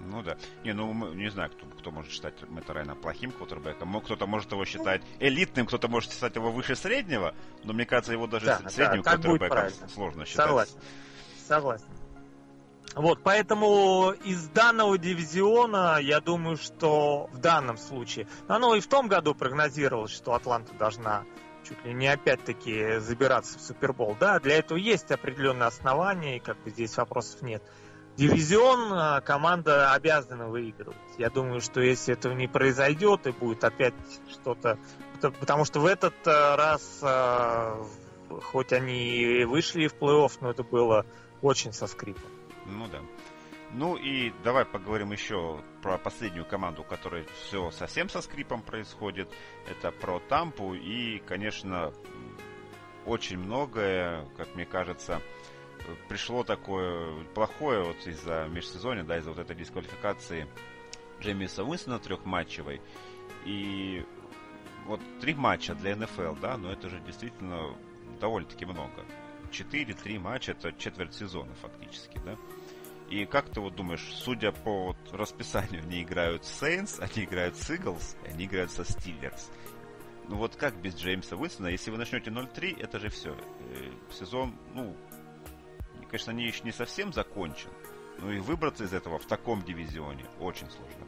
Ну 0.00 0.22
да. 0.22 0.36
Не, 0.64 0.72
ну 0.72 1.12
не 1.12 1.28
знаю, 1.28 1.50
кто, 1.50 1.66
кто 1.66 1.90
может 1.90 2.12
считать 2.12 2.34
Мэтта 2.48 2.72
Райана 2.72 2.94
плохим 2.94 3.32
квотербеком. 3.32 4.00
Кто-то 4.00 4.26
может 4.26 4.52
его 4.52 4.64
считать 4.64 5.02
элитным, 5.18 5.66
кто-то 5.66 5.88
может 5.88 6.12
считать 6.12 6.36
его 6.36 6.50
выше 6.50 6.76
среднего, 6.76 7.34
но 7.64 7.72
мне 7.72 7.84
кажется, 7.84 8.12
его 8.12 8.26
даже 8.26 8.46
да, 8.46 8.60
средним 8.68 9.02
да, 9.02 9.16
квотербеком 9.16 9.88
сложно 9.92 10.24
считать. 10.24 10.46
Согласен. 10.46 10.80
Согласен. 11.46 11.86
Вот, 12.94 13.22
поэтому 13.22 14.12
из 14.24 14.48
данного 14.48 14.98
дивизиона, 14.98 15.98
я 16.00 16.20
думаю, 16.20 16.56
что 16.56 17.28
в 17.32 17.38
данном 17.38 17.76
случае, 17.76 18.26
оно 18.48 18.74
и 18.74 18.80
в 18.80 18.88
том 18.88 19.08
году 19.08 19.34
прогнозировалось, 19.34 20.10
что 20.10 20.34
Атланта 20.34 20.72
должна 20.74 21.24
чуть 21.68 21.84
ли 21.84 21.92
не 21.92 22.06
опять-таки 22.08 22.98
забираться 22.98 23.58
в 23.58 23.62
Супербол. 23.62 24.16
Да, 24.18 24.38
для 24.40 24.56
этого 24.56 24.78
есть 24.78 25.10
определенные 25.10 25.66
основания, 25.66 26.36
и 26.36 26.40
как 26.40 26.58
бы 26.62 26.70
здесь 26.70 26.96
вопросов 26.96 27.42
нет. 27.42 27.62
Дивизион 28.16 28.92
а, 28.92 29.20
команда 29.20 29.92
обязана 29.92 30.48
выигрывать. 30.48 30.96
Я 31.18 31.30
думаю, 31.30 31.60
что 31.60 31.80
если 31.80 32.14
этого 32.14 32.32
не 32.32 32.48
произойдет 32.48 33.26
и 33.26 33.30
будет 33.30 33.62
опять 33.62 33.94
что-то... 34.28 34.78
Потому 35.20 35.64
что 35.64 35.80
в 35.80 35.86
этот 35.86 36.14
а, 36.26 36.56
раз, 36.56 36.98
а, 37.02 37.80
хоть 38.42 38.72
они 38.72 39.18
и 39.18 39.44
вышли 39.44 39.86
в 39.86 39.94
плей-офф, 39.94 40.32
но 40.40 40.50
это 40.50 40.64
было 40.64 41.06
очень 41.42 41.72
со 41.72 41.86
скрипом. 41.86 42.30
Ну 42.66 42.88
да. 42.88 42.98
Ну 43.72 43.96
и 43.96 44.32
давай 44.42 44.64
поговорим 44.64 45.12
еще 45.12 45.62
про 45.82 45.98
последнюю 45.98 46.46
команду, 46.46 46.82
у 46.82 46.84
которой 46.84 47.26
все 47.42 47.70
совсем 47.70 48.08
со 48.08 48.22
скрипом 48.22 48.62
происходит. 48.62 49.30
Это 49.68 49.92
про 49.92 50.20
Тампу 50.20 50.74
и, 50.74 51.18
конечно, 51.18 51.92
очень 53.04 53.38
многое, 53.38 54.26
как 54.36 54.54
мне 54.54 54.64
кажется, 54.64 55.20
пришло 56.08 56.44
такое 56.44 57.24
плохое 57.34 57.82
вот 57.82 58.06
из-за 58.06 58.48
межсезонья, 58.50 59.04
да, 59.04 59.18
из-за 59.18 59.30
вот 59.30 59.38
этой 59.38 59.54
дисквалификации 59.54 60.48
Джеймиса 61.20 61.62
Уинстона 61.62 61.98
трехматчевой. 61.98 62.80
И 63.44 64.04
вот 64.86 65.00
три 65.20 65.34
матча 65.34 65.74
для 65.74 65.94
НФЛ, 65.94 66.36
да, 66.40 66.56
но 66.56 66.72
это 66.72 66.88
же 66.88 67.00
действительно 67.00 67.76
довольно-таки 68.18 68.64
много. 68.64 69.04
Четыре-три 69.50 70.18
матча, 70.18 70.52
это 70.52 70.72
четверть 70.72 71.14
сезона 71.14 71.54
фактически, 71.54 72.18
да. 72.24 72.36
И 73.10 73.24
как 73.24 73.48
ты 73.48 73.60
вот 73.60 73.74
думаешь, 73.74 74.06
судя 74.14 74.52
по 74.52 74.88
вот 74.88 74.96
расписанию, 75.12 75.82
они 75.82 76.02
играют 76.02 76.44
с 76.44 76.62
Saints, 76.62 77.00
они 77.00 77.24
играют 77.24 77.56
с 77.56 77.70
Eagles, 77.70 78.16
они 78.28 78.44
играют 78.44 78.70
со 78.70 78.82
Steelers. 78.82 79.50
Ну 80.28 80.36
вот 80.36 80.56
как 80.56 80.76
без 80.76 80.94
Джеймса 80.94 81.36
Уинстона, 81.36 81.68
если 81.68 81.90
вы 81.90 81.96
начнете 81.96 82.30
0-3, 82.30 82.82
это 82.82 82.98
же 82.98 83.08
все. 83.08 83.34
Э, 83.34 83.90
сезон, 84.12 84.54
ну, 84.74 84.94
конечно, 86.08 86.32
не 86.32 86.46
еще 86.46 86.64
не 86.64 86.72
совсем 86.72 87.14
закончен, 87.14 87.70
но 88.18 88.30
и 88.30 88.40
выбраться 88.40 88.84
из 88.84 88.92
этого 88.92 89.18
в 89.18 89.24
таком 89.24 89.62
дивизионе 89.62 90.26
очень 90.38 90.68
сложно. 90.70 91.07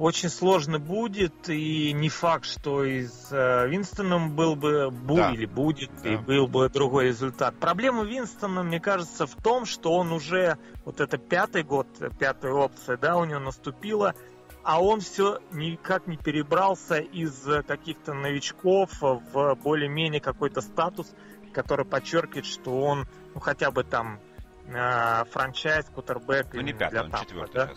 Очень 0.00 0.30
сложно 0.30 0.78
будет, 0.78 1.50
и 1.50 1.92
не 1.92 2.08
факт, 2.08 2.46
что 2.46 2.84
и 2.84 3.04
с 3.04 3.28
э, 3.32 3.68
Винстоном 3.68 4.34
был 4.34 4.56
бы, 4.56 4.90
был 4.90 5.16
да. 5.16 5.32
или 5.32 5.44
будет, 5.44 5.90
да. 6.02 6.14
и 6.14 6.16
был 6.16 6.48
бы 6.48 6.70
другой 6.70 7.08
результат. 7.08 7.54
Проблема 7.60 8.04
Винстона, 8.04 8.62
мне 8.62 8.80
кажется, 8.80 9.26
в 9.26 9.34
том, 9.34 9.66
что 9.66 9.92
он 9.92 10.10
уже, 10.12 10.56
вот 10.86 11.02
это 11.02 11.18
пятый 11.18 11.64
год, 11.64 11.86
пятая 12.18 12.52
опция, 12.52 12.96
да, 12.96 13.18
у 13.18 13.26
него 13.26 13.40
наступила, 13.40 14.14
а 14.62 14.82
он 14.82 15.00
все 15.00 15.40
никак 15.52 16.06
не 16.06 16.16
перебрался 16.16 16.96
из 16.96 17.46
каких-то 17.66 18.14
новичков 18.14 18.90
в 19.02 19.54
более-менее 19.62 20.22
какой-то 20.22 20.62
статус, 20.62 21.12
который 21.52 21.84
подчеркивает, 21.84 22.46
что 22.46 22.80
он, 22.80 23.06
ну, 23.34 23.40
хотя 23.40 23.70
бы 23.70 23.84
там 23.84 24.18
э, 24.66 25.24
франчайз, 25.30 25.90
кутербэк. 25.94 26.54
Ну, 26.54 26.62
не 26.62 26.72
пятый, 26.72 27.02
он 27.02 27.12
четвертый, 27.12 27.54
да? 27.54 27.70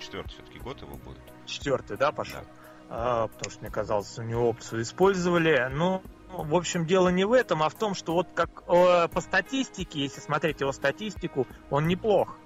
Четвертый 0.00 0.30
все-таки 0.30 0.58
год 0.58 0.82
его 0.82 0.96
будет 0.96 1.27
четвертый, 1.48 1.96
да, 1.96 2.12
пошел? 2.12 2.40
Да. 2.40 2.48
А, 2.90 3.26
потому 3.28 3.50
что 3.50 3.60
мне 3.60 3.70
казалось, 3.70 4.18
у 4.18 4.22
него 4.22 4.48
опцию 4.48 4.82
использовали. 4.82 5.68
Ну, 5.70 6.02
в 6.30 6.54
общем, 6.54 6.86
дело 6.86 7.08
не 7.08 7.24
в 7.24 7.32
этом, 7.32 7.62
а 7.62 7.68
в 7.68 7.74
том, 7.74 7.94
что 7.94 8.14
вот 8.14 8.28
как 8.34 8.62
э, 8.66 9.08
по 9.08 9.20
статистике, 9.20 10.00
если 10.00 10.20
смотреть 10.20 10.60
его 10.60 10.72
статистику, 10.72 11.46
он 11.70 11.86
неплох. 11.86 12.36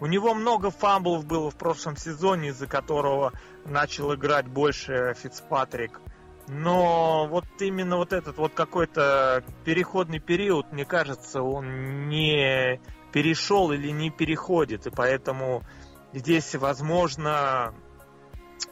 У 0.00 0.06
него 0.06 0.32
много 0.32 0.70
фамблов 0.70 1.26
было 1.26 1.50
в 1.50 1.56
прошлом 1.56 1.96
сезоне, 1.96 2.48
из-за 2.48 2.66
которого 2.66 3.32
начал 3.66 4.14
играть 4.14 4.46
больше 4.46 5.14
Фицпатрик. 5.22 6.00
Но 6.48 7.26
вот 7.28 7.44
именно 7.60 7.96
вот 7.96 8.14
этот 8.14 8.38
вот 8.38 8.54
какой-то 8.54 9.44
переходный 9.64 10.18
период, 10.18 10.72
мне 10.72 10.86
кажется, 10.86 11.42
он 11.42 12.08
не 12.08 12.80
перешел 13.12 13.72
или 13.72 13.90
не 13.90 14.10
переходит. 14.10 14.86
И 14.86 14.90
поэтому 14.90 15.62
здесь, 16.14 16.54
возможно, 16.54 17.74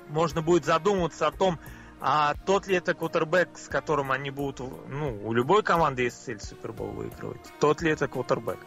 можно 0.09 0.43
будет 0.43 0.65
задуматься 0.65 1.27
о 1.27 1.31
том, 1.31 1.59
а 2.01 2.35
тот 2.47 2.67
ли 2.67 2.77
это 2.77 2.95
квотербек, 2.95 3.59
с 3.59 3.69
которым 3.69 4.13
они 4.13 4.31
будут, 4.31 4.61
ну, 4.89 5.21
у 5.25 5.33
любой 5.33 5.63
команды 5.63 6.03
есть 6.03 6.25
цель 6.25 6.41
Супербол 6.41 6.89
выигрывать, 6.89 7.41
тот 7.61 7.83
ли 7.83 7.91
это 7.91 8.07
квотербек. 8.07 8.59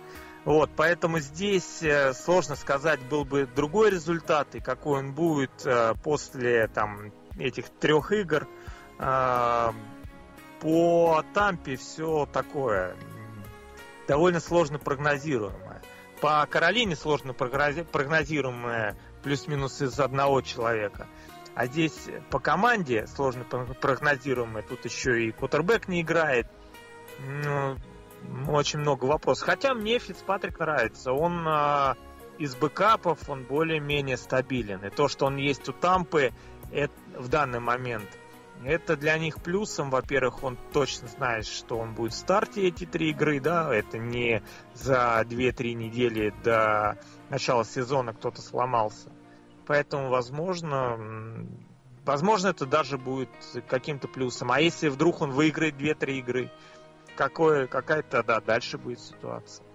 Вот, 0.43 0.71
поэтому 0.75 1.19
здесь 1.19 1.83
э, 1.83 2.13
сложно 2.13 2.55
сказать, 2.55 2.99
был 3.07 3.25
бы 3.25 3.45
другой 3.45 3.91
результат 3.91 4.55
и 4.55 4.59
какой 4.59 4.99
он 4.99 5.13
будет 5.13 5.51
э, 5.65 5.93
после 6.03 6.67
там 6.67 7.11
этих 7.37 7.69
трех 7.69 8.11
игр. 8.11 8.47
Э, 8.97 9.71
по 10.59 11.23
Тампе 11.33 11.75
все 11.75 12.27
такое 12.31 12.95
довольно 14.07 14.39
сложно 14.39 14.79
прогнозируемое. 14.79 15.81
По 16.21 16.45
Каролине 16.49 16.95
сложно 16.95 17.33
прогнозируемое 17.33 18.97
плюс-минус 19.21 19.81
из 19.81 19.99
одного 19.99 20.41
человека. 20.41 21.07
А 21.53 21.65
здесь 21.67 22.07
по 22.29 22.39
команде 22.39 23.07
сложно 23.07 23.43
прогнозируемое. 23.43 24.63
Тут 24.63 24.85
еще 24.85 25.25
и 25.25 25.31
кутербэк 25.31 25.87
не 25.87 26.01
играет. 26.01 26.47
Ну, 27.19 27.75
очень 28.47 28.79
много 28.79 29.05
вопросов. 29.05 29.47
Хотя 29.47 29.73
мне 29.73 29.99
Фицпатрик 29.99 30.59
нравится. 30.59 31.11
Он 31.11 31.45
э, 31.47 31.95
из 32.37 32.55
бэкапов, 32.55 33.29
он 33.29 33.43
более-менее 33.43 34.17
стабилен. 34.17 34.83
И 34.85 34.89
то, 34.89 35.07
что 35.07 35.25
он 35.25 35.37
есть 35.37 35.67
у 35.67 35.73
Тампы 35.73 36.31
это, 36.71 36.93
в 37.17 37.27
данный 37.27 37.59
момент, 37.59 38.07
это 38.63 38.95
для 38.95 39.17
них 39.17 39.41
плюсом. 39.41 39.89
Во-первых, 39.89 40.43
он 40.43 40.57
точно 40.73 41.07
знает, 41.07 41.45
что 41.45 41.77
он 41.77 41.93
будет 41.93 42.13
в 42.13 42.17
старте 42.17 42.67
эти 42.67 42.85
три 42.85 43.11
игры, 43.11 43.39
да, 43.39 43.73
это 43.73 43.97
не 43.97 44.43
за 44.73 45.21
2-3 45.25 45.73
недели 45.73 46.33
до 46.43 46.97
начала 47.29 47.65
сезона 47.65 48.13
кто-то 48.13 48.41
сломался. 48.41 49.11
Поэтому, 49.67 50.09
возможно, 50.09 51.47
возможно, 52.05 52.49
это 52.49 52.65
даже 52.65 52.97
будет 52.97 53.29
каким-то 53.67 54.07
плюсом. 54.07 54.51
А 54.51 54.59
если 54.59 54.89
вдруг 54.89 55.21
он 55.21 55.31
выиграет 55.31 55.75
2-3 55.75 56.11
игры, 56.19 56.51
какое, 57.15 57.67
какая-то, 57.67 58.23
да, 58.23 58.41
дальше 58.41 58.77
будет 58.77 58.99
ситуация. 58.99 59.65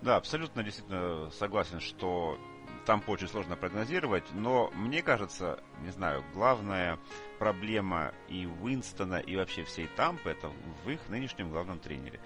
Да, 0.00 0.16
абсолютно 0.16 0.64
действительно 0.64 1.30
согласен, 1.30 1.80
что 1.80 2.36
там 2.84 3.02
очень 3.06 3.28
сложно 3.28 3.56
прогнозировать, 3.56 4.24
но 4.32 4.70
мне 4.74 5.02
кажется, 5.02 5.62
не 5.82 5.90
знаю, 5.90 6.24
главная 6.32 6.98
проблема 7.38 8.12
и 8.28 8.46
Уинстона, 8.46 9.16
и 9.16 9.36
вообще 9.36 9.64
всей 9.64 9.86
Тампы, 9.96 10.30
это 10.30 10.50
в 10.84 10.90
их 10.90 11.00
нынешнем 11.08 11.50
главном 11.50 11.78
тренере. 11.78 12.20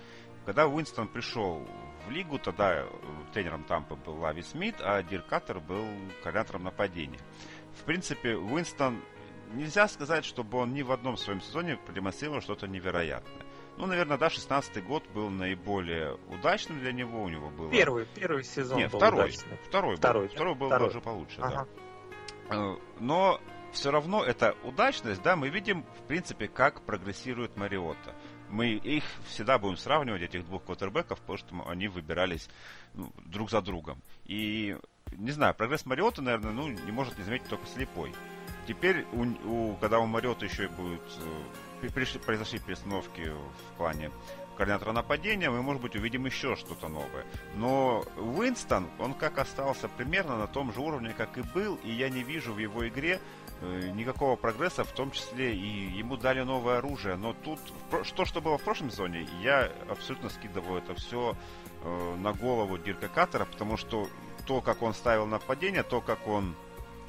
Когда 0.45 0.67
Уинстон 0.67 1.09
пришел 1.09 1.67
в 2.07 2.11
лигу, 2.11 2.39
тогда 2.39 2.83
э, 2.83 2.89
тренером 3.33 3.65
Тампы 3.65 3.97
был 3.97 4.19
Лови 4.19 4.43
Смит, 4.43 4.77
а 4.81 5.03
Дирк 5.03 5.23
Каттер 5.23 5.59
был 5.59 5.87
координатором 6.23 6.65
нападения. 6.65 7.19
В 7.75 7.83
принципе, 7.83 8.37
Уинстон, 8.37 9.03
нельзя 9.53 9.89
сказать, 9.89 10.25
чтобы 10.25 10.59
он 10.59 10.73
ни 10.73 10.83
в 10.83 10.93
одном 10.93 11.17
своем 11.17 11.41
сезоне 11.41 11.77
продемонстрировал 11.77 12.41
что-то 12.41 12.69
невероятное. 12.69 13.46
Ну, 13.79 13.87
наверное, 13.87 14.17
да, 14.17 14.31
16 14.31 14.85
год 14.85 15.05
был 15.15 15.29
наиболее 15.29 16.15
удачным 16.29 16.81
для 16.81 16.93
него. 16.93 17.23
У 17.23 17.29
него 17.29 17.51
был 17.51 17.71
Первый, 17.71 18.07
первый 18.07 18.45
сезон 18.45 18.79
Нет, 18.79 18.91
был 18.91 18.99
второй, 18.99 19.25
удачный. 19.25 19.57
Второй, 19.69 19.97
второй, 19.97 20.27
был, 20.27 20.35
второй 20.35 20.55
был 20.55 20.67
второй. 20.69 20.89
даже 20.89 21.01
получше, 21.01 21.41
ага. 21.41 21.67
да. 22.49 22.57
Э, 22.57 22.77
но 23.01 23.41
все 23.73 23.91
равно 23.91 24.25
эта 24.25 24.55
удачность, 24.65 25.23
да, 25.23 25.37
мы 25.37 25.51
видим, 25.51 25.85
в 25.99 26.07
принципе, 26.07 26.49
как 26.49 26.81
прогрессирует 26.83 27.57
Мариота 27.57 28.15
мы 28.49 28.75
их 28.75 29.05
всегда 29.29 29.59
будем 29.59 29.77
сравнивать, 29.77 30.23
этих 30.23 30.45
двух 30.47 30.65
квотербеков, 30.65 31.21
потому 31.21 31.39
что 31.39 31.69
они 31.69 31.89
выбирались 31.89 32.49
ну, 32.95 33.13
друг 33.25 33.51
за 33.51 33.61
другом. 33.61 34.01
И, 34.25 34.77
не 35.13 35.31
знаю, 35.31 35.55
прогресс 35.55 35.87
Мариота, 35.87 36.23
наверное, 36.23 36.53
ну, 36.53 36.69
не 36.69 36.93
может 36.93 37.19
не 37.19 37.25
заметить 37.25 37.49
только 37.49 37.67
слепой. 37.67 38.13
Теперь, 38.67 39.05
у, 39.13 39.25
у, 39.49 39.77
когда 39.77 39.99
у 39.99 40.07
Мариота 40.07 40.45
еще 40.45 40.69
будет 40.69 41.03
э, 41.19 41.43
произошли 41.89 42.59
перестановки 42.59 43.31
в 43.31 43.77
плане 43.77 44.11
координатора 44.57 44.93
нападения, 44.93 45.51
мы, 45.51 45.61
может 45.61 45.83
быть, 45.83 45.97
увидим 45.97 46.25
еще 46.25 46.57
что-то 46.57 46.89
новое. 46.89 47.27
Но 47.57 48.05
Уинстон, 48.17 48.89
он 48.99 49.13
как 49.13 49.39
остался 49.39 49.89
примерно 49.89 50.39
на 50.39 50.47
том 50.47 50.73
же 50.73 50.81
уровне, 50.81 51.15
как 51.17 51.37
и 51.37 51.43
был, 51.43 51.79
и 51.85 51.91
я 51.91 52.09
не 52.09 52.23
вижу 52.23 52.55
в 52.55 52.59
его 52.59 52.89
игре 52.89 53.21
Э, 53.63 53.91
никакого 53.95 54.37
прогресса, 54.37 54.85
в 54.85 54.93
том 54.93 55.11
числе 55.11 55.55
и 55.55 55.89
ему 55.97 56.19
дали 56.19 56.43
новое 56.43 56.79
оружие. 56.79 57.17
Но 57.17 57.33
тут, 57.33 57.59
что, 58.03 58.27
что 58.27 58.43
было 58.43 58.59
в 58.59 58.63
прошлом 58.63 58.91
сезоне, 58.91 59.27
я 59.41 59.73
абсолютно 59.89 60.29
скидываю 60.29 60.83
это 60.83 60.95
все 60.95 61.35
э, 61.83 62.17
на 62.19 62.35
голову 62.35 62.77
Дирка 62.77 63.09
Каттера, 63.09 63.47
потому 63.47 63.79
что 63.79 64.09
то, 64.47 64.61
как 64.61 64.83
он 64.83 64.93
ставил 64.93 65.27
нападение, 65.27 65.83
то, 65.83 66.03
как 66.03 66.29
он 66.29 66.55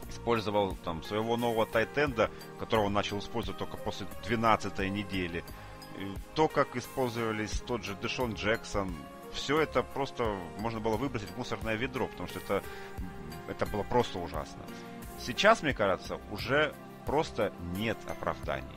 использовал 0.09 0.75
там 0.83 1.03
своего 1.03 1.37
нового 1.37 1.65
тайтенда, 1.65 2.29
которого 2.59 2.85
он 2.85 2.93
начал 2.93 3.19
использовать 3.19 3.57
только 3.57 3.77
после 3.77 4.07
12 4.25 4.79
недели, 4.89 5.43
то, 6.35 6.47
как 6.47 6.75
использовались 6.75 7.61
тот 7.61 7.83
же 7.83 7.95
Дэшон 7.95 8.33
Джексон, 8.33 8.95
все 9.33 9.61
это 9.61 9.83
просто 9.83 10.37
можно 10.59 10.79
было 10.79 10.97
выбросить 10.97 11.29
в 11.29 11.37
мусорное 11.37 11.75
ведро, 11.75 12.07
потому 12.07 12.27
что 12.27 12.39
это, 12.39 12.63
это 13.47 13.65
было 13.65 13.83
просто 13.83 14.19
ужасно. 14.19 14.63
Сейчас, 15.19 15.63
мне 15.63 15.73
кажется, 15.73 16.19
уже 16.31 16.73
просто 17.05 17.53
нет 17.75 17.97
оправданий. 18.07 18.67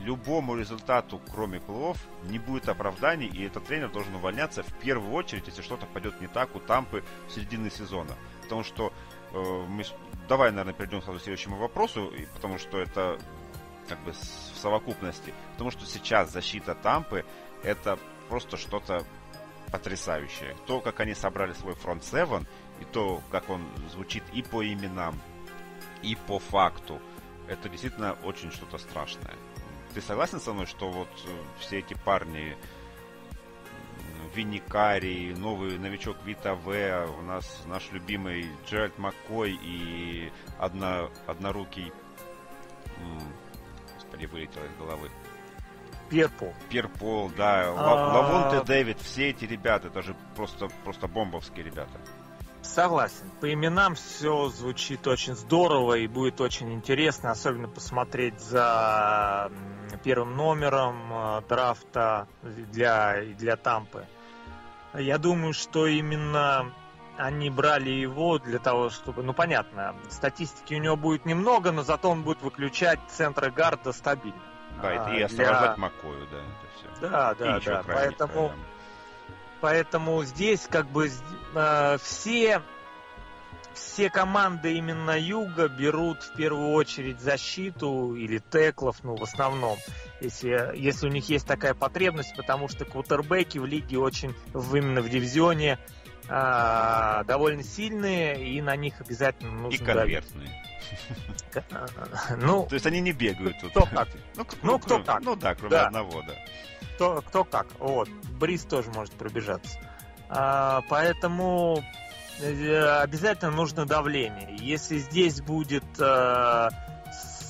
Любому 0.00 0.56
результату, 0.56 1.20
кроме 1.32 1.58
плей 1.58 1.94
не 2.24 2.38
будет 2.38 2.68
оправданий, 2.68 3.28
и 3.28 3.44
этот 3.44 3.64
тренер 3.64 3.90
должен 3.90 4.14
увольняться 4.14 4.62
в 4.62 4.72
первую 4.74 5.12
очередь, 5.14 5.46
если 5.46 5.62
что-то 5.62 5.86
пойдет 5.86 6.20
не 6.20 6.26
так 6.26 6.54
у 6.54 6.60
Тампы 6.60 7.02
в 7.28 7.32
середине 7.32 7.70
сезона. 7.70 8.14
Потому 8.42 8.62
что 8.62 8.92
э, 9.32 9.64
мы... 9.68 9.84
Давай, 10.28 10.50
наверное, 10.50 10.74
перейдем 10.74 11.02
сразу 11.02 11.20
к 11.20 11.22
следующему 11.22 11.56
вопросу, 11.56 12.12
потому 12.34 12.58
что 12.58 12.78
это 12.78 13.18
как 13.88 14.00
бы 14.00 14.12
в 14.12 14.58
совокупности. 14.58 15.32
Потому 15.52 15.70
что 15.70 15.86
сейчас 15.86 16.32
защита 16.32 16.74
Тампы 16.74 17.24
это 17.62 17.98
просто 18.28 18.56
что-то 18.56 19.04
потрясающее. 19.70 20.56
То, 20.66 20.80
как 20.80 21.00
они 21.00 21.14
собрали 21.14 21.52
свой 21.52 21.74
фронт 21.74 22.04
7, 22.04 22.44
и 22.80 22.84
то, 22.84 23.22
как 23.30 23.48
он 23.48 23.64
звучит 23.92 24.22
и 24.32 24.42
по 24.42 24.64
именам, 24.64 25.20
и 26.02 26.16
по 26.26 26.38
факту, 26.38 27.00
это 27.48 27.68
действительно 27.68 28.16
очень 28.24 28.50
что-то 28.50 28.78
страшное. 28.78 29.34
Ты 29.94 30.00
согласен 30.00 30.40
со 30.40 30.52
мной, 30.52 30.66
что 30.66 30.90
вот 30.90 31.08
э, 31.24 31.28
все 31.58 31.78
эти 31.78 31.94
парни, 31.94 32.56
Винникари, 34.36 35.34
новый 35.34 35.78
новичок 35.78 36.18
Вита 36.26 36.54
В, 36.54 36.68
у 37.18 37.22
нас 37.22 37.62
наш 37.66 37.90
любимый 37.90 38.46
Джеральд 38.66 38.98
Маккой 38.98 39.58
и 39.62 40.30
одно, 40.58 41.10
однорукий, 41.26 41.90
господи, 43.94 44.26
вылетел 44.26 44.62
из 44.62 44.76
головы. 44.78 45.10
Перпол. 46.10 46.52
Перпол, 46.68 47.30
да. 47.34 47.64
А... 47.68 47.72
Лавонте 47.72 48.64
Дэвид, 48.64 49.00
все 49.00 49.30
эти 49.30 49.46
ребята, 49.46 49.88
это 49.88 50.02
же 50.02 50.14
просто, 50.36 50.68
просто 50.84 51.08
бомбовские 51.08 51.64
ребята. 51.64 51.98
Согласен. 52.60 53.30
По 53.40 53.50
именам 53.50 53.94
все 53.94 54.48
звучит 54.48 55.06
очень 55.06 55.34
здорово 55.34 55.94
и 55.94 56.06
будет 56.06 56.40
очень 56.40 56.74
интересно, 56.74 57.30
особенно 57.30 57.68
посмотреть 57.68 58.38
за 58.40 59.50
первым 60.04 60.36
номером 60.36 61.12
э, 61.12 61.42
драфта 61.48 62.28
для, 62.42 63.22
для 63.38 63.56
Тампы. 63.56 64.06
Я 64.98 65.18
думаю, 65.18 65.52
что 65.52 65.86
именно 65.86 66.72
они 67.16 67.50
брали 67.50 67.90
его 67.90 68.38
для 68.38 68.58
того, 68.58 68.90
чтобы, 68.90 69.22
ну 69.22 69.32
понятно, 69.32 69.94
статистики 70.08 70.74
у 70.74 70.78
него 70.78 70.96
будет 70.96 71.24
немного, 71.24 71.72
но 71.72 71.82
зато 71.82 72.10
он 72.10 72.22
будет 72.22 72.42
выключать 72.42 73.00
центры 73.08 73.50
гарда 73.50 73.92
стабильно. 73.92 74.40
Да, 74.82 75.14
и 75.14 75.22
освобождать 75.22 75.74
для... 75.74 75.76
Макою, 75.76 76.26
да, 76.30 76.36
это 76.36 76.76
все. 76.76 77.08
Да, 77.08 77.34
да, 77.34 77.60
да. 77.60 77.82
Поэтому, 77.86 78.52
поэтому 79.60 80.22
здесь 80.24 80.66
как 80.70 80.86
бы 80.88 81.10
э, 81.54 81.98
все 82.02 82.62
все 83.76 84.10
команды 84.10 84.74
именно 84.74 85.18
Юга 85.18 85.68
берут 85.68 86.22
в 86.22 86.32
первую 86.32 86.70
очередь 86.72 87.20
защиту 87.20 88.14
или 88.14 88.38
теклов, 88.38 89.02
ну, 89.04 89.16
в 89.16 89.22
основном, 89.22 89.78
если, 90.20 90.72
если 90.74 91.06
у 91.06 91.10
них 91.10 91.28
есть 91.28 91.46
такая 91.46 91.74
потребность, 91.74 92.34
потому 92.36 92.68
что 92.68 92.84
квотербеки 92.84 93.58
в 93.58 93.66
лиге 93.66 93.98
очень, 93.98 94.34
в, 94.52 94.74
именно 94.76 95.00
в 95.02 95.08
дивизионе, 95.08 95.78
а, 96.28 97.24
довольно 97.24 97.62
сильные, 97.62 98.48
и 98.48 98.60
на 98.60 98.76
них 98.76 99.00
обязательно 99.00 99.52
нужно... 99.52 99.82
И 99.82 99.84
конвертные. 99.84 100.62
Ну, 102.36 102.66
То 102.66 102.74
есть 102.74 102.86
они 102.86 103.00
не 103.00 103.12
бегают 103.12 103.58
тут. 103.60 103.70
Кто 103.70 103.86
как. 103.86 104.08
Ну, 104.36 104.46
ну 104.62 104.78
кто 104.78 105.02
как. 105.02 105.22
Ну 105.22 105.34
да, 105.36 105.54
кроме 105.54 105.76
одного, 105.78 106.22
да. 106.22 106.34
Кто, 106.94 107.22
кто 107.22 107.44
как. 107.44 107.66
Вот. 107.78 108.08
Бриз 108.38 108.64
тоже 108.64 108.90
может 108.90 109.14
пробежаться. 109.14 109.78
А, 110.28 110.82
поэтому 110.88 111.82
Э, 111.82 112.05
обязательно 112.40 113.50
нужно 113.50 113.86
давление. 113.86 114.56
Если 114.58 114.98
здесь 114.98 115.40
будет 115.40 115.84
э, 115.98 116.68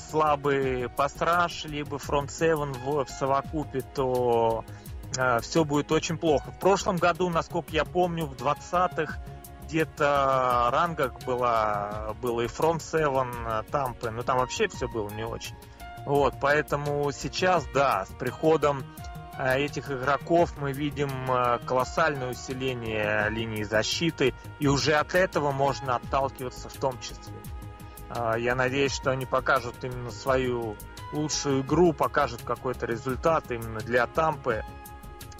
слабый 0.09 0.89
пастраж, 0.89 1.65
либо 1.65 1.97
фронт 1.97 2.31
7 2.31 2.73
в, 2.73 3.05
в 3.05 3.09
совокупе, 3.09 3.81
то 3.81 4.63
э, 5.17 5.39
все 5.41 5.63
будет 5.63 5.91
очень 5.91 6.17
плохо. 6.17 6.51
В 6.51 6.59
прошлом 6.59 6.97
году, 6.97 7.29
насколько 7.29 7.71
я 7.71 7.85
помню, 7.85 8.25
в 8.25 8.33
20-х 8.33 9.23
где-то 9.65 10.69
рангах 10.71 11.19
было, 11.25 12.15
было 12.21 12.41
и 12.41 12.47
фронт 12.47 12.81
7 12.81 13.01
э, 13.01 13.63
Тампы, 13.69 14.09
но 14.11 14.23
там 14.23 14.37
вообще 14.37 14.67
все 14.67 14.87
было 14.87 15.09
не 15.09 15.23
очень. 15.23 15.55
Вот, 16.05 16.35
поэтому 16.39 17.11
сейчас, 17.11 17.65
да, 17.73 18.05
с 18.05 18.13
приходом 18.17 18.85
Э, 18.85 19.16
этих 19.37 19.91
игроков 19.91 20.53
мы 20.57 20.71
видим 20.71 21.09
э, 21.31 21.59
колоссальное 21.65 22.31
усиление 22.31 23.29
линии 23.29 23.63
защиты, 23.63 24.33
и 24.59 24.67
уже 24.67 24.93
от 24.93 25.13
этого 25.13 25.51
можно 25.51 25.95
отталкиваться 25.95 26.69
в 26.69 26.73
том 26.73 26.99
числе. 26.99 27.35
Э, 28.09 28.33
я 28.39 28.55
надеюсь, 28.55 28.93
что 28.93 29.11
они 29.11 29.25
покажут 29.25 29.75
именно 29.83 30.11
свою 30.11 30.75
лучшую 31.13 31.61
игру, 31.61 31.93
покажут 31.93 32.41
какой-то 32.41 32.85
результат 32.85 33.51
именно 33.51 33.79
для 33.79 34.07
Тампы, 34.07 34.63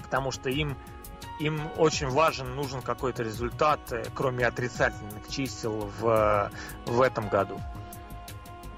потому 0.04 0.32
что 0.32 0.50
им, 0.50 0.78
им 1.40 1.60
очень 1.78 2.08
важен, 2.08 2.56
нужен 2.56 2.82
какой-то 2.82 3.24
результат, 3.24 3.80
кроме 4.14 4.46
отрицательных 4.46 5.28
чисел 5.28 5.90
в, 6.00 6.52
в 6.86 7.02
этом 7.02 7.30
году. 7.30 7.60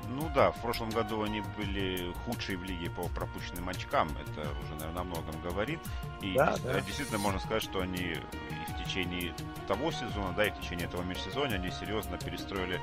Ну 0.09 0.29
да, 0.33 0.51
в 0.51 0.61
прошлом 0.61 0.89
году 0.89 1.23
они 1.23 1.41
были 1.55 2.11
худшие 2.25 2.57
в 2.57 2.63
лиге 2.63 2.89
по 2.89 3.03
пропущенным 3.09 3.69
очкам. 3.69 4.09
Это 4.17 4.41
уже, 4.63 4.73
наверное, 4.79 5.01
о 5.01 5.03
многом 5.03 5.39
говорит. 5.41 5.79
И 6.21 6.33
да, 6.33 6.57
да. 6.63 6.81
действительно 6.81 7.19
можно 7.19 7.39
сказать, 7.39 7.63
что 7.63 7.81
они 7.81 7.97
и 7.97 8.71
в 8.71 8.83
течение 8.83 9.35
того 9.67 9.91
сезона, 9.91 10.33
да, 10.35 10.45
и 10.45 10.51
в 10.51 10.59
течение 10.59 10.87
этого 10.87 11.03
межсезонья 11.03 11.55
они 11.55 11.69
серьезно 11.71 12.17
перестроили 12.17 12.81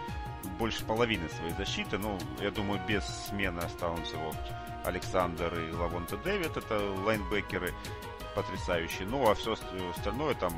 больше 0.59 0.85
половины 0.85 1.29
своей 1.29 1.53
защиты. 1.55 1.99
Ну, 1.99 2.17
я 2.41 2.51
думаю, 2.51 2.81
без 2.87 3.05
смены 3.05 3.59
останутся 3.61 4.17
вот 4.19 4.37
Александр 4.85 5.53
и 5.59 5.73
Лавонте 5.73 6.17
Дэвид, 6.19 6.57
это 6.57 6.79
лайнбекеры 7.05 7.75
потрясающие. 8.37 9.09
Ну, 9.09 9.29
а 9.29 9.35
все 9.35 9.57
остальное 9.97 10.35
там 10.35 10.53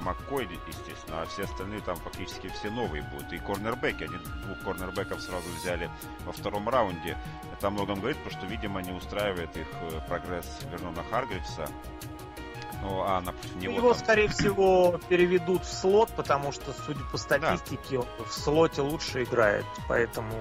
Маккой, 0.00 0.48
естественно, 0.66 1.22
а 1.22 1.26
все 1.26 1.44
остальные 1.44 1.80
там 1.80 1.96
фактически 1.96 2.48
все 2.48 2.70
новые 2.70 3.02
будут. 3.02 3.32
И 3.32 3.38
корнербеки, 3.38 4.04
они 4.04 4.16
двух 4.44 4.60
корнербеков 4.60 5.20
сразу 5.20 5.48
взяли 5.60 5.90
во 6.24 6.32
втором 6.32 6.68
раунде. 6.68 7.16
Это 7.52 7.68
о 7.68 7.70
многом 7.70 8.00
говорит, 8.00 8.18
потому 8.18 8.38
что, 8.38 8.46
видимо, 8.46 8.82
не 8.82 8.92
устраивает 8.92 9.56
их 9.56 9.66
э, 9.82 10.00
прогресс 10.08 10.46
Вернона 10.70 11.04
Харгривса. 11.10 11.68
Ну, 12.82 13.02
а 13.02 13.20
напротив 13.20 13.56
него... 13.56 13.74
Его, 13.74 13.92
там... 13.92 14.02
скорее 14.02 14.28
всего, 14.30 15.00
переведут 15.08 15.64
в 15.64 15.72
слот, 15.72 16.10
потому 16.16 16.52
что, 16.52 16.72
судя 16.86 17.04
по 17.10 17.18
статистике, 17.18 17.98
да. 17.98 18.06
он 18.18 18.24
в 18.24 18.32
слоте 18.32 18.82
лучше 18.82 19.24
играет. 19.24 19.66
Поэтому 19.88 20.32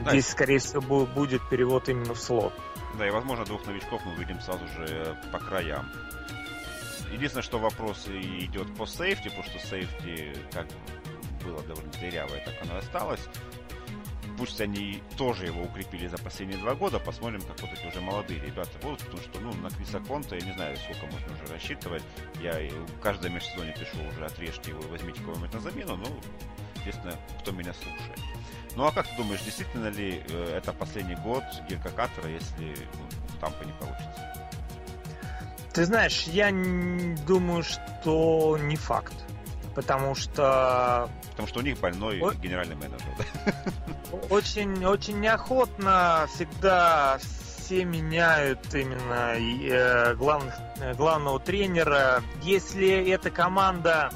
да. 0.00 0.10
здесь, 0.10 0.28
скорее 0.28 0.58
всего, 0.58 1.06
будет 1.06 1.48
перевод 1.48 1.88
именно 1.88 2.14
в 2.14 2.20
слот. 2.20 2.52
Да, 2.98 3.06
и, 3.06 3.10
возможно, 3.10 3.44
двух 3.44 3.66
новичков 3.66 4.02
мы 4.04 4.12
увидим 4.12 4.40
сразу 4.40 4.66
же 4.68 4.86
э, 4.88 5.14
по 5.32 5.38
краям. 5.38 5.90
Единственное, 7.12 7.42
что 7.42 7.58
вопрос 7.58 8.06
идет 8.08 8.74
по 8.76 8.86
сейфти, 8.86 9.28
потому 9.28 9.44
что 9.44 9.58
сейфти 9.58 10.34
как 10.52 10.66
было 11.44 11.62
довольно 11.62 11.92
дырявое, 12.00 12.44
так 12.44 12.54
оно 12.62 12.76
и 12.76 12.78
осталось. 12.78 13.20
Пусть 14.36 14.60
они 14.60 15.00
тоже 15.16 15.46
его 15.46 15.62
укрепили 15.62 16.08
за 16.08 16.18
последние 16.18 16.58
два 16.58 16.74
года, 16.74 16.98
посмотрим, 16.98 17.40
как 17.42 17.60
вот 17.60 17.70
эти 17.72 17.86
уже 17.86 18.00
молодые 18.00 18.40
ребята 18.40 18.76
будут, 18.82 18.98
потому 19.00 19.22
что, 19.22 19.40
ну, 19.40 19.54
на 19.54 19.70
Криса 19.70 20.00
Конта, 20.00 20.34
я 20.34 20.44
не 20.44 20.52
знаю, 20.54 20.76
сколько 20.76 21.06
можно 21.06 21.32
уже 21.34 21.52
рассчитывать. 21.52 22.02
Я 22.40 22.52
в 22.52 23.00
каждом 23.00 23.34
межсезоне 23.34 23.72
пишу 23.72 23.96
уже, 24.08 24.24
отрежьте 24.24 24.70
его 24.70 24.80
возьмите 24.88 25.20
кого-нибудь 25.20 25.52
на 25.52 25.60
замену, 25.60 25.96
ну, 25.96 26.20
естественно, 26.76 27.16
кто 27.40 27.52
меня 27.52 27.72
слушает. 27.74 28.18
Ну, 28.76 28.84
а 28.84 28.92
как 28.92 29.06
ты 29.06 29.16
думаешь, 29.16 29.42
действительно 29.42 29.88
ли 29.88 30.20
э, 30.28 30.56
это 30.56 30.72
последний 30.72 31.14
год 31.14 31.44
Гирка 31.68 31.90
Катера, 31.90 32.28
если 32.28 32.74
ну, 32.94 33.38
Тампа 33.40 33.62
не 33.62 33.72
получится? 33.74 34.43
Ты 35.74 35.86
знаешь, 35.86 36.22
я 36.28 36.52
думаю, 37.26 37.64
что 37.64 38.56
не 38.58 38.76
факт. 38.76 39.12
Потому 39.74 40.14
что... 40.14 41.10
Потому 41.32 41.48
что 41.48 41.58
у 41.58 41.62
них 41.62 41.80
больной 41.80 42.20
О... 42.20 42.32
генеральный 42.32 42.76
менеджер. 42.76 43.08
Очень, 44.30 44.84
очень 44.84 45.18
неохотно 45.18 46.28
всегда 46.32 47.18
все 47.18 47.84
меняют 47.84 48.72
именно 48.72 49.34
э, 49.36 50.14
главных, 50.14 50.54
э, 50.76 50.94
главного 50.94 51.40
тренера. 51.40 52.22
Если 52.42 53.10
эта 53.10 53.32
команда, 53.32 54.10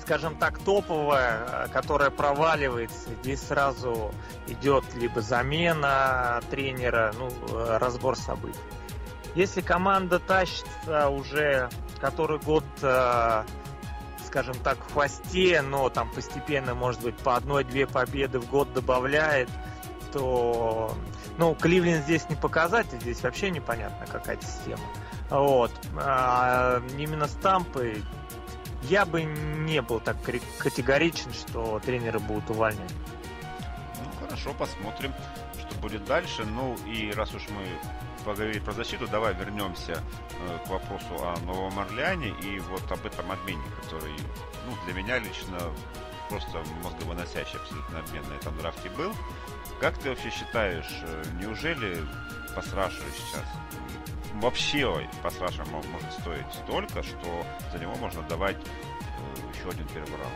скажем 0.00 0.36
так, 0.36 0.60
топовая, 0.60 1.66
которая 1.72 2.10
проваливается, 2.10 3.10
здесь 3.22 3.40
сразу 3.40 4.14
идет 4.46 4.84
либо 4.94 5.20
замена 5.20 6.40
тренера, 6.48 7.12
ну, 7.18 7.28
э, 7.50 7.78
разбор 7.78 8.16
событий. 8.16 8.60
Если 9.36 9.60
команда 9.60 10.18
тащится 10.18 11.08
уже 11.10 11.68
который 12.00 12.38
год, 12.38 12.64
э, 12.82 13.44
скажем 14.24 14.54
так, 14.62 14.78
в 14.78 14.92
хвосте, 14.92 15.62
но 15.62 15.88
там 15.88 16.10
постепенно, 16.10 16.74
может 16.74 17.02
быть, 17.02 17.16
по 17.16 17.36
одной-две 17.36 17.86
победы 17.86 18.38
в 18.38 18.48
год 18.48 18.72
добавляет, 18.72 19.48
то, 20.12 20.94
ну, 21.38 21.54
Кливленд 21.54 22.04
здесь 22.04 22.28
не 22.28 22.36
показатель, 22.36 23.00
здесь 23.00 23.22
вообще 23.22 23.50
непонятно 23.50 24.06
какая 24.06 24.40
система. 24.40 24.84
Вот. 25.30 25.72
А 25.96 26.80
именно 26.96 27.26
стампы 27.26 28.02
я 28.82 29.04
бы 29.04 29.24
не 29.24 29.82
был 29.82 30.00
так 30.00 30.16
категоричен, 30.58 31.32
что 31.32 31.80
тренеры 31.84 32.20
будут 32.20 32.48
увольнять. 32.50 32.94
Ну, 33.98 34.26
хорошо, 34.26 34.54
посмотрим, 34.54 35.12
что 35.58 35.78
будет 35.80 36.04
дальше. 36.04 36.44
Ну, 36.44 36.76
и 36.86 37.10
раз 37.12 37.34
уж 37.34 37.42
мы 37.48 37.66
поговорили 38.26 38.58
про 38.58 38.72
защиту, 38.72 39.06
давай 39.06 39.34
вернемся 39.34 40.02
э, 40.40 40.58
к 40.64 40.68
вопросу 40.68 41.14
о 41.20 41.38
Новом 41.46 41.78
Орлеане 41.78 42.34
и 42.42 42.58
вот 42.58 42.90
об 42.90 43.06
этом 43.06 43.30
обмене, 43.30 43.64
который, 43.80 44.14
ну, 44.66 44.76
для 44.84 44.94
меня 44.94 45.18
лично 45.18 45.58
просто 46.28 46.62
мозговыносящий 46.82 47.58
абсолютно 47.58 48.00
обмен 48.00 48.24
на 48.28 48.34
этом 48.34 48.58
драфте 48.58 48.90
был. 48.90 49.12
Как 49.80 49.96
ты 49.98 50.10
вообще 50.10 50.30
считаешь, 50.30 51.02
э, 51.02 51.24
неужели 51.40 52.02
Пасраша 52.54 53.02
сейчас 53.14 53.44
вообще 54.34 55.08
пассажа 55.22 55.64
может 55.64 56.12
стоить 56.20 56.52
столько, 56.64 57.02
что 57.02 57.46
за 57.72 57.78
него 57.78 57.94
можно 57.96 58.22
давать 58.22 58.56
э, 58.56 59.56
еще 59.56 59.70
один 59.70 59.86
первый 59.88 60.18
раунд. 60.18 60.34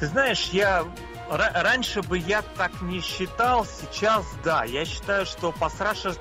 Ты 0.00 0.06
знаешь, 0.08 0.48
я 0.50 0.84
раньше 1.28 2.02
бы 2.02 2.18
я 2.18 2.42
так 2.56 2.80
не 2.82 3.00
считал, 3.00 3.64
сейчас 3.64 4.24
да. 4.44 4.64
Я 4.64 4.84
считаю, 4.84 5.26
что 5.26 5.52
пасраша 5.52 6.14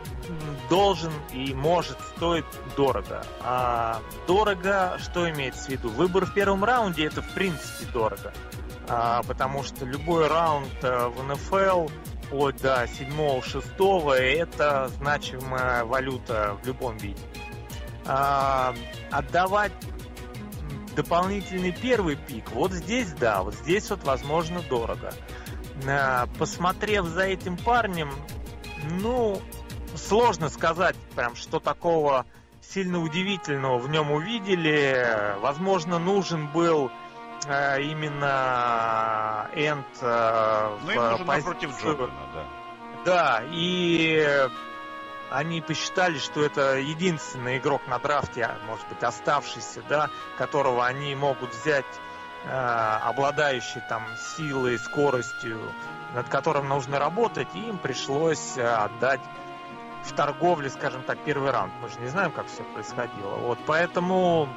должен 0.69 1.11
и 1.31 1.53
может 1.53 1.97
стоить 2.15 2.45
дорого. 2.75 3.23
А 3.41 4.01
дорого, 4.27 4.97
что 5.01 5.29
имеется 5.29 5.65
в 5.65 5.69
виду? 5.69 5.89
Выбор 5.89 6.25
в 6.25 6.33
первом 6.33 6.63
раунде 6.63 7.05
это 7.05 7.21
в 7.21 7.29
принципе 7.33 7.85
дорого. 7.91 8.33
А, 8.87 9.23
потому 9.23 9.63
что 9.63 9.85
любой 9.85 10.27
раунд 10.27 10.67
э, 10.81 11.07
в 11.07 11.23
НФЛ 11.23 11.87
вплоть 12.25 12.61
до 12.61 12.83
7-6 12.83 14.13
это 14.13 14.89
значимая 14.97 15.85
валюта 15.85 16.57
в 16.61 16.67
любом 16.67 16.97
виде. 16.97 17.21
А, 18.05 18.73
отдавать 19.11 19.71
дополнительный 20.95 21.71
первый 21.71 22.15
пик, 22.15 22.51
вот 22.51 22.71
здесь 22.71 23.11
да, 23.13 23.43
вот 23.43 23.55
здесь 23.55 23.89
вот 23.89 24.03
возможно 24.03 24.61
дорого. 24.61 25.13
А, 25.87 26.27
посмотрев 26.37 27.05
за 27.05 27.23
этим 27.23 27.57
парнем, 27.57 28.11
ну, 29.01 29.41
сложно 29.95 30.49
сказать 30.49 30.95
прям, 31.15 31.35
что 31.35 31.59
такого 31.59 32.25
сильно 32.61 32.99
удивительного 32.99 33.77
в 33.77 33.89
нем 33.89 34.11
увидели. 34.11 35.35
Возможно, 35.41 35.99
нужен 35.99 36.47
был 36.47 36.91
э, 37.47 37.81
именно 37.81 39.49
Энд 39.53 39.85
э, 40.01 40.77
ну, 40.81 40.87
в 40.87 40.95
нужен 40.95 41.25
позицию... 41.25 41.53
напротив 41.53 41.81
Джордана, 41.81 42.29
да. 42.33 42.45
Да, 43.05 43.43
и 43.51 44.47
они 45.33 45.61
посчитали, 45.61 46.19
что 46.19 46.43
это 46.43 46.77
единственный 46.77 47.57
игрок 47.57 47.81
на 47.87 47.97
драфте, 47.97 48.43
а, 48.43 48.55
может 48.67 48.87
быть, 48.87 49.01
оставшийся, 49.01 49.81
да, 49.89 50.11
которого 50.37 50.85
они 50.85 51.15
могут 51.15 51.55
взять, 51.55 51.85
э, 52.45 52.49
обладающий 52.49 53.81
там 53.89 54.05
силой, 54.37 54.77
скоростью, 54.77 55.59
над 56.13 56.29
которым 56.29 56.69
нужно 56.69 56.99
работать, 56.99 57.47
и 57.55 57.67
им 57.67 57.79
пришлось 57.79 58.57
э, 58.57 58.63
отдать 58.63 59.21
в 60.03 60.13
торговле, 60.13 60.69
скажем 60.69 61.01
так, 61.01 61.17
первый 61.25 61.49
раунд. 61.49 61.73
Мы 61.81 61.89
же 61.89 61.99
не 61.99 62.09
знаем, 62.09 62.31
как 62.31 62.45
все 62.45 62.61
происходило. 62.63 63.35
Вот, 63.37 63.57
поэтому 63.65 64.49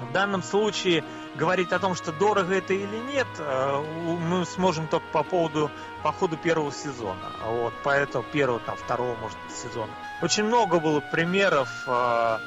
в 0.00 0.12
данном 0.12 0.42
случае 0.42 1.04
говорить 1.34 1.72
о 1.72 1.78
том, 1.78 1.94
что 1.94 2.12
дорого 2.12 2.54
это 2.54 2.74
или 2.74 2.96
нет, 3.12 3.26
э, 3.38 4.16
мы 4.20 4.44
сможем 4.46 4.86
только 4.88 5.06
по 5.12 5.22
поводу 5.22 5.70
по 6.02 6.12
ходу 6.12 6.36
первого 6.36 6.72
сезона. 6.72 7.32
Вот, 7.44 7.72
поэтому 7.82 8.24
первого, 8.24 8.60
там, 8.60 8.76
второго, 8.76 9.16
может 9.16 9.38
сезона. 9.50 9.92
Очень 10.22 10.44
много 10.44 10.80
было 10.80 11.00
примеров 11.00 11.68
э, 11.86 12.38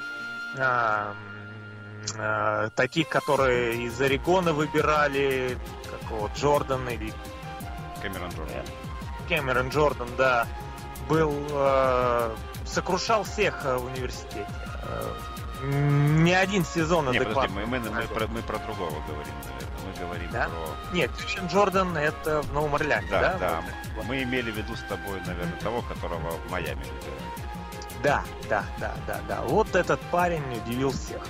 э, 0.57 1.13
э, 2.17 2.69
таких, 2.75 3.09
которые 3.09 3.83
из 3.83 3.99
Орегона 3.99 4.53
выбирали, 4.53 5.57
как 5.89 6.11
вот 6.11 6.31
Джордан 6.35 6.87
или 6.89 7.13
Кэмерон 8.01 8.29
Джордан. 8.29 8.65
Кэмерон 9.27 9.69
Джордан, 9.69 10.09
да, 10.17 10.47
был 11.09 11.33
э, 11.49 12.35
сокрушал 12.65 13.23
всех 13.23 13.63
в 13.63 13.85
университете. 13.85 14.47
Не 15.63 16.33
один 16.33 16.63
сезон 16.63 17.11
Не, 17.11 17.19
подожди, 17.19 17.53
мы, 17.53 17.65
мы, 17.65 17.79
мы, 17.79 18.03
про, 18.03 18.27
мы 18.27 18.41
про 18.41 18.59
другого 18.59 18.91
говорим, 19.07 19.33
наверное. 19.43 19.77
Мы 19.87 20.05
говорим 20.05 20.31
да? 20.31 20.49
про... 20.49 20.95
Нет, 20.95 21.11
Кришен 21.17 21.47
Джордан 21.47 21.97
это 21.97 22.41
в 22.41 22.53
Новом 22.53 22.75
Орлеане, 22.75 23.07
да? 23.09 23.21
Да, 23.21 23.37
да. 23.39 23.63
Вот. 23.95 24.05
Мы 24.05 24.23
имели 24.23 24.51
в 24.51 24.57
виду 24.57 24.75
с 24.75 24.83
тобой, 24.83 25.19
наверное, 25.25 25.59
того, 25.59 25.81
которого 25.81 26.31
в 26.31 26.51
Майами 26.51 26.83
выбирали. 26.83 27.37
Да, 28.03 28.23
да, 28.49 28.63
да, 28.79 28.93
да, 29.07 29.19
да. 29.27 29.41
Вот 29.41 29.75
этот 29.75 29.99
парень 30.11 30.43
удивил 30.63 30.91
всех. 30.91 31.21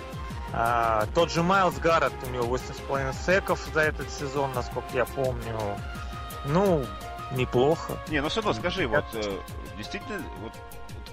А, 0.53 1.05
тот 1.13 1.31
же 1.31 1.43
Майлз 1.43 1.77
Гаррет, 1.77 2.13
у 2.25 2.29
него 2.29 2.55
8,5 2.55 3.13
секов 3.13 3.65
за 3.73 3.81
этот 3.81 4.09
сезон, 4.09 4.51
насколько 4.53 4.89
я 4.93 5.05
помню. 5.05 5.57
Ну, 6.45 6.85
неплохо. 7.31 7.97
Не, 8.09 8.21
ну 8.21 8.29
все 8.29 8.41
равно 8.41 8.53
скажи, 8.53 8.87
вот 8.87 9.05
э, 9.13 9.39
действительно, 9.77 10.23
вот 10.41 10.53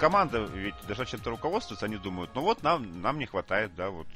команда 0.05 0.41
ведь 0.55 0.75
даже 0.87 1.07
чем-то 1.07 1.31
руководствуется, 1.31 1.87
они 1.87 1.97
думают, 1.97 2.31
ну 2.35 2.43
вот 2.43 2.63
нам, 2.63 3.01
нам 3.01 3.19
не 3.19 3.25
хватает, 3.25 3.75
да, 3.75 3.89
вот 3.89 4.07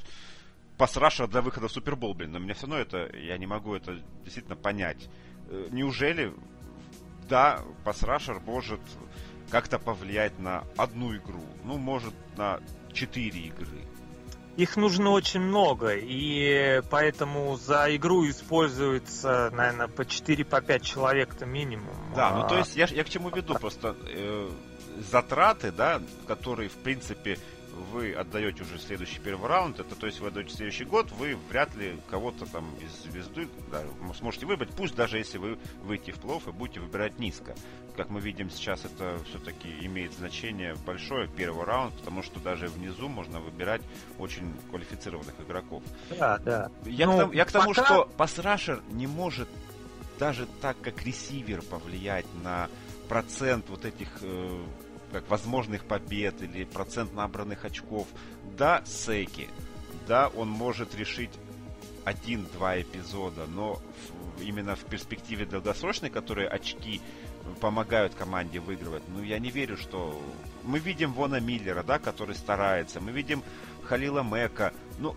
пасраша 0.77 1.27
для 1.27 1.41
выхода 1.41 1.69
в 1.69 1.73
Супербол, 1.73 2.13
блин, 2.13 2.33
но 2.33 2.41
мне 2.41 2.53
все 2.53 2.67
равно 2.67 2.77
это, 2.77 3.17
я 3.17 3.39
не 3.39 3.47
могу 3.47 3.75
это 3.75 3.99
действительно 4.23 4.55
понять. 4.55 5.09
Э, 5.49 5.69
неужели, 5.71 6.35
да, 7.27 7.63
пасрашер 7.85 8.39
может 8.41 8.81
как-то 9.51 9.79
повлиять 9.79 10.39
на 10.39 10.65
одну 10.77 11.17
игру, 11.17 11.47
ну, 11.65 11.79
может, 11.79 12.13
на 12.37 12.61
четыре 12.93 13.41
игры. 13.47 13.81
Их 14.59 14.77
нужно 14.77 15.11
очень 15.11 15.41
много, 15.41 15.95
и 15.95 16.83
поэтому 16.91 17.57
за 17.57 17.97
игру 17.97 18.29
используется, 18.29 19.49
наверное, 19.55 19.89
по 19.89 20.03
4-5 20.03 20.45
по 20.45 20.81
человек-то 20.81 21.47
минимум. 21.47 21.95
Да, 22.15 22.35
ну 22.35 22.47
то 22.47 22.59
есть 22.59 22.77
я, 22.77 22.87
я 22.91 23.05
к 23.05 23.09
чему 23.09 23.31
веду, 23.31 23.55
просто 23.55 23.97
э, 24.07 24.51
затраты, 25.01 25.73
да, 25.73 26.01
которые, 26.27 26.69
в 26.69 26.77
принципе, 26.77 27.39
вы 27.93 28.13
отдаете 28.13 28.63
уже 28.63 28.79
следующий 28.79 29.21
первый 29.21 29.49
раунд, 29.49 29.79
это 29.81 29.95
то 29.95 30.07
есть 30.07 30.21
вы 30.21 30.29
отдаете 30.29 30.55
следующий 30.55 30.85
год, 30.85 31.11
вы 31.13 31.37
вряд 31.49 31.75
ли 31.77 31.99
кого-то 32.11 32.47
там 32.47 32.75
из 32.77 33.11
звезды 33.11 33.49
да, 33.71 33.83
сможете 34.19 34.47
выбрать, 34.47 34.71
пусть 34.71 34.95
даже 34.95 35.19
если 35.19 35.39
вы 35.39 35.59
выйдете 35.83 36.13
в 36.13 36.17
плов 36.17 36.47
и 36.49 36.53
будете 36.53 36.81
выбирать 36.81 37.19
низко. 37.19 37.55
Как 37.97 38.11
мы 38.11 38.21
видим 38.21 38.51
сейчас, 38.51 38.85
это 38.85 39.19
все-таки 39.29 39.69
имеет 39.81 40.13
значение 40.13 40.77
большое, 40.87 41.29
первый 41.29 41.65
раунд, 41.65 41.95
потому 41.99 42.23
что 42.23 42.41
даже 42.41 42.69
внизу 42.69 43.09
можно 43.09 43.41
выбирать 43.41 43.83
очень 44.19 44.53
квалифицированных 44.71 45.35
игроков. 45.41 45.83
Да, 46.11 46.39
да. 46.39 46.71
Я, 46.85 47.07
ну, 47.07 47.13
к, 47.13 47.19
тому, 47.19 47.33
я 47.33 47.45
к 47.45 47.53
тому, 47.53 47.75
пока... 47.75 47.85
что 47.85 48.11
пасрашер 48.17 48.83
не 48.91 49.07
может 49.07 49.49
даже 50.19 50.47
так, 50.61 50.81
как 50.81 51.03
ресивер, 51.05 51.63
повлиять 51.63 52.27
на 52.43 52.69
процент 53.09 53.69
вот 53.69 53.85
этих 53.85 54.09
э, 54.21 54.65
как 55.13 55.29
возможных 55.29 55.85
побед 55.85 56.43
или 56.43 56.65
процент 56.65 57.15
набранных 57.15 57.65
очков. 57.65 58.07
Да, 58.57 58.83
Сейки, 58.85 59.49
да, 60.07 60.29
он 60.29 60.49
может 60.49 60.95
решить 60.95 61.31
один-два 62.05 62.81
эпизода, 62.81 63.47
но 63.47 63.75
в, 64.37 64.43
именно 64.43 64.77
в 64.77 64.85
перспективе 64.85 65.45
долгосрочной, 65.45 66.11
которые 66.11 66.49
очки 66.49 67.01
помогают 67.61 68.15
команде 68.15 68.61
выигрывать, 68.61 69.03
ну, 69.09 69.23
я 69.23 69.39
не 69.39 69.51
верю, 69.51 69.77
что... 69.77 70.21
Мы 70.65 70.81
видим 70.81 71.13
Вона 71.13 71.41
Миллера, 71.41 71.83
да, 71.83 71.99
который 71.99 72.35
старается, 72.35 73.01
мы 73.01 73.11
видим 73.11 73.43
Халила 73.85 74.23
Мека, 74.23 74.75
ну, 74.99 75.17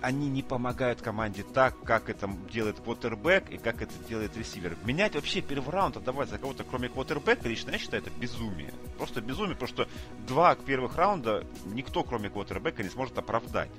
они 0.00 0.28
не 0.28 0.42
помогают 0.42 1.02
команде 1.02 1.42
так, 1.42 1.80
как 1.82 2.08
это 2.08 2.28
делает 2.52 2.80
квотербек 2.80 3.50
и 3.50 3.58
как 3.58 3.82
это 3.82 3.92
делает 4.08 4.36
ресивер. 4.36 4.76
Менять 4.84 5.14
вообще 5.14 5.40
первый 5.40 5.70
раунд 5.70 5.96
отдавать 5.96 6.28
за 6.28 6.38
кого-то, 6.38 6.64
кроме 6.64 6.88
квотербека, 6.88 7.48
лично 7.48 7.70
я 7.72 7.78
считаю, 7.78 8.02
это 8.02 8.10
безумие. 8.10 8.72
Просто 8.96 9.20
безумие, 9.20 9.54
потому 9.54 9.68
что 9.68 9.88
два 10.26 10.54
первых 10.54 10.96
раунда 10.96 11.44
никто, 11.66 12.04
кроме 12.04 12.30
квотербека, 12.30 12.82
не 12.82 12.88
сможет 12.88 13.18
оправдать. 13.18 13.70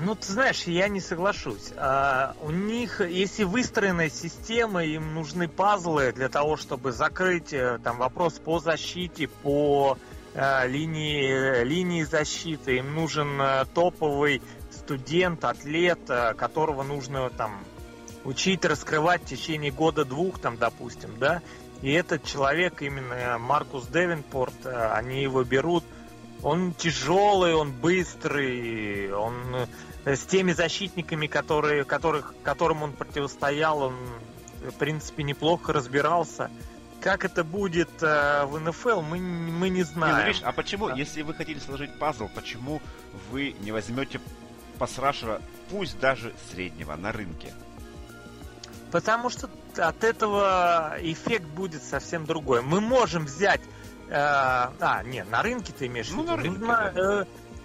Ну, 0.00 0.14
ты 0.14 0.32
знаешь, 0.32 0.64
я 0.64 0.88
не 0.88 1.00
соглашусь. 1.00 1.72
А, 1.76 2.34
у 2.40 2.50
них, 2.50 3.00
если 3.00 3.44
выстроенная 3.44 4.08
система, 4.08 4.84
им 4.84 5.14
нужны 5.14 5.48
пазлы 5.48 6.12
для 6.12 6.28
того, 6.28 6.56
чтобы 6.56 6.92
закрыть 6.92 7.52
э, 7.52 7.78
там 7.84 7.98
вопрос 7.98 8.34
по 8.34 8.58
защите, 8.58 9.28
по 9.28 9.98
э, 10.34 10.66
линии, 10.66 11.62
линии 11.64 12.04
защиты. 12.04 12.78
Им 12.78 12.94
нужен 12.94 13.40
э, 13.40 13.66
топовый 13.74 14.40
студент, 14.84 15.44
атлет, 15.44 16.00
э, 16.08 16.34
которого 16.34 16.82
нужно 16.82 17.30
там 17.30 17.64
учить 18.24 18.64
раскрывать 18.64 19.22
в 19.22 19.26
течение 19.26 19.70
года-двух, 19.70 20.38
там, 20.38 20.56
допустим, 20.56 21.10
да, 21.18 21.42
и 21.82 21.90
этот 21.90 22.24
человек, 22.24 22.80
именно 22.80 23.38
Маркус 23.38 23.86
Девинпорт, 23.88 24.54
э, 24.64 24.92
они 24.92 25.22
его 25.22 25.42
берут, 25.42 25.84
он 26.42 26.74
тяжелый, 26.74 27.54
он 27.54 27.72
быстрый, 27.72 29.12
он 29.12 29.34
э, 30.04 30.16
с 30.16 30.24
теми 30.24 30.52
защитниками, 30.52 31.26
которые, 31.26 31.84
которых, 31.84 32.34
которым 32.44 32.84
он 32.84 32.92
противостоял, 32.92 33.82
он, 33.82 33.96
в 34.60 34.74
принципе, 34.74 35.24
неплохо 35.24 35.72
разбирался. 35.72 36.50
Как 37.00 37.24
это 37.24 37.42
будет 37.42 37.90
э, 38.00 38.44
в 38.44 38.60
НФЛ, 38.60 39.00
мы, 39.00 39.18
мы 39.18 39.68
не 39.68 39.82
знаем. 39.82 40.14
Не, 40.14 40.20
ну, 40.20 40.26
видишь, 40.28 40.42
а 40.44 40.52
почему, 40.52 40.88
да. 40.88 40.94
если 40.94 41.22
вы 41.22 41.34
хотели 41.34 41.58
сложить 41.58 41.98
пазл, 41.98 42.28
почему 42.32 42.80
вы 43.32 43.56
не 43.60 43.72
возьмете 43.72 44.20
пасрашера, 44.82 45.40
пусть 45.70 46.00
даже 46.00 46.34
среднего, 46.50 46.96
на 46.96 47.12
рынке. 47.12 47.52
Потому 48.90 49.30
что 49.30 49.48
от 49.76 50.02
этого 50.02 50.96
эффект 50.98 51.44
будет 51.44 51.84
совсем 51.84 52.26
другой. 52.26 52.62
Мы 52.62 52.80
можем 52.80 53.26
взять... 53.26 53.60
Э, 54.08 54.70
а, 54.80 55.02
нет, 55.04 55.30
на 55.30 55.40
рынке 55.40 55.72
ты 55.72 55.86
имеешь 55.86 56.08
в 56.08 56.16
ну, 56.16 56.22
виду? 56.22 56.32
На 56.32 56.36
рынке, 56.42 56.66
да. 56.66 56.92
э, 56.96 57.24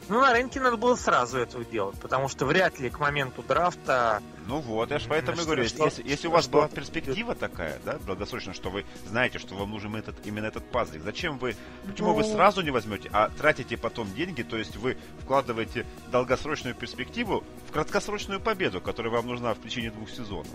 Ну, 0.10 0.22
на 0.22 0.32
рынке 0.32 0.60
надо 0.60 0.78
было 0.78 0.96
сразу 0.96 1.38
этого 1.38 1.66
делать, 1.66 2.00
потому 2.00 2.30
что 2.30 2.46
вряд 2.46 2.80
ли 2.80 2.90
к 2.90 3.00
моменту 3.00 3.44
драфта... 3.44 4.22
Ну 4.48 4.60
вот, 4.60 4.92
я 4.92 5.00
же 5.00 5.10
поэтому 5.10 5.42
и 5.42 5.44
говорю, 5.44 5.66
что, 5.66 5.86
если, 5.86 6.08
если 6.08 6.28
у 6.28 6.32
вас 6.32 6.48
была 6.48 6.70
перспектива 6.70 7.36
такая, 7.36 7.80
да, 7.84 7.98
долгосрочно, 7.98 8.54
что 8.54 8.70
вы 8.70 8.86
знаете, 9.06 9.40
что 9.40 9.56
вам 9.56 9.72
нужен 9.72 9.96
этот, 9.96 10.26
именно 10.26 10.46
этот 10.46 10.70
пазлик, 10.72 11.04
зачем 11.04 11.38
вы, 11.38 11.56
почему 11.86 12.10
ну... 12.10 12.16
вы 12.16 12.24
сразу 12.24 12.62
не 12.62 12.72
возьмете, 12.72 13.10
а 13.12 13.30
тратите 13.30 13.76
потом 13.76 14.14
деньги, 14.14 14.44
то 14.44 14.58
есть 14.58 14.78
вы 14.78 14.98
вкладываете 15.22 15.86
долгосрочную 16.10 16.76
перспективу 16.76 17.44
в 17.68 17.74
краткосрочную 17.74 18.40
победу, 18.40 18.80
которая 18.80 19.12
вам 19.12 19.28
нужна 19.28 19.54
в 19.54 19.62
течение 19.62 19.92
двух 19.92 20.10
сезонов? 20.10 20.48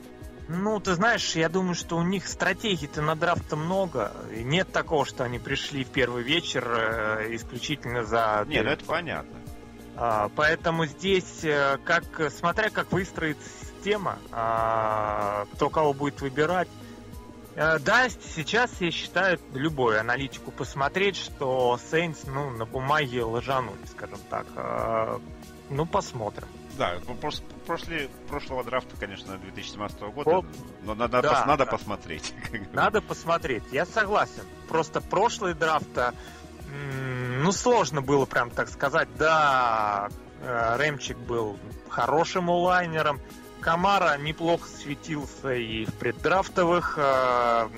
Ну, 0.49 0.81
ты 0.81 0.95
знаешь, 0.95 1.35
я 1.37 1.49
думаю, 1.49 1.75
что 1.75 1.97
у 1.97 2.03
них 2.03 2.27
стратегий-то 2.27 3.01
на 3.01 3.15
драфт 3.15 3.53
много. 3.53 4.13
И 4.35 4.43
нет 4.43 4.73
такого, 4.73 5.07
что 5.07 5.25
они 5.25 5.39
пришли 5.39 5.85
в 5.85 5.89
первый 5.89 6.23
вечер 6.23 6.69
э, 6.69 7.35
исключительно 7.37 8.05
за... 8.05 8.45
Нет, 8.49 8.65
ну 8.65 8.71
это 8.71 8.85
понятно. 8.85 9.42
А, 10.05 10.29
поэтому 10.35 10.85
здесь, 10.87 11.45
э, 11.45 11.79
как, 11.85 12.33
смотря 12.33 12.71
как 12.71 12.91
выстроится 12.91 13.49
система, 13.61 14.19
а, 14.33 15.47
кто 15.53 15.71
кого 15.71 15.93
будет 15.93 16.21
выбирать, 16.21 16.67
э, 17.55 17.79
да, 17.79 18.09
сейчас 18.09 18.73
я 18.81 18.91
считаю 18.91 19.39
любую 19.55 20.01
аналитику 20.01 20.51
посмотреть, 20.51 21.15
что 21.15 21.79
Сейнс, 21.89 22.25
ну, 22.27 22.51
на 22.51 22.67
бумаге 22.67 23.23
лжанули, 23.23 23.79
скажем 23.93 24.19
так. 24.29 24.47
А, 24.57 25.21
ну, 25.71 25.87
посмотрим. 25.87 26.49
Да, 26.77 26.95
после 27.65 28.09
прошлого 28.29 28.65
драфта, 28.65 28.97
конечно, 28.97 29.39
2017 29.39 30.01
года, 30.01 30.31
О, 30.39 30.45
но 30.83 30.97
надо, 30.97 31.23
да, 31.23 31.29
пос, 31.29 31.47
надо 31.47 31.65
да. 31.65 31.71
посмотреть. 31.71 32.35
Надо 32.73 33.03
посмотреть, 33.03 33.63
я 33.71 33.87
согласен. 33.87 34.43
Просто 34.67 35.01
прошлый 35.01 35.55
драфт, 35.55 35.87
ну, 37.43 37.53
сложно 37.53 38.03
было 38.03 38.25
прям 38.25 38.51
так 38.51 38.69
сказать, 38.69 39.09
да, 39.19 40.09
э, 40.41 40.77
Рэмчик 40.77 41.19
был 41.19 41.59
хорошим 41.89 42.49
улайнером, 42.49 43.21
Камара 43.61 44.19
неплохо 44.19 44.69
светился 44.69 45.55
и 45.55 45.85
в 45.85 45.95
преддрафтовых, 45.95 46.99
э, 46.99 47.69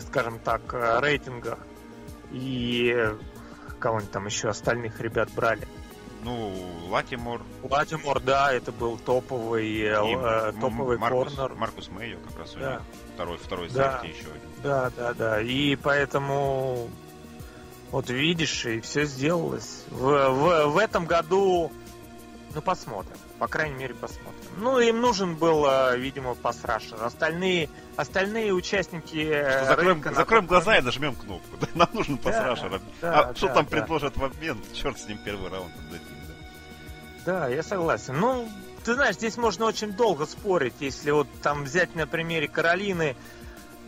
скажем 0.00 0.38
так, 0.40 0.62
э, 0.72 0.98
рейтингах, 1.00 1.58
и 2.32 3.14
кого-нибудь 3.78 4.10
там 4.10 4.26
еще 4.26 4.48
остальных 4.48 5.00
ребят 5.00 5.30
брали. 5.34 5.66
Ну, 6.24 6.52
Латимор. 6.88 7.42
Латимор, 7.62 8.20
да, 8.20 8.52
это 8.52 8.72
был 8.72 8.98
топовый, 8.98 9.66
и, 9.66 9.84
э, 9.84 10.52
топовый 10.60 10.98
Маркус, 10.98 11.34
корнер. 11.34 11.54
Маркус 11.54 11.88
Мэйо 11.88 12.18
как 12.28 12.38
раз 12.40 12.54
да. 12.54 12.82
второй, 13.14 13.38
второй 13.38 13.68
да. 13.68 14.02
еще 14.02 14.22
один. 14.22 14.62
Да, 14.62 14.90
да, 14.96 15.14
да. 15.14 15.40
И 15.40 15.76
поэтому 15.76 16.90
вот 17.90 18.10
видишь, 18.10 18.66
и 18.66 18.80
все 18.80 19.04
сделалось. 19.04 19.84
В, 19.90 20.00
в, 20.00 20.66
в 20.66 20.78
этом 20.78 21.06
году, 21.06 21.72
ну 22.54 22.60
посмотрим. 22.60 23.16
По 23.38 23.46
крайней 23.46 23.76
мере, 23.76 23.94
посмотрим. 23.94 24.34
Ну, 24.56 24.80
им 24.80 25.00
нужен 25.00 25.36
был, 25.36 25.64
э, 25.66 25.96
видимо, 25.96 26.34
пасрашер. 26.34 27.02
Остальные, 27.02 27.68
остальные 27.96 28.52
участники 28.52 29.16
э, 29.16 29.64
закроем. 29.64 30.02
Закроем 30.02 30.46
глаза 30.46 30.76
и 30.76 30.82
нажмем 30.82 31.14
кнопку. 31.14 31.56
Нам 31.74 31.88
нужен 31.92 32.18
пасрашер. 32.18 32.70
Да, 32.70 32.80
да, 33.00 33.20
а 33.20 33.34
что 33.34 33.46
да, 33.48 33.54
там 33.54 33.64
да. 33.64 33.70
предложат 33.70 34.16
в 34.16 34.24
обмен? 34.24 34.58
Черт 34.74 34.98
с 34.98 35.06
ним 35.06 35.18
первый 35.24 35.50
раунд 35.50 35.72
отдадим. 35.76 36.06
Да. 37.24 37.40
да, 37.40 37.48
я 37.48 37.62
согласен. 37.62 38.18
Ну, 38.18 38.48
ты 38.84 38.94
знаешь, 38.94 39.14
здесь 39.14 39.36
можно 39.36 39.64
очень 39.64 39.92
долго 39.92 40.26
спорить, 40.26 40.74
если 40.80 41.12
вот 41.12 41.28
там 41.42 41.64
взять 41.64 41.94
на 41.94 42.06
примере 42.06 42.48
Каролины. 42.48 43.16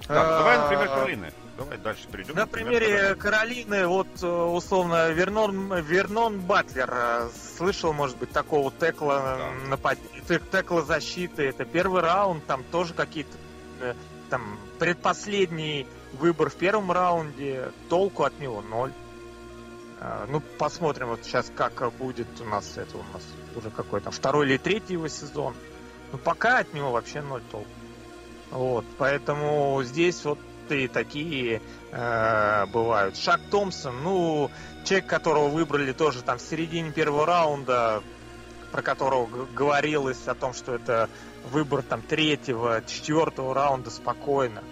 Да, 0.06 0.38
давай 0.38 0.58
на 0.58 0.68
пример 0.68 0.88
Каролины. 0.88 1.32
Давай 1.60 1.76
дальше 1.76 2.08
перейдем. 2.10 2.36
На 2.36 2.46
примере 2.46 3.14
Каролины, 3.16 3.86
вот 3.86 4.08
э, 4.22 4.26
условно 4.26 5.10
Вернон, 5.10 5.74
Вернон 5.82 6.40
Батлер. 6.40 6.90
Э, 6.90 7.28
слышал, 7.58 7.92
может 7.92 8.16
быть, 8.16 8.30
такого 8.30 8.72
текла, 8.72 9.36
да. 9.36 9.68
напад... 9.68 9.98
текла 10.26 10.80
защиты. 10.80 11.42
Это 11.42 11.66
первый 11.66 12.00
раунд, 12.00 12.46
там 12.46 12.64
тоже 12.64 12.94
какие-то 12.94 13.36
э, 13.80 13.94
там 14.30 14.58
предпоследний 14.78 15.86
выбор 16.14 16.48
в 16.48 16.54
первом 16.54 16.90
раунде, 16.92 17.72
толку 17.90 18.22
от 18.22 18.40
него 18.40 18.62
ноль. 18.62 18.92
Ну, 20.28 20.40
посмотрим 20.40 21.08
вот 21.08 21.24
сейчас, 21.24 21.52
как 21.54 21.92
будет 21.92 22.26
у 22.40 22.44
нас 22.44 22.78
это 22.78 22.96
у 22.96 23.02
нас 23.12 23.22
уже 23.54 23.68
какой-то 23.68 24.10
второй 24.10 24.46
или 24.46 24.56
третий 24.56 24.94
его 24.94 25.08
сезон. 25.08 25.54
Ну, 26.10 26.16
пока 26.16 26.60
от 26.60 26.72
него 26.72 26.90
вообще 26.90 27.20
ноль 27.20 27.42
толку. 27.52 27.68
Вот, 28.50 28.86
поэтому 28.96 29.82
здесь 29.84 30.24
вот 30.24 30.38
и 30.74 30.88
такие 30.88 31.62
э, 31.90 32.66
бывают. 32.66 33.16
Шак 33.16 33.40
Томпсон, 33.50 34.02
ну, 34.02 34.50
человек, 34.84 35.06
которого 35.06 35.48
выбрали 35.48 35.92
тоже 35.92 36.22
там 36.22 36.38
в 36.38 36.42
середине 36.42 36.92
первого 36.92 37.26
раунда, 37.26 38.02
про 38.72 38.82
которого 38.82 39.26
говорилось 39.46 40.26
о 40.26 40.34
том, 40.34 40.54
что 40.54 40.74
это 40.74 41.08
выбор 41.50 41.82
там 41.82 42.02
третьего, 42.02 42.82
четвертого 42.86 43.54
раунда 43.54 43.90
спокойно. 43.90 44.62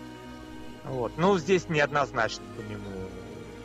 Вот. 0.85 1.13
Ну, 1.17 1.39
здесь 1.39 1.69
неоднозначно 1.69 2.45
по 2.57 2.61
нему. 2.61 2.85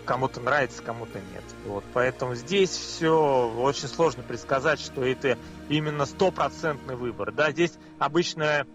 Кому-то 0.05 0.41
нравится, 0.41 0.83
кому-то 0.83 1.19
нет. 1.19 1.43
Вот. 1.65 1.85
Поэтому 1.93 2.35
здесь 2.35 2.71
все 2.71 3.53
очень 3.57 3.87
сложно 3.87 4.23
предсказать, 4.23 4.81
что 4.81 5.03
это 5.05 5.37
именно 5.69 6.05
стопроцентный 6.05 6.95
выбор. 6.95 7.31
Да, 7.31 7.51
здесь 7.51 7.73
обычно 7.99 8.67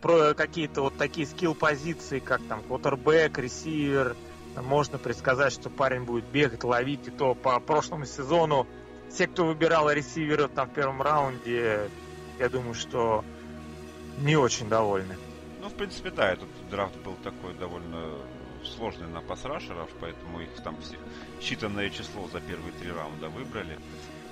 про 0.00 0.34
какие-то 0.34 0.82
вот 0.82 0.96
такие 0.96 1.26
скилл-позиции, 1.26 2.18
как 2.18 2.42
там 2.48 2.62
квотербек, 2.62 3.38
ресивер, 3.38 4.16
можно 4.56 4.98
предсказать, 4.98 5.52
что 5.52 5.70
парень 5.70 6.04
будет 6.04 6.24
бегать, 6.24 6.64
ловить, 6.64 7.06
и 7.08 7.10
то 7.10 7.34
по 7.34 7.58
прошлому 7.60 8.06
сезону 8.06 8.66
все, 9.10 9.26
кто 9.26 9.46
выбирал 9.46 9.90
ресивера 9.90 10.48
там 10.48 10.68
в 10.68 10.72
первом 10.72 11.02
раунде, 11.02 11.90
я 12.38 12.48
думаю, 12.48 12.74
что 12.74 13.24
не 14.18 14.36
очень 14.36 14.68
довольны. 14.68 15.16
Ну, 15.60 15.68
в 15.68 15.74
принципе, 15.74 16.10
да, 16.10 16.32
этот 16.32 16.48
драфт 16.70 16.96
был 16.98 17.14
такой 17.22 17.54
довольно 17.54 18.18
сложный 18.64 19.08
на 19.08 19.20
пасрашеров, 19.20 19.88
поэтому 20.00 20.40
их 20.40 20.50
там 20.62 20.76
все 20.80 20.96
считанное 21.40 21.90
число 21.90 22.28
за 22.28 22.40
первые 22.40 22.72
три 22.72 22.90
раунда 22.90 23.28
выбрали. 23.28 23.78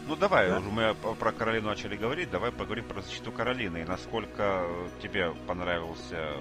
Ну 0.06 0.14
давай, 0.14 0.48
да? 0.48 0.58
уже 0.58 0.70
мы 0.70 0.94
про 0.94 1.32
Каролину 1.32 1.68
начали 1.68 1.96
говорить, 1.96 2.30
давай 2.30 2.52
поговорим 2.52 2.84
про 2.84 3.02
защиту 3.02 3.32
Каролины. 3.32 3.78
И 3.78 3.84
насколько 3.84 4.64
тебе 5.02 5.32
понравился 5.46 6.36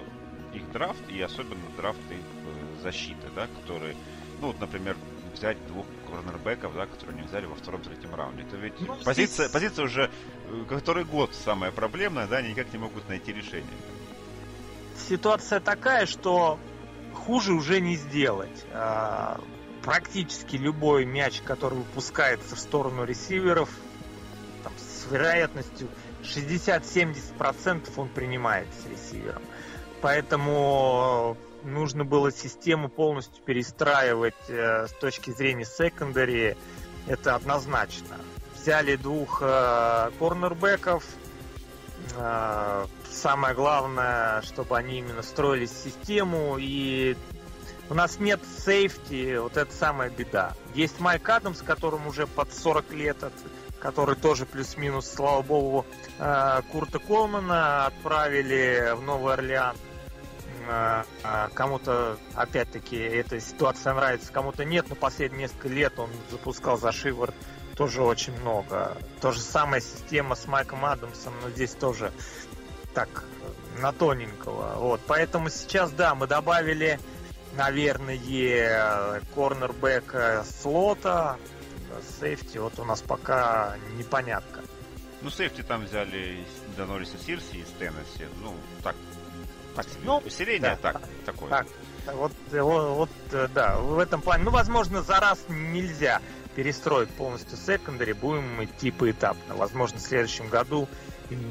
их 0.54 0.70
драфт, 0.72 1.00
и 1.08 1.20
особенно 1.20 1.68
драфт 1.76 2.00
их 2.10 2.18
э, 2.18 2.82
защиты, 2.82 3.28
да, 3.34 3.48
которые, 3.48 3.96
ну 4.40 4.48
вот, 4.48 4.60
например, 4.60 4.96
взять 5.34 5.58
двух 5.66 5.84
корнербеков, 6.08 6.74
да, 6.74 6.86
которые 6.86 7.18
они 7.18 7.26
взяли 7.26 7.46
во 7.46 7.56
втором-третьем 7.56 8.14
раунде. 8.14 8.42
Это 8.42 8.56
ведь 8.56 8.80
ну, 8.80 8.96
позиция, 9.04 9.48
здесь... 9.48 9.50
позиция 9.50 9.84
уже 9.84 10.10
э, 10.48 10.64
который 10.68 11.04
год 11.04 11.34
самая 11.34 11.72
проблемная, 11.72 12.26
да, 12.26 12.38
они 12.38 12.50
никак 12.50 12.72
не 12.72 12.78
могут 12.78 13.08
найти 13.08 13.32
решение. 13.32 13.66
Ситуация 15.08 15.60
такая, 15.60 16.06
что 16.06 16.58
хуже 17.12 17.52
уже 17.52 17.80
не 17.80 17.96
сделать. 17.96 18.64
Практически 19.86 20.56
любой 20.56 21.04
мяч, 21.04 21.40
который 21.42 21.78
выпускается 21.78 22.56
в 22.56 22.58
сторону 22.58 23.04
ресиверов, 23.04 23.70
там, 24.64 24.72
с 24.76 25.08
вероятностью 25.08 25.88
60-70% 26.24 27.88
он 27.96 28.08
принимает 28.08 28.66
с 28.82 28.90
ресивером. 28.90 29.42
Поэтому 30.02 31.36
нужно 31.62 32.04
было 32.04 32.32
систему 32.32 32.88
полностью 32.88 33.40
перестраивать 33.44 34.34
э, 34.48 34.88
с 34.88 34.92
точки 34.94 35.30
зрения 35.30 35.64
секондари. 35.64 36.56
Это 37.06 37.36
однозначно. 37.36 38.16
Взяли 38.56 38.96
двух 38.96 39.40
э, 39.40 40.10
корнербеков. 40.18 41.04
Э, 42.16 42.86
самое 43.08 43.54
главное, 43.54 44.42
чтобы 44.42 44.76
они 44.76 44.98
именно 44.98 45.22
строили 45.22 45.66
систему 45.66 46.56
и 46.58 47.16
у 47.88 47.94
нас 47.94 48.18
нет 48.18 48.40
сейфти, 48.64 49.36
вот 49.36 49.56
это 49.56 49.72
самая 49.72 50.10
беда. 50.10 50.54
Есть 50.74 51.00
Майк 51.00 51.28
Адамс, 51.28 51.62
которому 51.62 52.10
уже 52.10 52.26
под 52.26 52.52
40 52.52 52.92
лет, 52.92 53.16
который 53.78 54.16
тоже 54.16 54.46
плюс-минус, 54.46 55.08
слава 55.08 55.42
богу, 55.42 55.86
э, 56.18 56.62
Курта 56.72 56.98
Колмана 56.98 57.86
отправили 57.86 58.94
в 58.96 59.02
Новый 59.02 59.34
Орлеан. 59.34 59.76
Э, 60.68 61.04
э, 61.22 61.48
кому-то, 61.54 62.18
опять-таки, 62.34 62.96
эта 62.96 63.40
ситуация 63.40 63.94
нравится, 63.94 64.32
кому-то 64.32 64.64
нет, 64.64 64.86
но 64.88 64.96
последние 64.96 65.42
несколько 65.42 65.68
лет 65.68 65.98
он 65.98 66.10
запускал 66.30 66.78
за 66.78 66.92
шиворот 66.92 67.34
тоже 67.76 68.02
очень 68.02 68.32
много. 68.40 68.96
То 69.20 69.32
же 69.32 69.40
самая 69.40 69.80
система 69.80 70.34
с 70.34 70.46
Майком 70.46 70.84
Адамсом, 70.84 71.34
но 71.42 71.50
здесь 71.50 71.72
тоже 71.72 72.10
так 72.94 73.24
на 73.78 73.92
тоненького. 73.92 74.76
Вот. 74.76 75.00
Поэтому 75.06 75.50
сейчас, 75.50 75.90
да, 75.90 76.14
мы 76.14 76.26
добавили 76.26 76.98
наверное, 77.56 79.20
корнербэк 79.34 80.14
э, 80.14 80.44
слота, 80.44 81.36
сейфти, 82.20 82.58
вот 82.58 82.78
у 82.78 82.84
нас 82.84 83.02
пока 83.02 83.76
непонятка. 83.96 84.62
Ну, 85.22 85.30
сейфти 85.30 85.62
там 85.62 85.84
взяли 85.84 86.44
Донориса 86.76 87.18
Сирси 87.18 87.56
из 87.56 87.68
Теннесси, 87.78 88.26
ну, 88.42 88.54
так, 88.82 88.94
так 89.74 89.86
себе, 89.88 90.00
ну, 90.04 90.18
усиление, 90.18 90.78
да, 90.82 90.92
так, 90.92 91.02
такое. 91.24 91.50
Так, 91.50 91.66
вот, 92.14 92.32
вот, 92.52 92.96
вот, 92.96 93.10
э, 93.32 93.48
да, 93.52 93.76
в 93.78 93.98
этом 93.98 94.20
плане, 94.20 94.44
ну, 94.44 94.50
возможно, 94.50 95.02
за 95.02 95.18
раз 95.18 95.38
нельзя 95.48 96.20
перестроить 96.54 97.10
полностью 97.10 97.56
секондари, 97.58 98.12
будем 98.14 98.64
идти 98.64 98.90
поэтапно. 98.90 99.56
Возможно, 99.56 99.98
в 99.98 100.02
следующем 100.02 100.48
году 100.48 100.88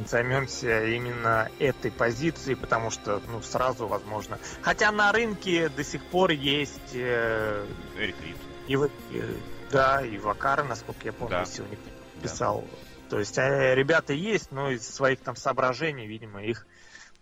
займемся 0.08 0.86
именно 0.86 1.50
этой 1.60 1.92
позицией, 1.92 2.56
потому 2.56 2.92
что, 2.92 3.22
ну, 3.28 3.42
сразу 3.42 3.88
возможно. 3.88 4.40
Хотя 4.62 4.92
на 4.92 5.12
рынке 5.12 5.70
до 5.70 5.84
сих 5.84 6.04
пор 6.06 6.32
есть... 6.32 6.94
Э, 6.94 7.66
Эрик 7.98 8.16
Рид. 8.22 8.38
И, 8.68 8.76
э, 8.76 9.36
да, 9.72 10.02
и 10.02 10.18
Вакара, 10.18 10.64
насколько 10.64 11.02
я 11.06 11.14
помню, 11.14 11.38
да. 11.38 11.46
сегодня 11.46 11.78
писал. 12.22 12.62
Да. 12.62 13.10
То 13.10 13.20
есть 13.20 13.38
э, 13.38 13.76
ребята 13.76 14.14
есть, 14.14 14.52
но 14.52 14.72
из 14.72 14.88
своих 14.88 15.20
там 15.20 15.36
соображений, 15.36 16.08
видимо, 16.08 16.44
их 16.44 16.66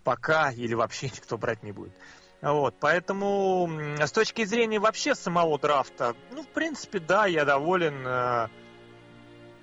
пока 0.03 0.51
или 0.51 0.73
вообще 0.73 1.07
никто 1.07 1.37
брать 1.37 1.63
не 1.63 1.71
будет. 1.71 1.93
Вот, 2.41 2.75
поэтому 2.79 3.69
с 3.99 4.11
точки 4.11 4.43
зрения 4.43 4.77
вообще 4.77 5.15
самого 5.15 5.57
драфта, 5.57 6.13
ну, 6.31 6.43
в 6.43 6.49
принципе, 6.49 6.99
да, 6.99 7.25
я 7.25 7.45
доволен. 7.45 8.05
Э, 8.05 8.49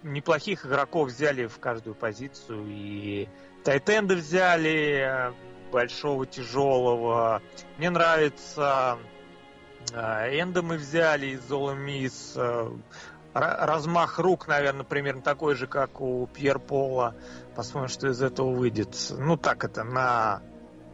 неплохих 0.03 0.67
игроков 0.67 1.09
взяли 1.09 1.47
в 1.47 1.59
каждую 1.59 1.95
позицию. 1.95 2.67
И 2.69 3.29
Тайтенда 3.65 4.15
взяли 4.15 5.31
э, 5.31 5.33
большого, 5.71 6.27
тяжелого. 6.27 7.43
Мне 7.79 7.91
нравится 7.91 8.99
э, 9.93 10.41
Энда 10.41 10.63
мы 10.63 10.77
взяли 10.77 11.29
из 11.29 11.43
Золомис. 11.43 12.37
Размах 13.33 14.19
рук, 14.19 14.49
наверное, 14.49 14.85
примерно 14.85 15.23
такой 15.23 15.55
же, 15.55 15.69
как 15.69 16.01
у 16.01 16.27
Пьер 16.27 16.59
Пола. 16.59 17.15
Посмотрим, 17.55 17.89
что 17.89 18.09
из 18.09 18.21
этого 18.21 18.51
выйдет. 18.51 18.97
Ну, 19.11 19.37
так 19.37 19.63
это, 19.63 19.85
на, 19.85 20.43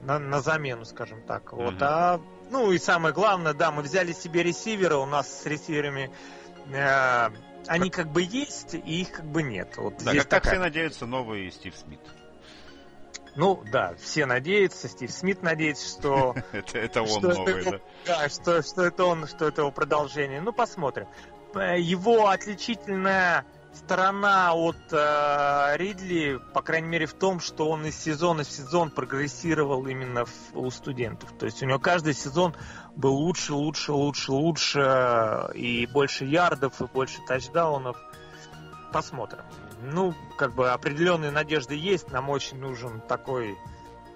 на, 0.03 0.19
на 0.19 0.41
замену, 0.41 0.85
скажем 0.85 1.23
так. 1.23 1.45
Mm-hmm. 1.53 1.65
Вот, 1.65 1.75
а, 1.81 2.21
ну, 2.51 2.73
и 2.73 2.79
самое 2.79 3.15
главное, 3.15 3.55
да, 3.55 3.71
мы 3.71 3.83
взяли 3.83 4.13
себе 4.13 4.43
ресивера. 4.43 4.97
У 4.97 5.07
нас 5.07 5.43
с 5.43 5.47
ресиверами 5.47 6.11
э, 6.73 7.31
они 7.69 7.91
как 7.91 8.11
бы 8.13 8.23
есть, 8.23 8.75
и 8.75 9.01
их 9.01 9.13
как 9.13 9.27
бы 9.27 9.43
нет. 9.43 9.77
Вот 9.77 9.99
да, 9.99 10.13
как, 10.13 10.25
такая... 10.25 10.41
как 10.41 10.47
все 10.53 10.59
надеются, 10.59 11.07
новый 11.07 11.51
Стив 11.51 11.75
Смит. 11.77 12.01
Ну 13.37 13.63
да, 13.71 13.95
все 14.01 14.25
надеются, 14.25 14.89
Стив 14.89 15.11
Смит 15.11 15.43
надеется, 15.43 15.87
что... 15.89 16.35
Это 16.73 17.03
он 17.03 17.23
новый, 17.23 17.65
да? 17.65 17.81
Да, 18.07 18.29
что 18.29 18.83
это 18.83 19.05
он, 19.05 19.27
что 19.27 19.47
это 19.47 19.61
его 19.63 19.71
продолжение. 19.71 20.41
Ну, 20.41 20.53
посмотрим. 20.53 21.07
Э, 21.55 21.79
его 21.79 22.29
отличительная 22.29 23.45
сторона 23.75 24.55
от 24.55 24.77
э, 24.91 25.77
Ридли, 25.77 26.41
по 26.55 26.63
крайней 26.63 26.89
мере, 26.89 27.07
в 27.07 27.13
том, 27.13 27.41
что 27.41 27.69
он 27.69 27.87
из 27.87 27.97
сезона 27.99 28.43
в 28.43 28.51
сезон 28.51 28.91
прогрессировал 28.91 29.87
именно 29.87 30.25
в, 30.25 30.33
у 30.55 30.71
студентов. 30.71 31.33
То 31.39 31.47
есть 31.47 31.63
у 31.63 31.67
него 31.67 31.79
каждый 31.79 32.15
сезон 32.15 32.55
был 32.97 33.15
лучше, 33.15 33.53
лучше, 33.53 33.93
лучше, 33.93 34.33
лучше, 34.33 35.51
и 35.55 35.87
больше 35.87 36.25
ярдов, 36.25 36.81
и 36.81 36.87
больше 36.87 37.21
тачдаунов. 37.27 37.97
Посмотрим. 38.93 39.43
Ну, 39.83 40.15
как 40.39 40.55
бы 40.55 40.71
определенные 40.71 41.31
надежды 41.31 41.75
есть. 41.75 42.11
Нам 42.11 42.31
очень 42.31 42.59
нужен 42.59 43.01
такой 43.03 43.57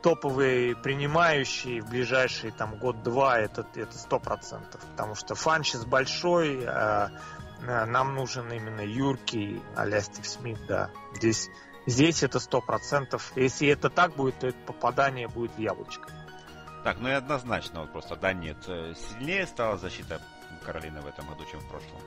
топовый 0.02 0.74
принимающий 0.76 1.80
в 1.80 1.90
ближайший 1.90 2.50
там 2.52 2.78
год-два, 2.78 3.38
это 3.38 3.66
сто 3.92 4.18
процентов, 4.18 4.80
потому 4.92 5.14
что 5.14 5.34
фанчес 5.34 5.84
большой, 5.84 6.64
а, 6.64 7.10
а 7.66 7.84
нам 7.84 8.14
нужен 8.14 8.50
именно 8.50 8.80
Юрки, 8.80 9.60
а 9.76 10.00
Стив 10.00 10.26
Смит, 10.26 10.58
да. 10.66 10.90
Здесь, 11.14 11.50
здесь 11.86 12.22
это 12.22 12.40
сто 12.40 12.62
процентов. 12.62 13.32
Если 13.36 13.68
это 13.68 13.90
так 13.90 14.16
будет, 14.16 14.38
то 14.38 14.46
это 14.46 14.58
попадание 14.66 15.28
будет 15.28 15.52
в 15.52 15.58
яблочко. 15.58 16.08
Так, 16.84 16.98
ну 17.00 17.08
и 17.08 17.12
однозначно 17.12 17.82
вот 17.82 17.92
просто, 17.92 18.16
да, 18.16 18.32
нет. 18.32 18.56
Э, 18.66 18.94
сильнее 18.94 19.46
стала 19.46 19.76
защита 19.76 20.20
Каролины 20.64 21.00
в 21.00 21.06
этом 21.06 21.26
году, 21.28 21.44
чем 21.50 21.60
в 21.60 21.68
прошлом. 21.68 22.00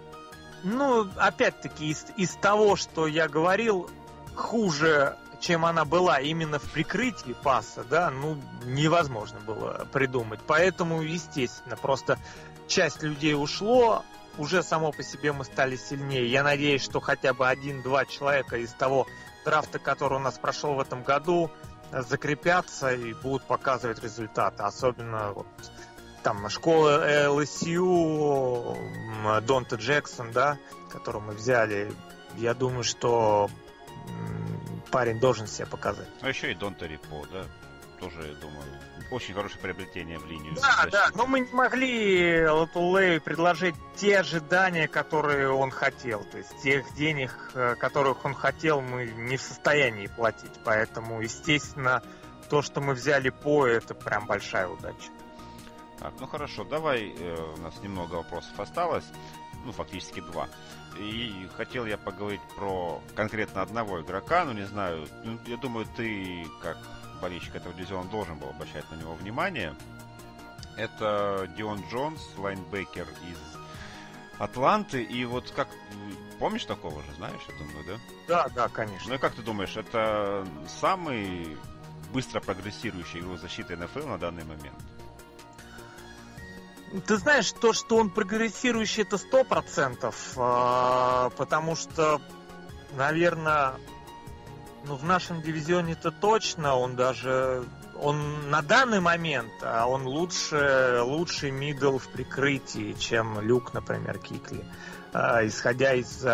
Ну, 0.64 1.10
опять-таки, 1.18 1.90
из, 1.90 2.06
из 2.18 2.32
того, 2.36 2.76
что 2.76 3.06
я 3.08 3.28
говорил, 3.28 3.90
хуже 4.36 5.18
чем 5.44 5.66
она 5.66 5.84
была 5.84 6.20
именно 6.20 6.58
в 6.58 6.72
прикрытии 6.72 7.34
паса, 7.34 7.84
да, 7.84 8.10
ну, 8.10 8.42
невозможно 8.64 9.42
было 9.42 9.86
придумать. 9.92 10.40
Поэтому, 10.48 11.02
естественно, 11.02 11.76
просто 11.76 12.18
часть 12.68 13.04
людей 13.04 13.36
ушло, 13.36 14.06
уже 14.38 14.64
само 14.64 14.94
по 14.94 15.04
себе 15.04 15.34
мы 15.34 15.44
стали 15.44 15.76
сильнее. 15.76 16.32
Я 16.32 16.44
надеюсь, 16.44 16.82
что 16.82 17.02
хотя 17.02 17.34
бы 17.34 17.48
один-два 17.48 18.06
человека 18.06 18.56
из 18.56 18.72
того 18.72 19.06
драфта, 19.44 19.80
который 19.80 20.16
у 20.16 20.22
нас 20.22 20.40
прошел 20.40 20.76
в 20.76 20.80
этом 20.80 21.04
году, 21.04 21.52
закрепятся 22.02 22.94
и 22.94 23.14
будут 23.14 23.44
показывать 23.44 24.04
результаты. 24.04 24.64
Особенно 24.64 25.32
вот, 25.34 25.48
там 26.24 26.50
школа 26.50 27.08
LSU, 27.28 28.76
Донта 29.42 29.76
Джексон, 29.76 30.32
да, 30.32 30.58
которую 30.92 31.24
мы 31.24 31.34
взяли. 31.34 31.94
Я 32.36 32.54
думаю, 32.54 32.84
что 32.84 33.50
парень 34.92 35.20
должен 35.20 35.48
себя 35.48 35.68
показать. 35.68 36.08
А 36.22 36.30
еще 36.30 36.52
и 36.52 36.56
Донта 36.56 36.86
Рипо, 36.88 37.28
да, 37.32 37.46
тоже, 38.04 38.28
я 38.28 38.36
думаю, 38.36 38.66
очень 39.12 39.34
хорошее 39.34 39.60
приобретение 39.62 40.18
в 40.20 40.26
линию. 40.26 40.54
Да, 40.56 40.62
защиты. 40.62 40.92
да, 40.92 41.10
но 41.16 41.26
мы 41.26 41.42
не 41.42 41.54
могли 41.54 42.46
Латулею 42.48 43.22
предложить 43.22 43.76
те 43.96 44.20
ожидания, 44.20 44.88
которые 44.88 45.50
он 45.52 45.72
хотел. 45.72 46.24
То 46.26 46.38
есть 46.38 46.62
тех 46.62 46.94
денег, 46.96 47.32
э, 47.54 47.76
которых 47.76 48.26
он 48.26 48.34
хотел, 48.34 48.82
мы 48.82 49.06
не 49.06 49.38
в 49.38 49.42
состоянии 49.42 50.08
платить. 50.08 50.54
Поэтому, 50.66 51.22
естественно, 51.22 52.04
то, 52.50 52.62
что 52.62 52.82
мы 52.82 52.94
взяли 52.94 53.30
по, 53.30 53.66
это 53.66 53.94
прям 53.94 54.26
большая 54.26 54.68
удача. 54.68 55.12
Так, 56.00 56.14
ну 56.20 56.28
хорошо, 56.28 56.64
давай, 56.66 57.14
э, 57.18 57.54
у 57.58 57.62
нас 57.62 57.76
немного 57.82 58.16
вопросов 58.16 58.60
осталось, 58.60 59.06
ну 59.64 59.72
фактически 59.72 60.20
два. 60.20 60.50
И 61.00 61.48
хотел 61.56 61.86
я 61.86 61.98
поговорить 61.98 62.42
про 62.56 63.02
конкретно 63.16 63.62
одного 63.62 64.02
игрока, 64.02 64.44
ну 64.46 64.54
не 64.54 64.66
знаю, 64.66 65.08
ну, 65.24 65.40
я 65.48 65.58
думаю, 65.58 65.88
ты 65.96 66.46
как 66.62 66.78
болельщик 67.24 67.56
этого 67.56 67.74
дивизиона 67.74 68.10
должен 68.10 68.38
был 68.38 68.50
обращать 68.50 68.90
на 68.92 68.96
него 68.96 69.14
внимание. 69.16 69.74
Это 70.76 71.50
Дион 71.56 71.82
Джонс, 71.90 72.22
лайнбекер 72.38 73.08
из 73.30 73.40
Атланты. 74.40 75.02
И 75.04 75.24
вот 75.24 75.50
как... 75.52 75.70
Помнишь 76.40 76.66
такого 76.66 77.02
же, 77.02 77.14
знаешь, 77.14 77.42
я 77.48 77.58
думаю, 77.58 77.86
да? 77.88 78.00
Да, 78.28 78.50
да, 78.50 78.68
конечно. 78.68 79.08
Ну 79.08 79.16
и 79.16 79.18
как 79.18 79.36
ты 79.36 79.42
думаешь, 79.42 79.78
это 79.78 80.46
самый 80.82 81.58
быстро 82.12 82.42
прогрессирующий 82.42 83.22
игрок 83.22 83.40
защиты 83.40 83.78
НФЛ 83.78 84.08
на 84.08 84.18
данный 84.18 84.44
момент? 84.44 84.78
Ты 87.08 87.16
знаешь, 87.18 87.54
то, 87.54 87.72
что 87.72 87.96
он 87.96 88.10
прогрессирующий, 88.10 89.04
это 89.04 89.18
сто 89.18 89.46
процентов, 89.46 90.34
а, 90.36 91.30
потому 91.38 91.76
что, 91.76 92.22
наверное, 92.92 93.76
ну, 94.86 94.96
в 94.96 95.04
нашем 95.04 95.42
дивизионе 95.42 95.94
это 95.94 96.12
точно, 96.12 96.76
он 96.76 96.96
даже, 96.96 97.64
он 98.00 98.50
на 98.50 98.62
данный 98.62 99.00
момент, 99.00 99.52
а 99.62 99.88
он 99.88 100.06
лучше, 100.06 101.02
лучший 101.04 101.52
мидл 101.52 101.98
в 101.98 102.08
прикрытии, 102.08 102.94
чем 102.94 103.40
Люк, 103.42 103.74
например, 103.74 104.20
Кикли, 104.20 104.64
а, 105.14 105.46
исходя 105.46 105.94
из 105.94 106.26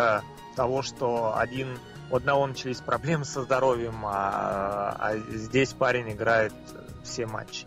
того, 0.56 0.82
что 0.82 1.36
один 1.36 1.78
у 2.10 2.16
одного 2.16 2.46
начались 2.46 2.78
проблемы 2.78 3.24
со 3.24 3.42
здоровьем, 3.42 4.04
а, 4.04 4.96
а 4.98 5.16
здесь 5.16 5.72
парень 5.72 6.10
играет 6.10 6.52
все 7.04 7.26
матчи. 7.26 7.66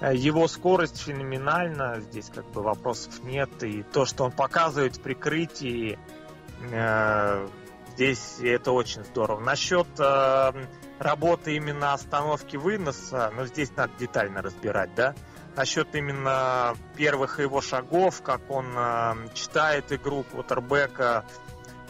Его 0.00 0.48
скорость 0.48 0.98
феноменальна, 1.02 2.00
здесь 2.00 2.30
как 2.34 2.46
бы 2.52 2.62
вопросов 2.62 3.22
нет. 3.22 3.62
И 3.62 3.82
то, 3.82 4.06
что 4.06 4.24
он 4.24 4.32
показывает 4.32 4.96
в 4.96 5.02
прикрытии, 5.02 5.98
э, 6.72 7.48
здесь 8.00 8.38
это 8.40 8.72
очень 8.72 9.04
здорово. 9.04 9.40
Насчет 9.40 9.86
э, 9.98 10.52
работы 10.98 11.56
именно 11.56 11.92
остановки 11.92 12.56
выноса, 12.56 13.30
ну 13.36 13.44
здесь 13.44 13.70
надо 13.76 13.92
детально 13.98 14.40
разбирать, 14.40 14.94
да. 14.94 15.14
Насчет 15.54 15.94
именно 15.94 16.74
первых 16.96 17.40
его 17.40 17.60
шагов, 17.60 18.22
как 18.22 18.50
он 18.50 18.72
э, 18.74 19.14
читает 19.34 19.92
игру 19.92 20.22
квотербека, 20.22 21.26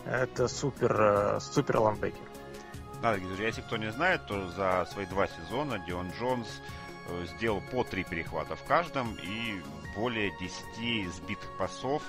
это 0.04 0.48
супер, 0.48 1.00
э, 1.00 1.40
супер 1.40 1.78
лайнбекер. 1.78 2.26
Да, 3.00 3.16
друзья, 3.16 3.46
если 3.46 3.60
кто 3.60 3.76
не 3.76 3.92
знает, 3.92 4.26
то 4.26 4.50
за 4.50 4.88
свои 4.92 5.06
два 5.06 5.28
сезона 5.28 5.78
Дион 5.78 6.10
Джонс 6.18 6.48
Э, 7.10 7.26
сделал 7.26 7.60
по 7.72 7.84
три 7.84 8.04
перехвата 8.04 8.56
в 8.56 8.62
каждом 8.64 9.16
и 9.22 9.62
более 9.96 10.30
10 10.38 11.12
сбитых 11.12 11.50
пасов. 11.58 12.02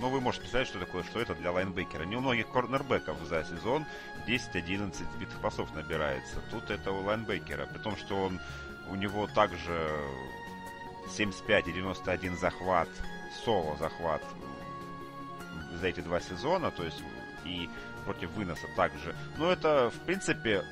Но 0.00 0.08
вы 0.08 0.20
можете 0.20 0.42
представить, 0.42 0.68
что 0.68 0.78
такое, 0.78 1.02
что 1.04 1.20
это 1.20 1.34
для 1.34 1.52
лайнбекера. 1.52 2.04
Не 2.04 2.16
у 2.16 2.20
многих 2.20 2.48
корнербеков 2.48 3.18
за 3.28 3.44
сезон 3.44 3.84
10-11 4.26 4.94
сбитых 5.14 5.38
пасов 5.40 5.74
набирается. 5.74 6.36
Тут 6.50 6.70
это 6.70 6.90
у 6.92 7.02
лайнбекера. 7.02 7.66
При 7.66 7.78
том, 7.78 7.96
что 7.96 8.16
он, 8.16 8.40
у 8.88 8.94
него 8.94 9.26
также 9.26 9.90
75 11.16 11.68
и 11.68 11.72
91 11.72 12.36
захват, 12.38 12.88
соло 13.44 13.76
захват 13.76 14.22
за 15.80 15.86
эти 15.86 16.00
два 16.00 16.20
сезона, 16.20 16.70
то 16.70 16.84
есть 16.84 17.02
и 17.44 17.68
против 18.04 18.30
выноса 18.30 18.66
также. 18.76 19.14
Но 19.36 19.52
это, 19.52 19.90
в 19.90 19.98
принципе, 20.06 20.64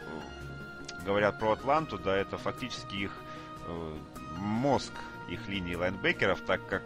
говорят 1.04 1.38
про 1.38 1.52
Атланту, 1.52 1.98
да, 1.98 2.16
это 2.16 2.38
фактически 2.38 2.96
их 2.96 3.12
Э, 3.68 3.94
мозг 4.38 4.92
их 5.28 5.46
линии 5.46 5.74
лайнбекеров, 5.74 6.40
так 6.40 6.66
как 6.68 6.82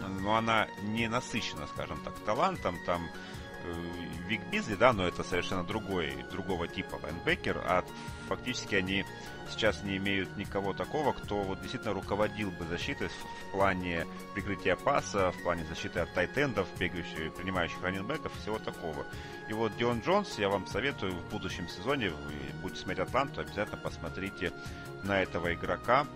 но 0.00 0.36
она 0.36 0.68
не 0.82 1.08
насыщена, 1.08 1.66
скажем 1.66 2.00
так, 2.02 2.14
талантом. 2.20 2.76
Там 2.84 3.08
э, 3.64 3.72
Вик 4.28 4.42
Бизли, 4.50 4.74
да, 4.74 4.92
но 4.92 5.06
это 5.06 5.22
совершенно 5.22 5.64
другой, 5.64 6.24
другого 6.30 6.68
типа 6.68 6.98
лайнбекер, 7.02 7.58
а 7.58 7.84
фактически 8.28 8.74
они 8.74 9.04
сейчас 9.50 9.82
не 9.82 9.96
имеют 9.96 10.36
никого 10.36 10.72
такого, 10.72 11.12
кто 11.12 11.42
вот 11.42 11.60
действительно 11.60 11.94
руководил 11.94 12.50
бы 12.50 12.64
защитой 12.66 13.08
в, 13.08 13.12
в 13.12 13.52
плане 13.52 14.06
прикрытия 14.34 14.76
паса, 14.76 15.30
в 15.32 15.42
плане 15.42 15.64
защиты 15.64 16.00
от 16.00 16.12
тайтендов, 16.14 16.66
бегающих, 16.78 17.34
принимающих 17.34 17.80
раненбеков, 17.82 18.32
всего 18.40 18.58
такого. 18.58 19.06
И 19.48 19.52
вот 19.52 19.76
Дион 19.76 20.00
Джонс, 20.00 20.38
я 20.38 20.48
вам 20.48 20.66
советую 20.66 21.12
в 21.12 21.30
будущем 21.30 21.68
сезоне, 21.68 22.10
вы 22.10 22.34
будете 22.62 22.80
смотреть 22.80 23.08
Атланту, 23.08 23.40
обязательно 23.40 23.78
посмотрите 23.78 24.52
на 25.04 25.22
этого 25.22 25.54
игрока, 25.54 26.06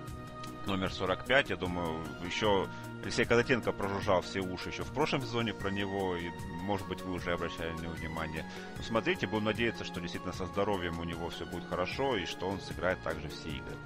номер 0.66 0.92
45. 0.92 1.50
Я 1.50 1.56
думаю, 1.56 2.04
еще 2.24 2.68
Алексей 3.02 3.24
Казатенко 3.24 3.72
прожужжал 3.72 4.20
все 4.20 4.40
уши 4.40 4.68
еще 4.68 4.82
в 4.82 4.92
прошлом 4.92 5.22
сезоне 5.22 5.54
про 5.54 5.70
него, 5.70 6.16
и, 6.16 6.30
может 6.62 6.86
быть, 6.86 7.00
вы 7.00 7.14
уже 7.14 7.32
обращали 7.32 7.72
на 7.72 7.80
него 7.80 7.92
внимание. 7.92 8.44
Но 8.76 8.82
смотрите, 8.82 9.26
будем 9.26 9.44
надеяться, 9.44 9.84
что 9.84 10.00
действительно 10.00 10.34
со 10.34 10.46
здоровьем 10.46 10.98
у 10.98 11.04
него 11.04 11.30
все 11.30 11.46
будет 11.46 11.64
хорошо, 11.68 12.16
и 12.16 12.26
что 12.26 12.46
он 12.46 12.60
сыграет 12.60 13.02
также 13.02 13.28
все 13.28 13.48
игры. 13.48 13.76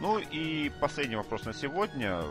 Ну 0.00 0.18
и 0.18 0.70
последний 0.80 1.16
вопрос 1.16 1.44
на 1.44 1.52
сегодня 1.52 2.22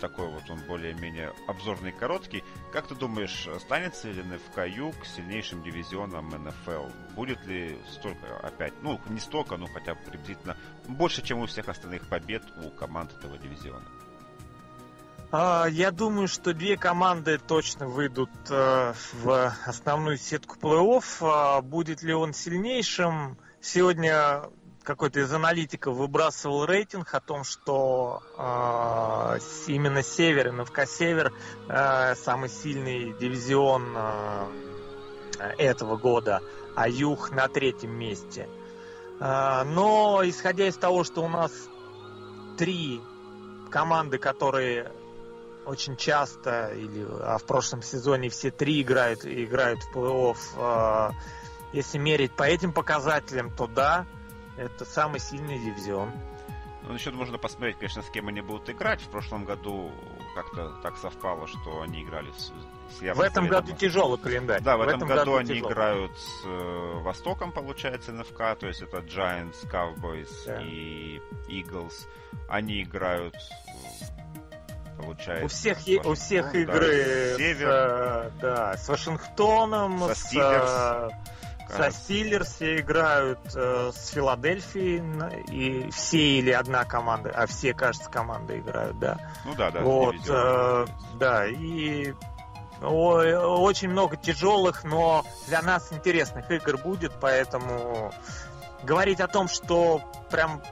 такой 0.00 0.28
вот 0.28 0.48
он 0.50 0.58
более-менее 0.66 1.32
обзорный 1.48 1.92
короткий. 1.92 2.44
Как 2.72 2.86
ты 2.86 2.94
думаешь, 2.94 3.46
останется 3.48 4.10
ли 4.10 4.22
НФК 4.22 4.66
Юг 4.66 4.94
сильнейшим 5.04 5.62
дивизионом 5.62 6.28
НФЛ? 6.28 6.88
Будет 7.14 7.44
ли 7.46 7.78
столько 7.90 8.38
опять, 8.42 8.74
ну 8.82 9.00
не 9.08 9.20
столько, 9.20 9.56
но 9.56 9.66
хотя 9.66 9.94
бы 9.94 10.00
приблизительно 10.02 10.56
больше, 10.88 11.22
чем 11.22 11.38
у 11.38 11.46
всех 11.46 11.68
остальных 11.68 12.06
побед 12.08 12.42
у 12.62 12.70
команд 12.70 13.12
этого 13.12 13.38
дивизиона? 13.38 13.84
А, 15.30 15.66
я 15.66 15.90
думаю, 15.90 16.28
что 16.28 16.54
две 16.54 16.76
команды 16.76 17.38
точно 17.38 17.88
выйдут 17.88 18.30
э, 18.50 18.94
в 19.22 19.54
основную 19.66 20.18
сетку 20.18 20.56
плей-офф. 20.60 21.04
А, 21.20 21.60
будет 21.62 22.02
ли 22.02 22.14
он 22.14 22.32
сильнейшим? 22.32 23.38
Сегодня 23.60 24.42
какой-то 24.84 25.20
из 25.20 25.32
аналитиков 25.32 25.96
выбрасывал 25.96 26.66
рейтинг 26.66 27.12
о 27.14 27.20
том, 27.20 27.42
что 27.42 28.22
э, 28.36 29.38
именно 29.66 30.02
Север, 30.02 30.52
НФК 30.52 30.86
Север, 30.86 31.32
э, 31.68 32.14
самый 32.14 32.50
сильный 32.50 33.14
дивизион 33.18 33.94
э, 33.96 34.46
этого 35.58 35.96
года, 35.96 36.42
а 36.76 36.88
Юг 36.88 37.30
на 37.30 37.48
третьем 37.48 37.90
месте. 37.92 38.48
Но 39.20 40.20
исходя 40.24 40.66
из 40.66 40.76
того, 40.76 41.04
что 41.04 41.22
у 41.22 41.28
нас 41.28 41.52
три 42.58 43.00
команды, 43.70 44.18
которые 44.18 44.90
очень 45.66 45.96
часто, 45.96 46.68
или 46.74 47.06
а 47.20 47.38
в 47.38 47.44
прошлом 47.44 47.82
сезоне 47.82 48.28
все 48.28 48.50
три 48.50 48.82
играют, 48.82 49.24
играют 49.24 49.80
в 49.82 49.96
плей-офф, 49.96 50.36
э, 50.56 51.10
если 51.72 51.98
мерить 51.98 52.32
по 52.32 52.44
этим 52.44 52.72
показателям, 52.72 53.50
то 53.50 53.66
да, 53.66 54.06
это 54.56 54.84
самый 54.84 55.20
сильный 55.20 55.58
дивизион. 55.58 56.10
Ну, 56.86 56.92
насчет 56.92 57.14
можно 57.14 57.38
посмотреть, 57.38 57.78
конечно, 57.78 58.02
с 58.02 58.10
кем 58.10 58.28
они 58.28 58.42
будут 58.42 58.68
играть. 58.68 59.00
В 59.00 59.08
прошлом 59.08 59.46
году 59.46 59.90
как-то 60.34 60.74
так 60.82 60.98
совпало, 60.98 61.46
что 61.46 61.80
они 61.80 62.02
играли 62.02 62.30
с, 62.32 62.52
с 62.98 63.14
В 63.14 63.20
этом 63.20 63.48
году 63.48 63.72
тяжелый 63.72 64.18
календарь. 64.18 64.60
Да, 64.60 64.76
в, 64.76 64.80
в 64.80 64.82
этом, 64.82 64.96
этом 64.96 65.08
году, 65.08 65.20
году 65.20 65.36
они 65.36 65.48
тяжелый. 65.48 65.72
играют 65.72 66.18
с 66.18 66.42
э, 66.44 67.00
Востоком, 67.00 67.52
получается, 67.52 68.12
НФК, 68.12 68.58
то 68.58 68.66
есть 68.66 68.82
это 68.82 68.98
Giants, 68.98 69.66
Cowboys 69.70 70.30
да. 70.44 70.60
и 70.60 71.22
Eagles. 71.48 72.06
Они 72.48 72.82
играют 72.82 73.34
получается. 74.96 75.44
У 75.44 75.48
всех, 75.48 75.78
у 76.04 76.14
всех 76.14 76.54
игры 76.54 77.36
да, 77.60 78.24
с, 78.24 78.28
с, 78.28 78.40
да, 78.40 78.76
с 78.76 78.88
Вашингтоном, 78.88 80.00
со 80.08 80.14
с, 80.14 80.34
э, 80.34 81.08
со 81.76 81.90
Стиллерс 81.90 82.54
все 82.54 82.78
играют 82.78 83.40
э, 83.54 83.90
с 83.94 84.08
Филадельфией, 84.08 85.02
и 85.50 85.90
все 85.90 86.38
или 86.38 86.50
одна 86.50 86.84
команда, 86.84 87.30
а 87.34 87.46
все, 87.46 87.74
кажется, 87.74 88.10
команды 88.10 88.58
играют, 88.58 88.98
да. 88.98 89.18
Ну 89.44 89.54
да, 89.54 89.70
да. 89.70 89.80
Вот, 89.80 90.16
э, 90.28 90.86
да, 91.18 91.46
и 91.46 92.12
о, 92.82 93.22
очень 93.60 93.88
много 93.88 94.16
тяжелых, 94.16 94.84
но 94.84 95.24
для 95.46 95.62
нас 95.62 95.92
интересных 95.92 96.50
игр 96.50 96.76
будет, 96.76 97.12
поэтому 97.20 98.12
говорить 98.82 99.20
о 99.20 99.28
том, 99.28 99.48
что 99.48 100.02
прям 100.30 100.62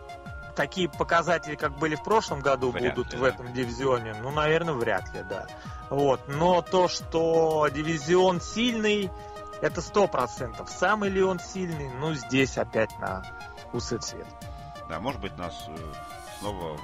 такие 0.54 0.88
показатели, 0.88 1.54
как 1.54 1.76
были 1.78 1.94
в 1.94 2.02
прошлом 2.02 2.40
году, 2.40 2.70
вряд 2.70 2.94
будут 2.94 3.12
ли, 3.12 3.18
в 3.18 3.22
да. 3.22 3.28
этом 3.28 3.52
дивизионе, 3.52 4.14
ну, 4.22 4.30
наверное, 4.30 4.74
вряд 4.74 5.12
ли, 5.14 5.22
да. 5.28 5.46
Вот. 5.90 6.20
Но 6.28 6.62
то, 6.62 6.88
что 6.88 7.68
дивизион 7.68 8.40
сильный, 8.40 9.10
это 9.60 9.80
сто 9.80 10.06
процентов. 10.06 10.70
Самый 10.70 11.10
ли 11.10 11.22
он 11.22 11.38
сильный? 11.38 11.90
Ну, 12.00 12.14
здесь 12.14 12.58
опять 12.58 12.98
на 12.98 13.22
и 13.72 13.78
цвет. 13.78 14.26
Да, 14.88 15.00
может 15.00 15.20
быть, 15.20 15.36
нас 15.38 15.64
э, 15.68 15.76
снова 16.38 16.78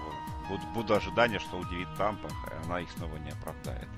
буду 0.75 0.95
ожидания, 0.95 1.39
что 1.39 1.59
удивит 1.59 1.89
Тампа, 1.97 2.29
а 2.47 2.65
она 2.65 2.81
их 2.81 2.91
снова 2.93 3.17
не 3.17 3.31
оправдает. 3.31 3.89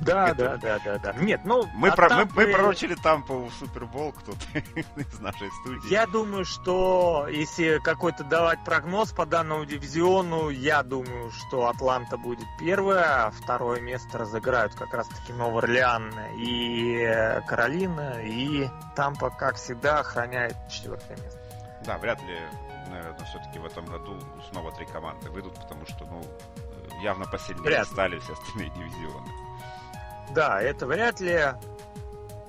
Да, 0.00 0.34
да, 0.38 0.56
да, 0.56 0.78
да, 0.84 0.98
да. 0.98 1.12
Нет, 1.14 1.42
ну... 1.44 1.66
Мы, 1.74 1.92
про, 1.92 2.08
мы, 2.10 2.28
мы 2.34 2.46
пророчили 2.46 2.94
Тампу 2.94 3.44
в 3.46 3.52
Супербол, 3.54 4.12
кто-то 4.12 4.44
из 4.96 5.20
нашей 5.20 5.50
студии. 5.62 5.90
Я 5.90 6.06
думаю, 6.06 6.44
что 6.44 7.28
если 7.30 7.78
какой-то 7.78 8.24
давать 8.24 8.64
прогноз 8.64 9.12
по 9.12 9.26
данному 9.26 9.64
дивизиону, 9.64 10.50
я 10.50 10.82
думаю, 10.82 11.30
что 11.30 11.68
Атланта 11.68 12.16
будет 12.16 12.46
первая, 12.58 13.26
а 13.26 13.30
второе 13.30 13.80
место 13.80 14.18
разыграют 14.18 14.74
как 14.74 14.92
раз-таки 14.92 15.32
Новый 15.32 15.62
Орлеан 15.62 16.12
и 16.38 17.40
Каролина, 17.46 18.22
и 18.22 18.68
Тампа, 18.94 19.30
как 19.30 19.56
всегда, 19.56 20.00
охраняет 20.00 20.56
четвертое 20.70 21.16
место. 21.16 21.40
Да, 21.84 21.98
вряд 21.98 22.20
ли, 22.22 22.36
наверное, 23.02 23.26
все-таки 23.26 23.58
в 23.58 23.66
этом 23.66 23.86
году 23.86 24.18
снова 24.50 24.72
три 24.72 24.86
команды 24.86 25.30
выйдут, 25.30 25.54
потому 25.54 25.86
что, 25.86 26.04
ну, 26.06 26.22
явно 27.02 27.26
посильнее 27.26 27.62
вряд 27.62 27.86
стали 27.86 28.18
все 28.18 28.32
остальные 28.32 28.70
дивизионы. 28.70 29.28
Да, 30.34 30.60
это 30.60 30.86
вряд 30.86 31.20
ли. 31.20 31.40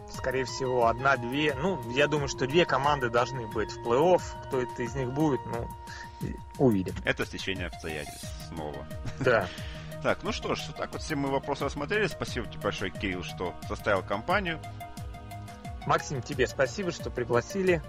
Скорее 0.10 0.46
всего, 0.46 0.88
одна-две. 0.88 1.54
Ну, 1.54 1.80
я 1.92 2.08
думаю, 2.08 2.28
что 2.28 2.48
две 2.48 2.66
команды 2.66 3.10
должны 3.10 3.46
быть 3.48 3.72
в 3.72 3.86
плей-офф. 3.86 4.22
Кто 4.48 4.62
это 4.62 4.82
из 4.82 4.96
них 4.96 5.12
будет, 5.12 5.40
ну, 5.46 5.68
увидим. 6.58 6.96
Это 7.06 7.26
стечение 7.26 7.68
обстоятельств 7.68 8.28
снова. 8.50 8.86
Да. 9.20 9.48
Так, 10.04 10.20
ну 10.22 10.32
что 10.32 10.54
ж, 10.54 10.60
так 10.78 10.94
вот 10.94 11.02
все 11.02 11.16
мы 11.16 11.30
вопросы 11.30 11.66
рассмотрели. 11.66 12.06
Спасибо 12.06 12.46
тебе 12.46 12.62
большое, 12.62 12.92
Кирилл, 12.92 13.24
что 13.24 13.56
составил 13.68 14.04
компанию. 14.04 14.60
Максим, 15.88 16.22
тебе 16.22 16.46
спасибо, 16.46 16.92
что 16.92 17.10
пригласили. 17.10 17.82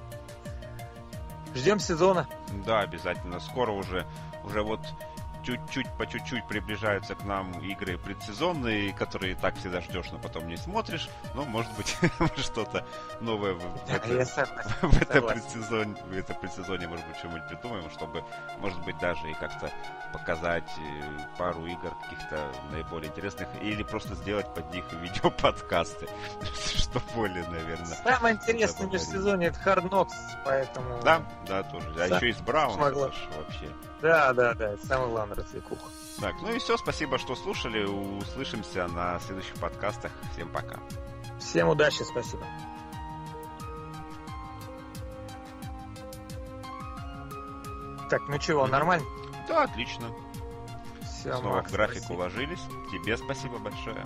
Ждем 1.54 1.80
сезона. 1.80 2.26
Да, 2.66 2.80
обязательно. 2.80 3.40
Скоро 3.40 3.72
уже, 3.72 4.06
уже 4.44 4.62
вот 4.62 4.80
чуть-чуть 5.48 5.86
по 5.96 6.06
чуть-чуть 6.06 6.46
приближаются 6.46 7.14
к 7.14 7.24
нам 7.24 7.50
игры 7.60 7.96
предсезонные, 7.96 8.92
которые 8.92 9.34
так 9.34 9.56
всегда 9.56 9.80
ждешь, 9.80 10.10
но 10.12 10.18
потом 10.18 10.46
не 10.46 10.58
смотришь. 10.58 11.08
Но 11.34 11.44
может 11.44 11.72
быть 11.74 11.96
что-то 12.36 12.86
новое 13.20 13.54
в, 13.54 13.60
в, 13.60 13.88
это, 13.88 14.46
в, 14.82 15.02
это 15.02 15.22
предсезон, 15.22 15.94
в 15.94 16.12
это 16.12 16.34
предсезоне, 16.34 16.86
может 16.86 17.06
быть, 17.06 17.16
что-нибудь 17.16 17.48
придумаем, 17.48 17.90
чтобы, 17.90 18.22
может 18.58 18.78
быть, 18.84 18.98
даже 18.98 19.30
и 19.30 19.34
как-то 19.34 19.70
показать 20.12 20.70
э, 20.78 21.18
пару 21.38 21.64
игр 21.64 21.94
каких-то 22.02 22.52
наиболее 22.70 23.10
интересных, 23.10 23.48
или 23.62 23.82
просто 23.82 24.14
сделать 24.16 24.52
под 24.54 24.70
них 24.74 24.84
видео-подкасты, 24.92 26.08
что 26.76 27.00
более, 27.14 27.48
наверное. 27.48 27.96
Самое 28.04 28.34
интересное 28.34 28.86
в 28.86 28.92
межсезонье 28.92 29.48
это 29.48 29.60
Hard 29.60 29.88
Knocks, 29.88 30.12
поэтому... 30.44 31.00
Да, 31.02 31.22
да, 31.46 31.62
тоже. 31.62 31.88
А 31.98 32.16
еще 32.16 32.28
и 32.28 32.32
с 32.34 32.38
Браун 32.38 32.78
вообще. 32.78 33.68
Да, 34.00 34.32
да, 34.32 34.54
да, 34.54 34.72
это 34.72 34.86
самое 34.86 35.10
главное 35.10 35.36
развлекуха. 35.36 35.82
Так, 36.20 36.34
ну 36.42 36.52
и 36.52 36.58
все, 36.58 36.76
спасибо, 36.76 37.18
что 37.18 37.34
слушали. 37.34 37.84
Услышимся 37.84 38.86
на 38.88 39.18
следующих 39.20 39.54
подкастах. 39.54 40.12
Всем 40.32 40.48
пока. 40.48 40.78
Всем 41.40 41.68
удачи, 41.68 42.02
спасибо. 42.02 42.44
Так, 48.10 48.22
ну 48.28 48.38
чего, 48.38 48.66
нормально? 48.66 49.06
Да, 49.48 49.64
отлично. 49.64 50.10
Все, 51.02 51.36
Снова 51.36 51.56
Макс, 51.56 51.70
в 51.70 51.72
график 51.74 51.98
спасибо. 51.98 52.16
уложились. 52.16 52.60
Тебе 52.90 53.16
спасибо 53.16 53.58
большое. 53.58 54.04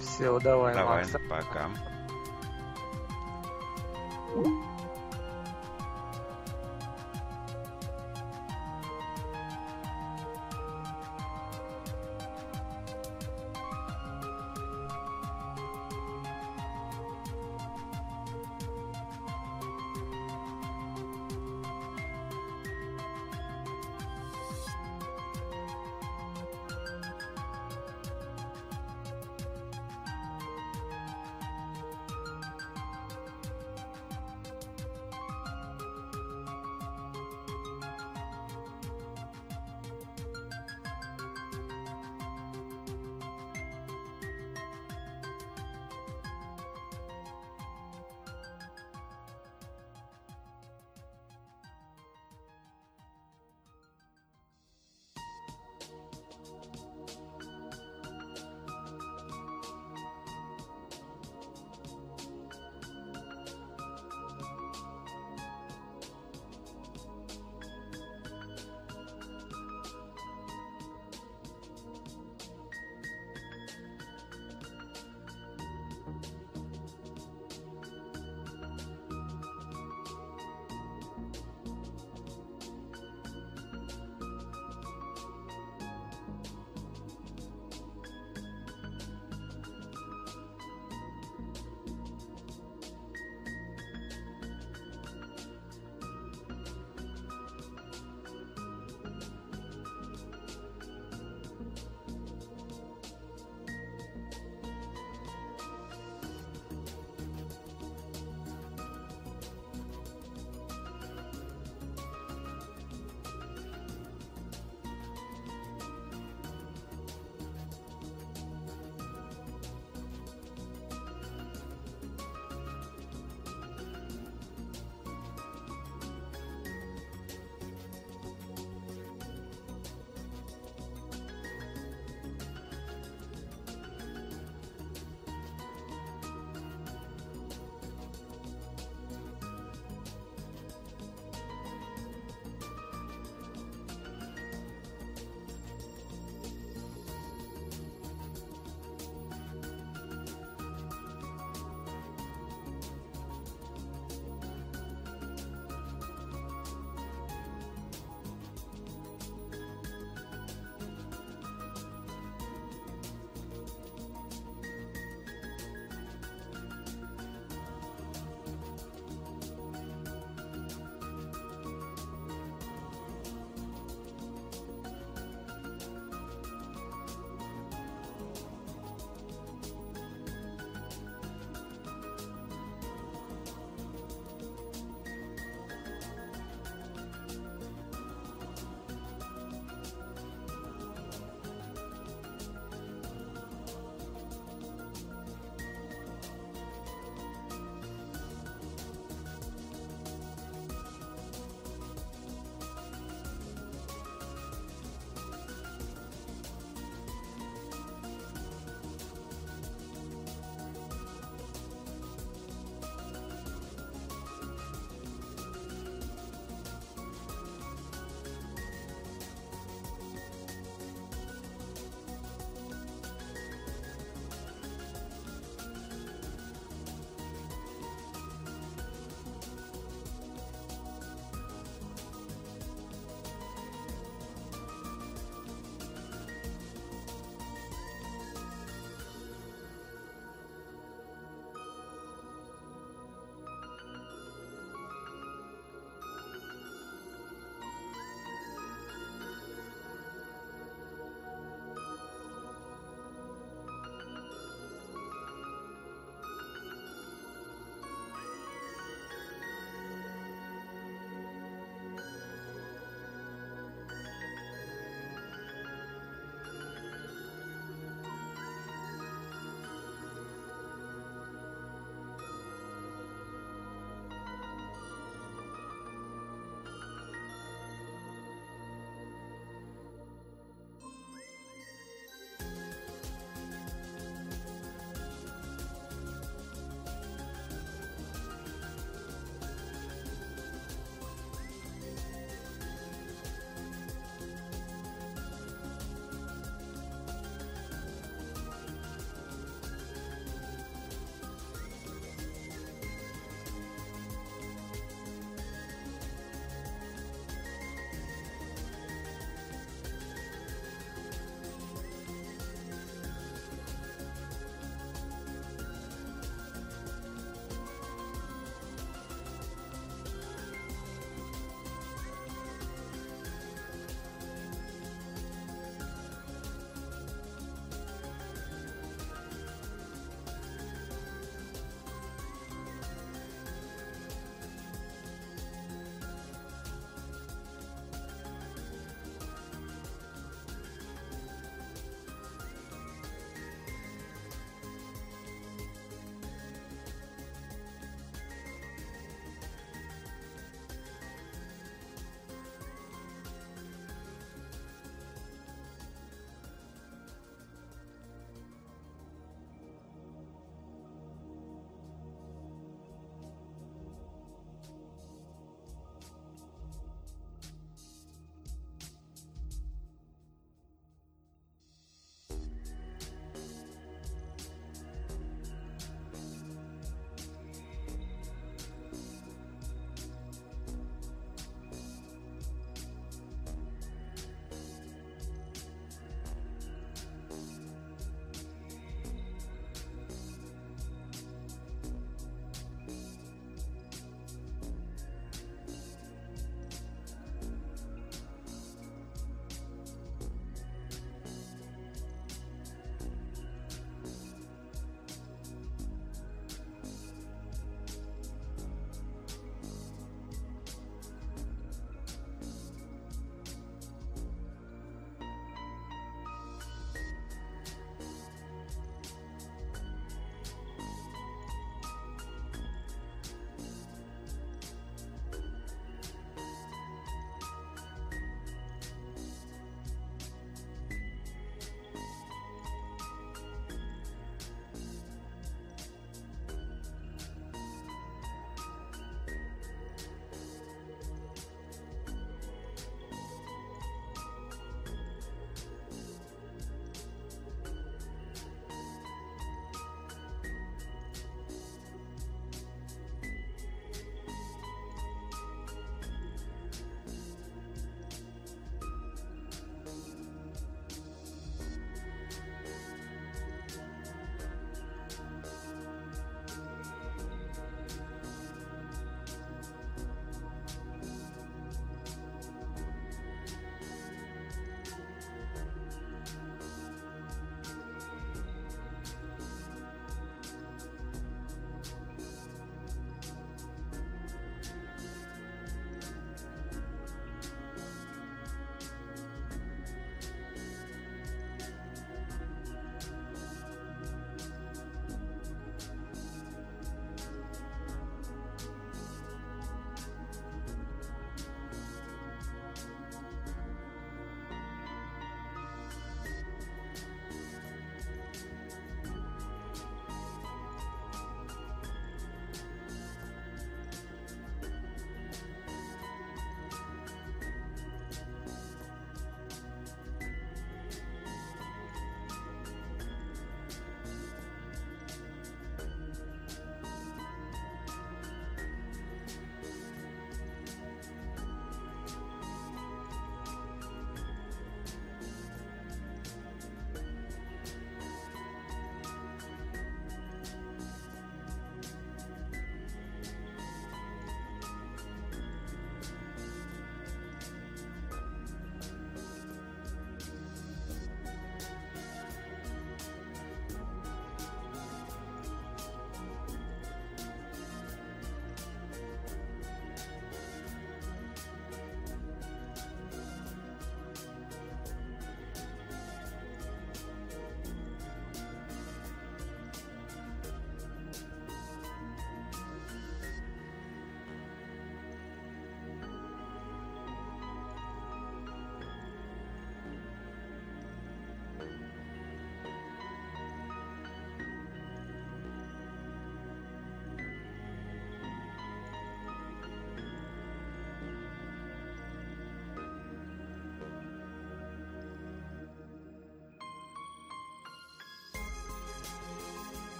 Все, 0.00 0.38
давай, 0.40 0.74
Давай, 0.74 1.04
Макс. 1.04 1.12
пока. 1.28 1.70